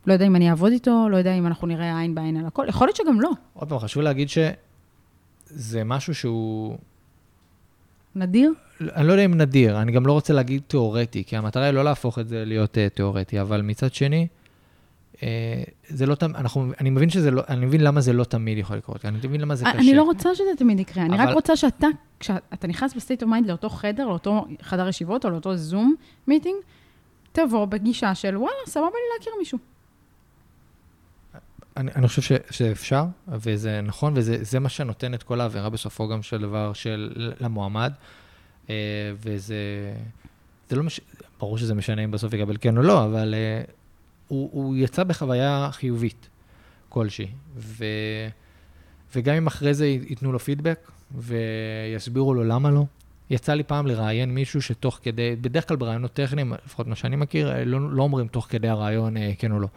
לא 0.06 0.12
יודע 0.12 0.26
אם 0.26 0.36
אני 0.36 0.50
אעבוד 0.50 0.72
איתו, 0.72 1.08
לא 1.10 1.16
יודע 1.16 1.34
אם 1.34 1.46
אנחנו 1.46 1.66
נראה 1.66 1.98
עין 2.00 2.14
בעין 2.14 2.36
על 2.36 2.46
הכל, 2.46 2.64
יכול 2.68 2.86
להיות 2.86 2.96
שגם 2.96 3.20
לא. 3.20 3.30
עוד 3.54 3.68
פעם, 3.68 3.78
חשוב 3.78 4.02
להגיד 4.02 4.28
שזה 4.28 5.84
משהו 5.84 6.14
שהוא... 6.14 6.76
נדיר? 8.14 8.52
אני 8.80 9.06
לא 9.06 9.12
יודע 9.12 9.24
אם 9.24 9.34
נדיר, 9.34 9.82
אני 9.82 9.92
גם 9.92 10.06
לא 10.06 10.12
רוצה 10.12 10.32
להגיד 10.32 10.62
תיאורטי, 10.66 11.24
כי 11.24 11.36
המטרה 11.36 11.64
היא 11.64 11.72
לא 11.72 11.84
להפוך 11.84 12.18
את 12.18 12.28
זה 12.28 12.44
להיות 12.44 12.76
uh, 12.76 12.94
תיאורטי, 12.96 13.40
אבל 13.40 13.62
מצד 13.62 13.94
שני, 13.94 14.26
uh, 15.14 15.18
זה 15.88 16.06
לא 16.06 16.14
תמיד, 16.14 16.36
אנחנו, 16.36 16.72
אני 16.80 16.90
מבין 16.90 17.10
שזה 17.10 17.30
לא, 17.30 17.42
אני 17.48 17.66
מבין 17.66 17.80
למה 17.80 18.00
זה 18.00 18.12
לא 18.12 18.24
תמיד 18.24 18.58
יכול 18.58 18.76
לקרות, 18.76 19.04
אני 19.04 19.18
מבין 19.24 19.40
למה 19.40 19.54
זה 19.54 19.64
קשה. 19.64 19.78
אני 19.78 19.94
לא 19.94 20.02
רוצה 20.02 20.34
שזה 20.34 20.50
תמיד 20.58 20.80
יקרה, 20.80 21.04
אני 21.04 21.16
רק 21.16 21.20
אבל- 21.20 21.32
רוצה 21.32 21.56
שאתה, 21.56 21.86
כשאתה 22.20 22.66
נכנס 22.66 22.94
ב 22.94 22.99
state 22.99 23.22
of 23.22 23.30
mind 23.30 23.48
לאותו 23.48 23.68
חדר, 23.68 24.06
לאותו 24.06 24.46
חדר 24.62 24.88
ישיבות 24.88 25.24
או 25.24 25.30
לאותו 25.30 25.56
זום 25.56 25.94
meeting, 26.28 26.56
תבוא 27.32 27.64
בגישה 27.64 28.14
של, 28.14 28.36
וואלה, 28.36 28.54
סבבה 28.66 28.86
לי 28.86 29.18
להכיר 29.18 29.32
מישהו. 29.38 29.58
אני, 31.76 31.90
אני 31.96 32.08
חושב 32.08 32.22
ש, 32.22 32.32
שאפשר, 32.50 33.04
וזה 33.28 33.80
נכון, 33.80 34.12
וזה 34.16 34.36
זה 34.40 34.58
מה 34.58 34.68
שנותן 34.68 35.14
את 35.14 35.22
כל 35.22 35.40
האווירה 35.40 35.70
בסופו 35.70 36.08
גם 36.08 36.22
של 36.22 36.38
דבר 36.40 36.72
של 36.72 37.12
למועמד, 37.40 37.92
אה, 37.92 37.96
וזה 39.22 39.56
זה 40.70 40.76
לא 40.76 40.82
מש... 40.82 41.00
ברור 41.38 41.58
שזה 41.58 41.74
משנה 41.74 42.04
אם 42.04 42.10
בסוף 42.10 42.32
יקבל 42.32 42.56
כן 42.60 42.76
או 42.76 42.82
לא, 42.82 43.04
אבל 43.04 43.34
אה, 43.34 43.62
הוא, 44.28 44.50
הוא 44.52 44.76
יצא 44.76 45.04
בחוויה 45.04 45.68
חיובית 45.72 46.28
כלשהי, 46.88 47.26
ו, 47.56 47.84
וגם 49.14 49.34
אם 49.34 49.46
אחרי 49.46 49.74
זה 49.74 49.86
ייתנו 49.86 50.32
לו 50.32 50.38
פידבק 50.38 50.90
ויסבירו 51.14 52.34
לו 52.34 52.44
למה 52.44 52.70
לא. 52.70 52.84
יצא 53.30 53.54
לי 53.54 53.62
פעם 53.62 53.86
לראיין 53.86 54.34
מישהו 54.34 54.62
שתוך 54.62 54.98
כדי, 55.02 55.36
בדרך 55.40 55.68
כלל 55.68 55.76
בראיונות 55.76 56.12
טכניים, 56.12 56.52
לפחות 56.66 56.86
מה 56.86 56.96
שאני 56.96 57.16
מכיר, 57.16 57.52
אה, 57.52 57.64
לא, 57.64 57.90
לא 57.90 58.02
אומרים 58.02 58.28
תוך 58.28 58.46
כדי 58.50 58.68
הריאיון 58.68 59.16
אה, 59.16 59.32
כן 59.38 59.52
או 59.52 59.60
לא. 59.60 59.68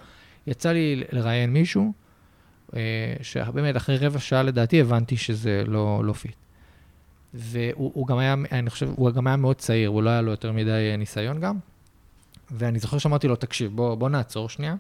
יצא 0.47 0.71
לי 0.71 1.03
לראיין 1.11 1.53
מישהו, 1.53 1.93
אה, 2.75 2.79
שבאמת 3.21 3.77
אחרי 3.77 3.97
רבע 3.97 4.19
שעה 4.19 4.43
לדעתי 4.43 4.81
הבנתי 4.81 5.17
שזה 5.17 5.63
לא, 5.67 6.01
לא 6.05 6.13
fit. 6.13 6.35
והוא 7.33 7.91
הוא 7.93 8.07
גם 8.07 8.17
היה, 8.17 8.35
אני 8.51 8.69
חושב, 8.69 8.89
הוא 8.95 9.11
גם 9.11 9.27
היה 9.27 9.35
מאוד 9.35 9.55
צעיר, 9.55 9.89
הוא 9.89 10.03
לא 10.03 10.09
היה 10.09 10.21
לו 10.21 10.31
יותר 10.31 10.51
מדי 10.51 10.89
אה, 10.91 10.97
ניסיון 10.97 11.39
גם. 11.39 11.57
ואני 12.51 12.79
זוכר 12.79 12.97
שאמרתי 12.97 13.27
לו, 13.27 13.35
תקשיב, 13.35 13.71
בוא, 13.75 13.95
בוא 13.95 14.09
נעצור 14.09 14.49
שנייה. 14.49 14.75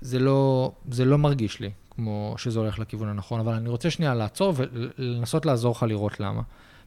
זה 0.00 0.18
לא, 0.18 0.72
זה 0.90 1.04
לא 1.04 1.18
מרגיש 1.18 1.60
לי 1.60 1.70
כמו 1.90 2.34
שזה 2.38 2.58
הולך 2.58 2.78
לכיוון 2.78 3.08
הנכון, 3.08 3.40
אבל 3.40 3.52
אני 3.52 3.68
רוצה 3.68 3.90
שנייה 3.90 4.14
לעצור 4.14 4.54
ולנסות 4.56 5.46
לעזור 5.46 5.72
לך 5.72 5.82
לראות 5.82 6.20
למה. 6.20 6.42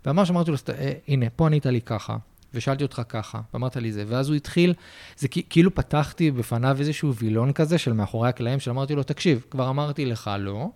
וממש 0.05 0.29
אמרתי 0.29 0.51
לו, 0.51 0.57
"אה, 0.69 0.93
הנה, 1.07 1.25
פה 1.35 1.45
ענית 1.45 1.65
לי 1.65 1.81
ככה, 1.81 2.17
ושאלתי 2.53 2.83
אותך 2.83 3.01
ככה, 3.09 3.41
ואמרת 3.53 3.75
לי 3.75 3.91
זה, 3.91 4.03
ואז 4.07 4.29
הוא 4.29 4.35
התחיל, 4.35 4.73
זה 5.17 5.27
כאילו 5.27 5.75
פתחתי 5.75 6.31
בפניו 6.31 6.77
איזשהו 6.79 7.15
וילון 7.15 7.53
כזה 7.53 7.77
של 7.77 7.93
מאחורי 7.93 8.29
הקלעים, 8.29 8.59
שאמרתי 8.59 8.95
לו, 8.95 9.03
תקשיב, 9.03 9.45
כבר 9.51 9.69
אמרתי 9.69 10.05
לך 10.05 10.31
לא, 10.39 10.69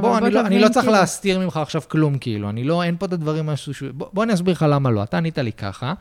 בוא, 0.00 0.18
אני, 0.18 0.30
לא, 0.30 0.40
אני 0.40 0.58
לא 0.58 0.68
צריך 0.68 0.84
כאילו- 0.84 0.92
להסתיר 0.98 1.38
ממך 1.38 1.56
עכשיו 1.56 1.82
כלום, 1.88 2.18
כאילו, 2.18 2.50
אני 2.50 2.64
לא, 2.64 2.82
אין 2.82 2.96
פה 2.96 3.06
את 3.06 3.12
הדברים, 3.12 3.46
משהו, 3.46 3.74
ש- 3.74 3.82
בוא, 3.82 4.08
בוא 4.12 4.24
אני 4.24 4.34
אסביר 4.34 4.52
לך 4.52 4.66
למה 4.68 4.90
לא, 4.90 5.02
אתה 5.02 5.16
ענית 5.18 5.38
לי 5.38 5.52
ככה, 5.52 5.94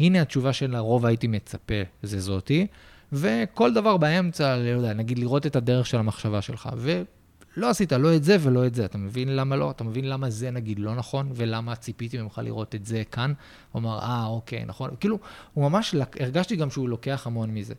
הנה 0.00 0.22
התשובה 0.22 0.52
שלרוב 0.52 1.06
הייתי 1.06 1.26
מצפה, 1.26 1.74
זה 2.02 2.20
זאתי, 2.20 2.66
וכל 3.12 3.74
דבר 3.74 3.96
באמצע, 3.96 4.56
לא 4.56 4.68
יודע, 4.68 4.92
נגיד 4.94 5.18
לראות 5.18 5.46
את 5.46 5.56
הדרך 5.56 5.86
של 5.86 5.98
המחשבה 5.98 6.42
שלך, 6.42 6.68
ולא 6.76 7.70
עשית 7.70 7.92
לא 7.92 8.16
את 8.16 8.24
זה 8.24 8.36
ולא 8.40 8.66
את 8.66 8.74
זה, 8.74 8.84
אתה 8.84 8.98
מבין 8.98 9.36
למה 9.36 9.56
לא? 9.56 9.70
אתה 9.70 9.84
מבין 9.84 10.08
למה 10.08 10.30
זה 10.30 10.50
נגיד 10.50 10.78
לא 10.78 10.94
נכון, 10.94 11.28
ולמה 11.34 11.74
ציפיתי 11.76 12.18
ממך 12.22 12.40
לראות 12.44 12.74
את 12.74 12.86
זה 12.86 13.02
כאן? 13.12 13.32
הוא 13.72 13.80
אמר, 13.80 13.98
אה, 13.98 14.26
אוקיי, 14.26 14.64
נכון, 14.66 14.90
כאילו, 15.00 15.18
הוא 15.54 15.70
ממש, 15.70 15.94
הרגשתי 16.20 16.56
גם 16.56 16.70
שהוא 16.70 16.88
לוקח 16.88 17.26
המון 17.26 17.50
מזה. 17.50 17.74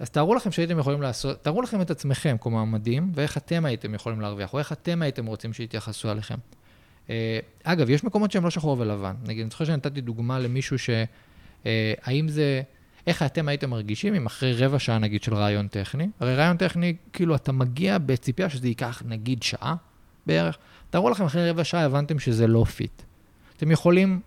אז 0.00 0.10
תארו 0.10 0.34
לכם 0.34 0.52
שהייתם 0.52 0.78
יכולים 0.78 1.02
לעשות, 1.02 1.44
תארו 1.44 1.62
לכם 1.62 1.80
את 1.80 1.90
עצמכם 1.90 2.36
כמועמדים, 2.40 3.12
ואיך 3.14 3.36
אתם 3.36 3.64
הייתם 3.64 3.94
יכולים 3.94 4.20
להרוויח, 4.20 4.52
או 4.52 4.58
איך 4.58 4.72
אתם 4.72 5.02
הייתם 5.02 5.26
רוצים 5.26 5.52
שיתייחסו 5.52 6.10
עליכם. 6.10 6.34
אה, 7.10 7.38
אגב, 7.64 7.90
יש 7.90 8.04
מקומות 8.04 8.32
שהם 8.32 8.44
לא 8.44 8.50
שחור 8.50 8.76
ולבן. 8.78 9.14
נגיד, 9.26 9.42
אני 9.42 9.50
זוכר 9.50 9.64
שנתתי 9.64 10.00
דוגמה 10.00 10.38
למישהו 10.38 10.78
ש... 10.78 10.90
אה, 11.66 11.94
האם 12.02 12.28
זה... 12.28 12.62
איך 13.06 13.22
אתם 13.22 13.48
הייתם 13.48 13.70
מרגישים 13.70 14.14
אם 14.14 14.26
אחרי 14.26 14.52
רבע 14.52 14.78
שעה, 14.78 14.98
נגיד, 14.98 15.22
של 15.22 15.34
ריאיון 15.34 15.68
טכני? 15.68 16.08
הרי 16.20 16.36
ריאיון 16.36 16.56
טכני, 16.56 16.96
כאילו, 17.12 17.34
אתה 17.34 17.52
מגיע 17.52 17.98
בציפייה 17.98 18.50
שזה 18.50 18.68
ייקח, 18.68 19.02
נגיד, 19.06 19.42
שעה 19.42 19.74
בערך. 20.26 20.58
תארו 20.90 21.10
לכם, 21.10 21.24
אחרי 21.24 21.50
רבע 21.50 21.64
שעה 21.64 21.84
הבנתם 21.84 22.18
שזה 22.18 22.46
לא 22.46 22.64
fit. 22.64 23.02
אתם 23.56 23.70
יכולים 23.70 24.20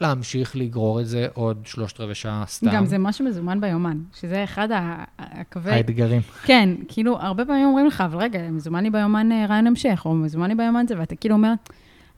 להמשיך 0.00 0.56
לגרור 0.56 1.00
את 1.00 1.06
זה 1.06 1.26
עוד 1.34 1.58
שלושת 1.64 2.00
רבעי 2.00 2.14
שעה 2.14 2.44
סתם. 2.46 2.70
גם 2.72 2.86
זה 2.86 2.98
מה 2.98 3.12
שמזומן 3.12 3.60
ביומן, 3.60 3.98
שזה 4.14 4.44
אחד 4.44 4.70
ה- 4.72 5.04
הקווי... 5.18 5.72
האתגרים. 5.72 6.22
כן, 6.44 6.70
כאילו, 6.88 7.18
הרבה 7.20 7.44
פעמים 7.44 7.66
אומרים 7.66 7.86
לך, 7.86 8.00
אבל 8.00 8.18
רגע, 8.18 8.50
מזומן 8.50 8.82
לי 8.82 8.90
ביומן 8.90 9.32
אה, 9.32 9.46
ריאיון 9.46 9.66
המשך, 9.66 10.02
או 10.04 10.14
מזומן 10.14 10.48
לי 10.48 10.54
ביומן 10.54 10.84
זה, 10.88 10.94
ואתה 10.98 11.16
כאילו 11.16 11.34
אומר, 11.34 11.48
אני 11.48 11.56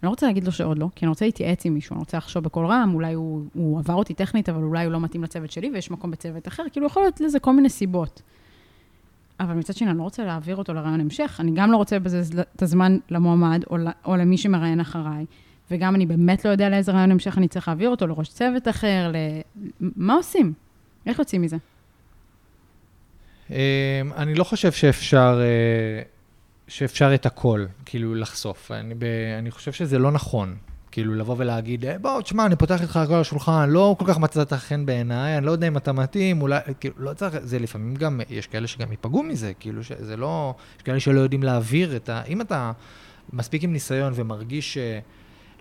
לא 0.07 0.09
רוצה 0.09 0.27
להגיד 0.27 0.45
לו 0.45 0.53
שעוד 0.53 0.79
לא, 0.79 0.89
כי 0.95 1.05
אני 1.05 1.09
רוצה 1.09 1.25
להתייעץ 1.25 1.67
עם 1.67 1.75
מישהו, 1.75 1.95
אני 1.95 1.99
רוצה 2.01 2.17
לחשוב 2.17 2.45
בקול 2.45 2.67
רם, 2.67 2.91
אולי 2.95 3.13
הוא, 3.13 3.45
הוא 3.55 3.79
עבר 3.79 3.95
אותי 3.95 4.15
טכנית, 4.15 4.49
אבל 4.49 4.63
אולי 4.63 4.85
הוא 4.85 4.93
לא 4.93 5.01
מתאים 5.01 5.23
לצוות 5.25 5.51
שלי, 5.51 5.71
ויש 5.75 5.91
מקום 5.91 6.11
בצוות 6.11 6.49
אחר, 6.49 6.63
כאילו, 6.73 6.87
יכול 6.87 7.03
להיות 7.03 7.21
לזה 7.21 7.39
כל 7.39 7.53
מיני 7.53 7.69
סיבות. 7.69 8.23
אבל 9.41 9.55
מצד 9.55 9.75
שני, 9.75 9.91
אני 9.91 9.99
לא 9.99 10.03
רוצה 10.03 10.25
להעביר 10.25 10.57
אותו 10.57 10.75
לרעיון 10.75 11.01
המשך, 11.01 11.37
אני 11.41 11.51
גם 11.55 11.73
לא 11.73 11.77
רוצה 11.77 11.97
לבזבז 11.97 12.41
את 12.57 12.63
הזמן 12.63 12.99
למועמד, 13.11 13.63
או, 13.71 13.77
או 14.05 14.17
למי 14.17 14.39
שמראיין 14.39 14.81
אחריי, 14.81 15.27
וגם 15.71 15.95
אני 15.95 16.07
באמת 16.07 16.45
לא 16.45 16.51
יודע 16.51 16.69
לאיזה 16.69 16.93
רעיון 16.93 17.11
המשך 17.11 17.39
אני 17.39 17.49
צריך 17.49 17.69
להעביר 17.69 17.89
אותו, 17.91 18.07
לראש 18.07 18.29
צוות 18.29 18.69
אחר, 18.69 19.11
ל... 19.13 19.17
מה 19.81 20.15
עושים? 20.15 20.53
איך 21.07 21.19
יוצאים 21.19 21.43
מזה? 21.43 21.57
אמ, 23.51 23.57
אני 24.17 24.35
לא 24.35 24.45
חושב 24.45 24.73
שאפשר, 24.73 25.41
אה, 25.41 26.03
שאפשר 26.69 27.15
את 27.15 27.27
הכל, 27.27 27.65
כאילו, 27.87 28.15
לחשוף. 28.15 28.71
אני, 28.71 28.95
ב, 28.95 29.05
אני 29.39 29.51
חושב 29.51 29.73
שזה 29.73 29.99
לא 29.99 30.11
נכון. 30.13 30.57
כאילו, 30.91 31.15
לבוא 31.15 31.35
ולהגיד, 31.39 31.85
"אה, 31.85 31.99
בוא, 31.99 32.21
תשמע, 32.21 32.47
אני 32.47 32.57
פותח 32.57 32.83
איתך 32.83 32.97
הכל 32.97 33.15
על 33.15 33.21
השולחן, 33.21 33.71
לא 33.71 33.97
כל 33.99 34.05
כך 34.09 34.19
מצאת 34.19 34.53
חן 34.53 34.87
בעיניי, 34.87 35.39
אני 35.39 35.47
לא 35.47 35.51
יודע 35.51 35.69
אם 35.69 35.77
אתה 35.77 35.93
מתאים, 35.93 36.43
אולי, 36.43 36.59
כאילו, 36.81 36.95
לא 36.99 37.13
צריך, 37.15 37.39
זה 37.43 37.59
לפעמים 37.59 37.95
גם, 37.95 38.21
יש 38.31 38.47
כאלה 38.47 38.67
שגם 38.67 38.91
ייפגעו 38.91 39.23
מזה, 39.23 39.53
כאילו, 39.61 39.85
שזה 39.85 40.17
לא, 40.17 40.55
יש 40.77 40.83
כאלה 40.83 41.01
שלא 41.01 41.21
יודעים 41.21 41.43
להעביר 41.43 41.97
את 41.97 42.09
ה... 42.09 42.23
אם 42.29 42.41
אתה 42.41 42.73
מספיק 43.33 43.65
עם 43.65 43.73
ניסיון 43.73 44.13
ומרגיש, 44.17 44.75
ש- 44.75 44.79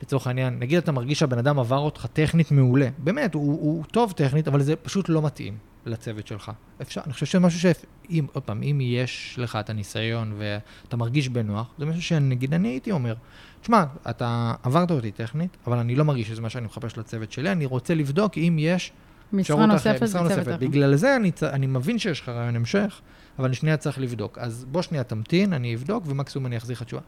לצורך 0.02 0.28
העניין, 0.28 0.60
נגיד 0.60 0.78
אתה 0.78 0.92
מרגיש 0.92 1.20
שהבן 1.20 1.38
אדם 1.38 1.60
עבר 1.60 1.78
אותך 1.78 2.06
טכנית 2.14 2.52
מעולה, 2.52 2.90
באמת, 2.98 3.34
הוא, 3.34 3.60
הוא 3.62 3.84
טוב 3.92 4.12
טכנית, 4.12 4.48
אבל 4.48 4.62
זה 4.62 4.76
פשוט 4.76 5.10
לא 5.10 5.22
מתאים 5.22 5.58
לצוות 5.86 6.28
שלך. 6.28 6.52
אפשר, 6.82 7.02
אני 7.06 7.14
חושב 7.14 7.26
שזה 7.26 7.40
משהו 7.40 7.60
שאם, 7.60 8.26
עוד 8.34 8.44
פעם, 8.44 8.64
אם 8.64 8.80
יש 8.82 9.36
לך 9.38 9.56
את 9.56 9.70
הניסיון 9.70 10.34
ואתה 10.38 10.98
מרגיש 10.98 11.30
בנוח, 11.30 11.68
זה 11.78 11.86
משהו 11.86 12.02
שנגיד 12.02 12.54
אני 12.54 12.68
הייתי 12.68 12.92
אומר, 12.92 13.16
תשמע, 13.62 13.84
אתה 14.10 14.54
עברת 14.64 14.92
אותי 14.92 15.12
טכנית, 15.12 15.58
אבל 15.68 15.78
אני 15.78 15.96
לא 15.96 16.06
מרגיש 16.06 16.28
שזה 16.28 16.42
מה 16.42 16.50
שאני 16.50 16.66
מחפש 16.66 16.98
לצוות 16.98 17.32
שלי, 17.32 17.52
אני 17.52 17.66
רוצה 17.66 17.94
לבדוק 17.94 18.38
אם 18.38 18.58
יש 18.60 18.92
משרה 19.34 19.66
נוספת 19.66 20.04
משרה 20.04 20.22
נוספת. 20.22 20.48
אחר. 20.48 20.58
בגלל 20.58 20.96
זה 20.96 21.16
אני, 21.16 21.32
אני 21.44 21.68
מבין 21.68 22.00
שיש 22.00 22.22
לך 22.22 22.30
רעיון 22.30 22.56
המשך, 22.56 23.02
אבל 23.40 23.46
אני 23.46 23.56
שנייה 23.56 23.78
צריך 23.78 24.00
לבדוק. 24.00 24.38
אז 24.38 24.66
בוא 24.72 24.82
שנייה 24.82 25.04
תמתין, 25.04 25.54
אני 25.54 25.76
אבדוק, 25.76 26.04
ומקסימום 26.08 26.46
אני 26.46 26.58
אחזיר 26.58 26.76
לך 26.76 26.84
תשובה. 26.84 27.02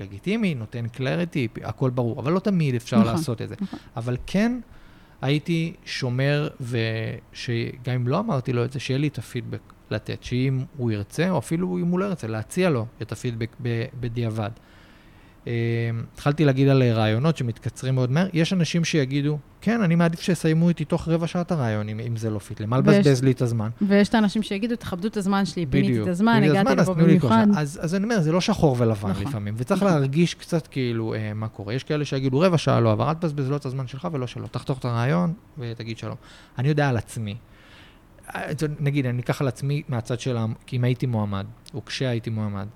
לגיטימי, 0.00 0.54
נותן 0.54 0.88
קלריטי, 0.88 1.48
הכל 1.62 1.90
ברור, 1.90 2.20
אבל 2.20 2.32
לא 2.32 2.38
תמיד 2.38 2.74
אפשר 2.74 2.98
נכון, 2.98 3.12
לעשות 3.12 3.42
את 3.42 3.48
זה. 3.48 3.54
נכון. 3.60 3.78
אבל 3.96 4.16
כן 4.26 4.60
הייתי 5.22 5.72
שומר, 5.84 6.48
ושגם 6.60 7.94
אם 7.94 8.08
לא 8.08 8.18
אמרתי 8.18 8.52
לו 8.52 8.64
את 8.64 8.72
זה, 8.72 8.80
שיהיה 8.80 8.98
לי 8.98 9.08
את 9.08 9.18
הפידבק 9.18 9.72
לתת, 9.90 10.22
שאם 10.22 10.64
הוא 10.76 10.90
ירצה, 10.90 11.30
או 11.30 11.38
אפילו 11.38 11.78
אם 11.78 11.86
הוא 11.86 11.98
לא 11.98 12.04
ירצה, 12.04 12.26
להציע 12.26 12.70
לו 12.70 12.86
את 13.02 13.12
הפידבק 13.12 13.56
בדיעבד. 14.00 14.50
אה, 15.46 15.52
התחלתי 16.12 16.44
להגיד 16.44 16.68
על 16.68 16.82
ראיונות 16.82 17.36
שמתקצרים 17.36 17.94
מאוד 17.94 18.10
מהר. 18.10 18.26
יש 18.32 18.52
אנשים 18.52 18.84
שיגידו, 18.84 19.38
כן, 19.60 19.82
אני 19.82 19.94
מעדיף 19.94 20.20
שיסיימו 20.20 20.68
איתי 20.68 20.84
תוך 20.84 21.08
רבע 21.08 21.26
שעת 21.26 21.52
הריאיון, 21.52 21.88
אם, 21.88 22.00
אם 22.00 22.16
זה 22.16 22.30
לא 22.30 22.38
fit. 22.38 22.60
למה 22.60 22.78
לבזבז 22.78 23.22
לי 23.22 23.30
את 23.30 23.42
הזמן? 23.42 23.68
ויש 23.88 24.08
את 24.08 24.14
האנשים 24.14 24.42
שיגידו, 24.42 24.76
תכבדו 24.76 25.08
את 25.08 25.16
הזמן 25.16 25.44
שלי, 25.44 25.66
פיניתי 25.66 26.02
את 26.02 26.08
הזמן, 26.08 26.42
הגעתי 26.42 26.76
לפה. 26.76 26.94
במיוחד. 26.94 27.46
אז, 27.56 27.78
אז 27.82 27.94
אני 27.94 28.04
אומר, 28.04 28.20
זה 28.20 28.32
לא 28.32 28.40
שחור 28.40 28.76
ולבן 28.78 29.10
נכון. 29.10 29.26
לפעמים, 29.26 29.54
וצריך 29.56 29.82
נכון. 29.82 29.92
להרגיש 29.94 30.34
קצת 30.34 30.66
כאילו 30.66 31.14
אה, 31.14 31.34
מה 31.34 31.48
קורה. 31.48 31.74
יש 31.74 31.84
כאלה 31.84 32.04
שיגידו, 32.04 32.40
רבע 32.40 32.58
שעה 32.58 32.80
לא 32.80 32.92
עבר, 32.92 33.08
אל 33.08 33.14
תבזבז 33.14 33.50
לא 33.50 33.56
את 33.56 33.66
הזמן 33.66 33.86
שלך 33.86 34.08
ולא 34.12 34.26
שלו. 34.26 34.46
תחתוך 34.46 34.78
את 34.78 34.84
הריאיון 34.84 35.32
ותגיד 35.58 35.98
שלום. 35.98 36.16
אני 36.58 36.68
יודע 36.68 36.88
על 36.88 36.96
עצמי. 36.96 37.36
אה, 38.34 38.50
נגיד, 38.80 39.06
אני 39.06 39.22
אקח 39.22 39.40
על 39.40 39.48
עצמי 39.48 39.82
מהצד 39.88 40.20
של, 40.20 40.36
אם 40.72 40.84
הייתי 40.84 41.06
מועמד, 41.06 41.46
או 41.74 41.84
כשהייתי 41.84 42.30
מועמד. 42.30 42.66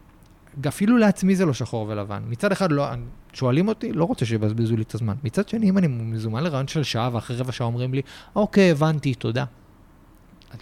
אפילו 0.68 0.98
לעצמי 0.98 1.36
זה 1.36 1.46
לא 1.46 1.52
שחור 1.54 1.86
ולבן. 1.88 2.22
מצד 2.28 2.52
אחד, 2.52 2.72
לא, 2.72 2.86
שואלים 3.32 3.68
אותי, 3.68 3.92
לא 3.92 4.04
רוצה 4.04 4.24
שיבזבזו 4.26 4.76
לי 4.76 4.82
את 4.82 4.94
הזמן. 4.94 5.14
מצד 5.24 5.48
שני, 5.48 5.68
אם 5.70 5.78
אני 5.78 5.86
מזומן 5.86 6.44
לרעיון 6.44 6.68
של 6.68 6.82
שעה, 6.82 7.10
ואחרי 7.12 7.36
רבע 7.36 7.52
שעה 7.52 7.66
אומרים 7.66 7.94
לי, 7.94 8.02
אוקיי, 8.36 8.70
הבנתי, 8.70 9.14
תודה. 9.14 9.44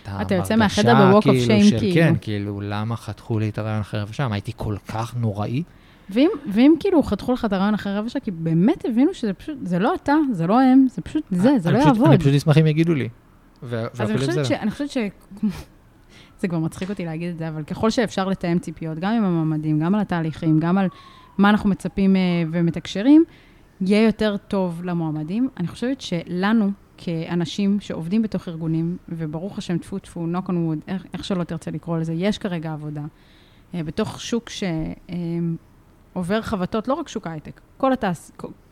אתה 0.03 0.11
יוצא 0.35 0.57
בהרגשה 0.57 0.57
מהחדר 0.57 1.21
כאילו 1.21 1.45
shame, 1.45 1.65
של- 1.71 1.79
כאילו. 1.79 1.95
כן, 1.95 2.15
כאילו, 2.21 2.61
למה 2.61 2.97
חתכו 2.97 3.39
לי 3.39 3.49
את 3.49 3.59
הרעיון 3.59 3.81
אחרי 3.81 4.01
רבע 4.01 4.13
שעה? 4.13 4.29
הייתי 4.31 4.53
כל 4.57 4.77
כך 4.89 5.15
נוראי? 5.17 5.63
ואם, 6.11 6.31
ואם 6.53 6.75
כאילו 6.81 7.03
חתכו 7.03 7.33
לך 7.33 7.45
את 7.45 7.53
הרעיון 7.53 7.75
אחרי 7.75 7.97
רבע 7.99 8.09
שעה, 8.09 8.23
כי 8.23 8.31
באמת 8.31 8.85
הבינו 8.85 9.15
שזה 9.15 9.33
פשוט, 9.33 9.57
זה 9.63 9.79
לא 9.79 9.95
אתה, 9.95 10.15
זה 10.33 10.47
לא 10.47 10.61
הם, 10.61 10.87
זה 10.91 11.03
פשוט 11.03 11.25
זה, 11.31 11.51
זה 11.59 11.69
אני 11.69 11.79
לא 11.79 11.83
פשוט- 11.85 11.95
יעבוד. 11.97 12.09
אני 12.09 12.19
פשוט 12.19 12.35
אשמח 12.35 12.59
אם 12.59 12.67
יגידו 12.67 12.95
לי. 12.95 13.09
ו- 13.63 13.87
אז 13.93 14.01
אני 14.01 14.13
ואפילו 14.13 14.19
חושבת, 14.33 14.47
ש, 14.47 14.53
לא. 14.53 14.57
אני 14.57 14.71
חושבת 14.71 14.91
ש... 14.91 14.97
זה 16.41 16.49
כבר 16.49 16.59
מצחיק 16.59 16.91
אותי 16.91 17.05
להגיד 17.05 17.31
את 17.31 17.39
זה, 17.39 17.49
אבל 17.49 17.63
ככל 17.63 17.91
שאפשר 17.91 18.29
לתאם 18.29 18.59
ציפיות, 18.59 18.99
גם 18.99 19.13
עם 19.13 19.25
המועמדים, 19.25 19.79
גם 19.79 19.95
על 19.95 20.01
התהליכים, 20.01 20.61
גם 20.61 20.79
על 20.79 20.89
מה 21.39 21.51
אנחנו 21.51 21.71
מצפים 21.71 22.17
אה, 22.17 22.21
ומתקשרים, 22.51 23.25
יהיה 23.81 24.05
יותר 24.05 24.37
טוב 24.37 24.85
למועמדים. 24.85 25.49
אני 25.57 25.69
חושבת 25.69 26.01
שלנו, 26.01 26.71
כאנשים 26.97 27.81
שעובדים 27.81 28.23
בתוך 28.23 28.49
ארגונים, 28.49 28.97
וברוך 29.09 29.59
השם, 29.59 29.79
טפו 29.79 29.99
טפו, 29.99 30.27
knock 30.33 30.49
on 30.49 30.53
wood, 30.53 30.81
איך, 30.89 31.07
איך 31.15 31.25
שלא 31.25 31.45
תרצה 31.45 31.71
לקרוא 31.71 31.99
לזה, 31.99 32.13
יש 32.13 32.39
כרגע 32.39 32.73
עבודה. 32.73 33.03
אה, 33.75 33.83
בתוך 33.83 34.21
שוק 34.21 34.51
שעובר 36.15 36.43
חבטות, 36.43 36.89
לא 36.89 36.95
רק 36.95 37.09
שוק 37.09 37.27
ההייטק, 37.27 37.61
כל, 37.77 37.93
התעש... 37.93 38.31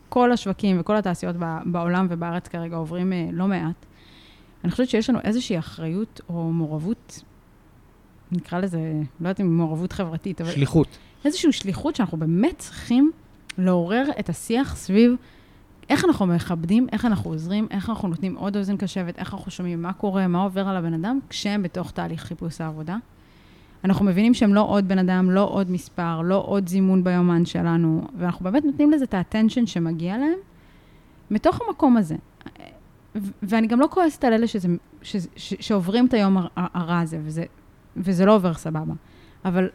כל 0.09 0.33
השווקים 0.33 0.81
וכל 0.81 0.97
התעשיות 0.97 1.37
בעולם 1.67 2.07
ובארץ 2.11 2.49
כרגע 2.49 2.77
עוברים 2.77 3.13
אה, 3.13 3.29
לא 3.33 3.47
מעט. 3.47 3.87
אני 4.65 4.71
חושבת 4.71 4.89
שיש 4.89 5.11
לנו 5.11 5.19
איזושהי 5.25 5.59
אחריות 5.59 6.21
או 6.29 6.53
מעורבות, 6.53 7.23
נקרא 8.37 8.59
לזה, 8.59 8.79
לא 9.21 9.29
יודעת 9.29 9.41
אם 9.41 9.57
מעורבות 9.57 9.93
חברתית, 9.93 10.41
אבל 10.41 10.51
שליחות. 10.51 10.99
איזושהי 11.25 11.53
שליחות 11.53 11.97
שאנחנו 11.97 12.19
באמת 12.19 12.59
צריכים 12.59 13.11
לעורר 13.59 14.05
את 14.21 14.29
השיח 14.29 14.77
סביב 14.77 15.15
איך 15.91 16.05
אנחנו 16.05 16.27
מכבדים, 16.27 16.87
איך 16.93 17.05
אנחנו 17.05 17.31
עוזרים, 17.31 17.67
איך 17.71 17.91
אנחנו 17.91 18.09
נותנים 18.09 18.35
עוד 18.35 18.57
אוזן 18.57 18.77
קשבת, 18.77 19.19
איך 19.19 19.35
אנחנו 19.35 19.51
שומעים 19.51 19.83
מה 19.83 19.93
קורה, 19.93 20.27
מה 20.27 20.43
עובר 20.43 20.69
על 20.69 20.77
הבן 20.77 20.95
אדם, 20.95 21.19
כשהם 21.29 21.63
בתוך 21.63 21.91
תהליך 21.91 22.21
חיפוש 22.25 22.61
העבודה. 22.61 22.97
אנחנו 23.85 24.05
מבינים 24.05 24.35
שהם 24.35 24.55
לא 24.55 24.61
עוד 24.61 24.89
בן 24.89 24.99
אדם, 24.99 25.31
לא 25.31 25.49
עוד 25.51 25.71
מספר, 25.71 26.21
לא 26.21 26.45
עוד 26.47 26.69
זימון 26.69 27.05
ביומן 27.05 27.45
שלנו, 27.47 28.07
ואנחנו 28.19 28.45
באמת 28.45 28.65
נותנים 28.65 28.91
לזה 28.91 29.05
את 29.05 29.15
האטנשן 29.15 29.67
שמגיע 29.67 30.19
להם, 30.19 30.39
מתוך 31.31 31.61
המקום 31.69 31.97
הזה. 31.97 32.17
ואני 33.43 33.67
גם 33.67 33.81
לא 33.81 33.89
כועסת 33.91 34.25
על 34.25 34.33
אלה 34.33 34.47
שזה, 34.47 34.69
ש, 35.03 35.17
ש, 35.37 35.55
שעוברים 35.61 36.07
את 36.07 36.15
היום 36.15 36.39
הר- 36.39 36.49
הרע 36.57 36.99
הזה, 36.99 37.19
וזה, 37.25 37.45
וזה 37.97 38.25
לא 38.25 38.35
עובר 38.35 38.55
סבבה. 38.55 38.95
אבל 39.45 39.69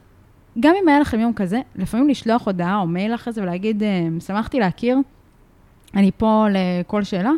גם 0.59 0.75
אם 0.83 0.87
היה 0.87 0.99
לכם 0.99 1.19
יום 1.19 1.33
כזה, 1.33 1.61
לפעמים 1.75 2.09
לשלוח 2.09 2.45
הודעה 2.45 2.77
או 2.77 2.87
מייל 2.87 3.15
אחרי 3.15 3.33
זה 3.33 3.41
ולהגיד, 3.41 3.83
"אה, 3.83 4.07
שמחתי 4.19 4.59
להכיר, 4.59 4.97
אני 5.95 6.11
פה 6.17 6.47
לכל 6.51 7.03
שאלה, 7.03 7.31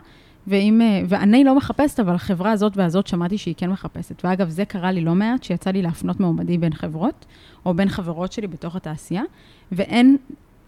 ואם, 0.47 0.81
אה, 0.81 1.01
ואני 1.07 1.43
לא 1.43 1.55
מחפשת, 1.55 1.99
אבל 1.99 2.15
החברה 2.15 2.51
הזאת 2.51 2.77
והזאת 2.77 3.07
שמעתי 3.07 3.37
שהיא 3.37 3.55
כן 3.57 3.69
מחפשת. 3.69 4.25
ואגב, 4.25 4.49
זה 4.49 4.65
קרה 4.65 4.91
לי 4.91 5.01
לא 5.01 5.15
מעט, 5.15 5.43
שיצא 5.43 5.69
לי 5.69 5.81
להפנות 5.81 6.19
מועמדים 6.19 6.61
בין 6.61 6.73
חברות, 6.73 7.25
או 7.65 7.73
בין 7.73 7.89
חברות 7.89 8.31
שלי 8.31 8.47
בתוך 8.47 8.75
התעשייה, 8.75 9.23
ואין, 9.71 10.17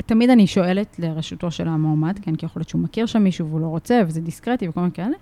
תמיד 0.05 0.29
אני 0.29 0.47
שואלת 0.47 0.95
לרשותו 0.99 1.51
של 1.51 1.67
המועמד, 1.67 2.19
כן, 2.21 2.35
כי 2.35 2.45
יכול 2.45 2.59
להיות 2.59 2.69
שהוא 2.69 2.81
מכיר 2.81 3.05
שם 3.05 3.23
מישהו 3.23 3.47
והוא 3.47 3.61
לא 3.61 3.67
רוצה, 3.67 4.01
וזה 4.07 4.21
דיסקרטי 4.21 4.67
וכל 4.67 4.79
מיני 4.79 4.93
כאלה, 4.93 5.15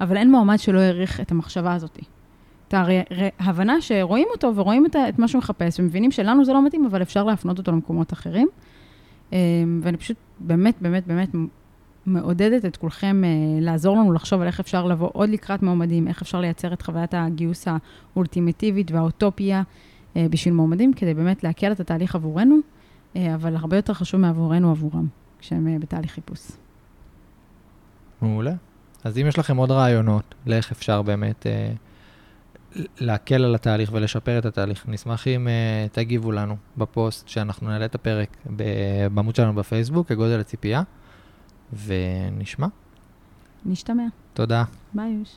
אבל 0.00 0.16
אין 0.16 0.30
מועמד 0.30 0.58
שלא 0.58 0.78
העריך 0.78 1.20
את 1.20 1.30
המחשבה 1.30 1.74
הזאת. 1.74 1.98
את 2.68 2.74
ההבנה 3.38 3.80
שרואים 3.80 4.28
אותו 4.30 4.52
ורואים 4.56 4.86
את, 4.86 4.96
את 5.08 5.18
מה 5.18 5.28
שהוא 5.28 5.38
מחפש, 5.38 5.80
ומבינים 5.80 6.10
שלנו 6.10 6.44
זה 6.44 6.52
לא 6.52 6.66
מתאים, 6.66 6.86
אבל 6.86 7.02
אפשר 7.02 7.24
להפנות 7.24 7.58
אותו 7.58 7.72
למקומות 7.72 8.12
אחרים. 8.12 8.48
אה, 9.32 9.38
ואני 9.82 9.96
פשוט 9.96 10.16
באמת, 10.40 10.74
באמת, 10.80 11.06
באמת 11.06 11.28
מעודדת 12.06 12.64
את 12.64 12.76
כולכם 12.76 13.22
אה, 13.24 13.60
לעזור 13.60 13.96
לנו 13.96 14.12
לחשוב 14.12 14.40
על 14.40 14.46
איך 14.46 14.60
אפשר 14.60 14.84
לבוא 14.84 15.10
עוד 15.12 15.28
לקראת 15.28 15.62
מועמדים, 15.62 16.08
איך 16.08 16.22
אפשר 16.22 16.40
לייצר 16.40 16.72
את 16.72 16.82
חוויית 16.82 17.14
הגיוס 17.14 17.68
האולטימטיבית 18.14 18.90
והאוטופיה 18.90 19.62
אה, 20.16 20.26
בשביל 20.30 20.54
מועמדים, 20.54 20.92
כדי 20.92 21.14
באמת 21.14 21.44
להקל 21.44 21.72
את 21.72 21.80
התהליך 21.80 22.14
עבורנו, 22.14 22.56
אה, 23.16 23.34
אבל 23.34 23.56
הרבה 23.56 23.76
יותר 23.76 23.94
חשוב 23.94 24.20
מעבורנו 24.20 24.70
עבורם, 24.70 25.06
כשהם 25.38 25.80
בתהליך 25.80 26.12
חיפוש. 26.12 26.50
מעולה. 28.22 28.52
אז 29.04 29.18
אם 29.18 29.26
יש 29.26 29.38
לכם 29.38 29.56
עוד 29.56 29.70
רעיונות 29.70 30.34
לאיך 30.46 30.72
אפשר 30.72 31.02
באמת 31.02 31.46
אה, 31.46 31.72
להקל 33.00 33.44
על 33.44 33.54
התהליך 33.54 33.90
ולשפר 33.92 34.38
את 34.38 34.44
התהליך, 34.44 34.84
נשמח 34.88 35.26
אם 35.26 35.48
אה, 35.48 35.86
תגיבו 35.92 36.32
לנו 36.32 36.56
בפוסט 36.76 37.28
שאנחנו 37.28 37.68
נעלה 37.68 37.84
את 37.84 37.94
הפרק 37.94 38.36
בעמוד 39.14 39.36
שלנו 39.36 39.54
בפייסבוק, 39.54 40.08
כגודל 40.08 40.40
הציפייה, 40.40 40.82
ונשמע. 41.84 42.66
נשתמע. 43.66 44.04
תודה. 44.34 44.64
ביי, 44.94 45.10
יוש. 45.10 45.36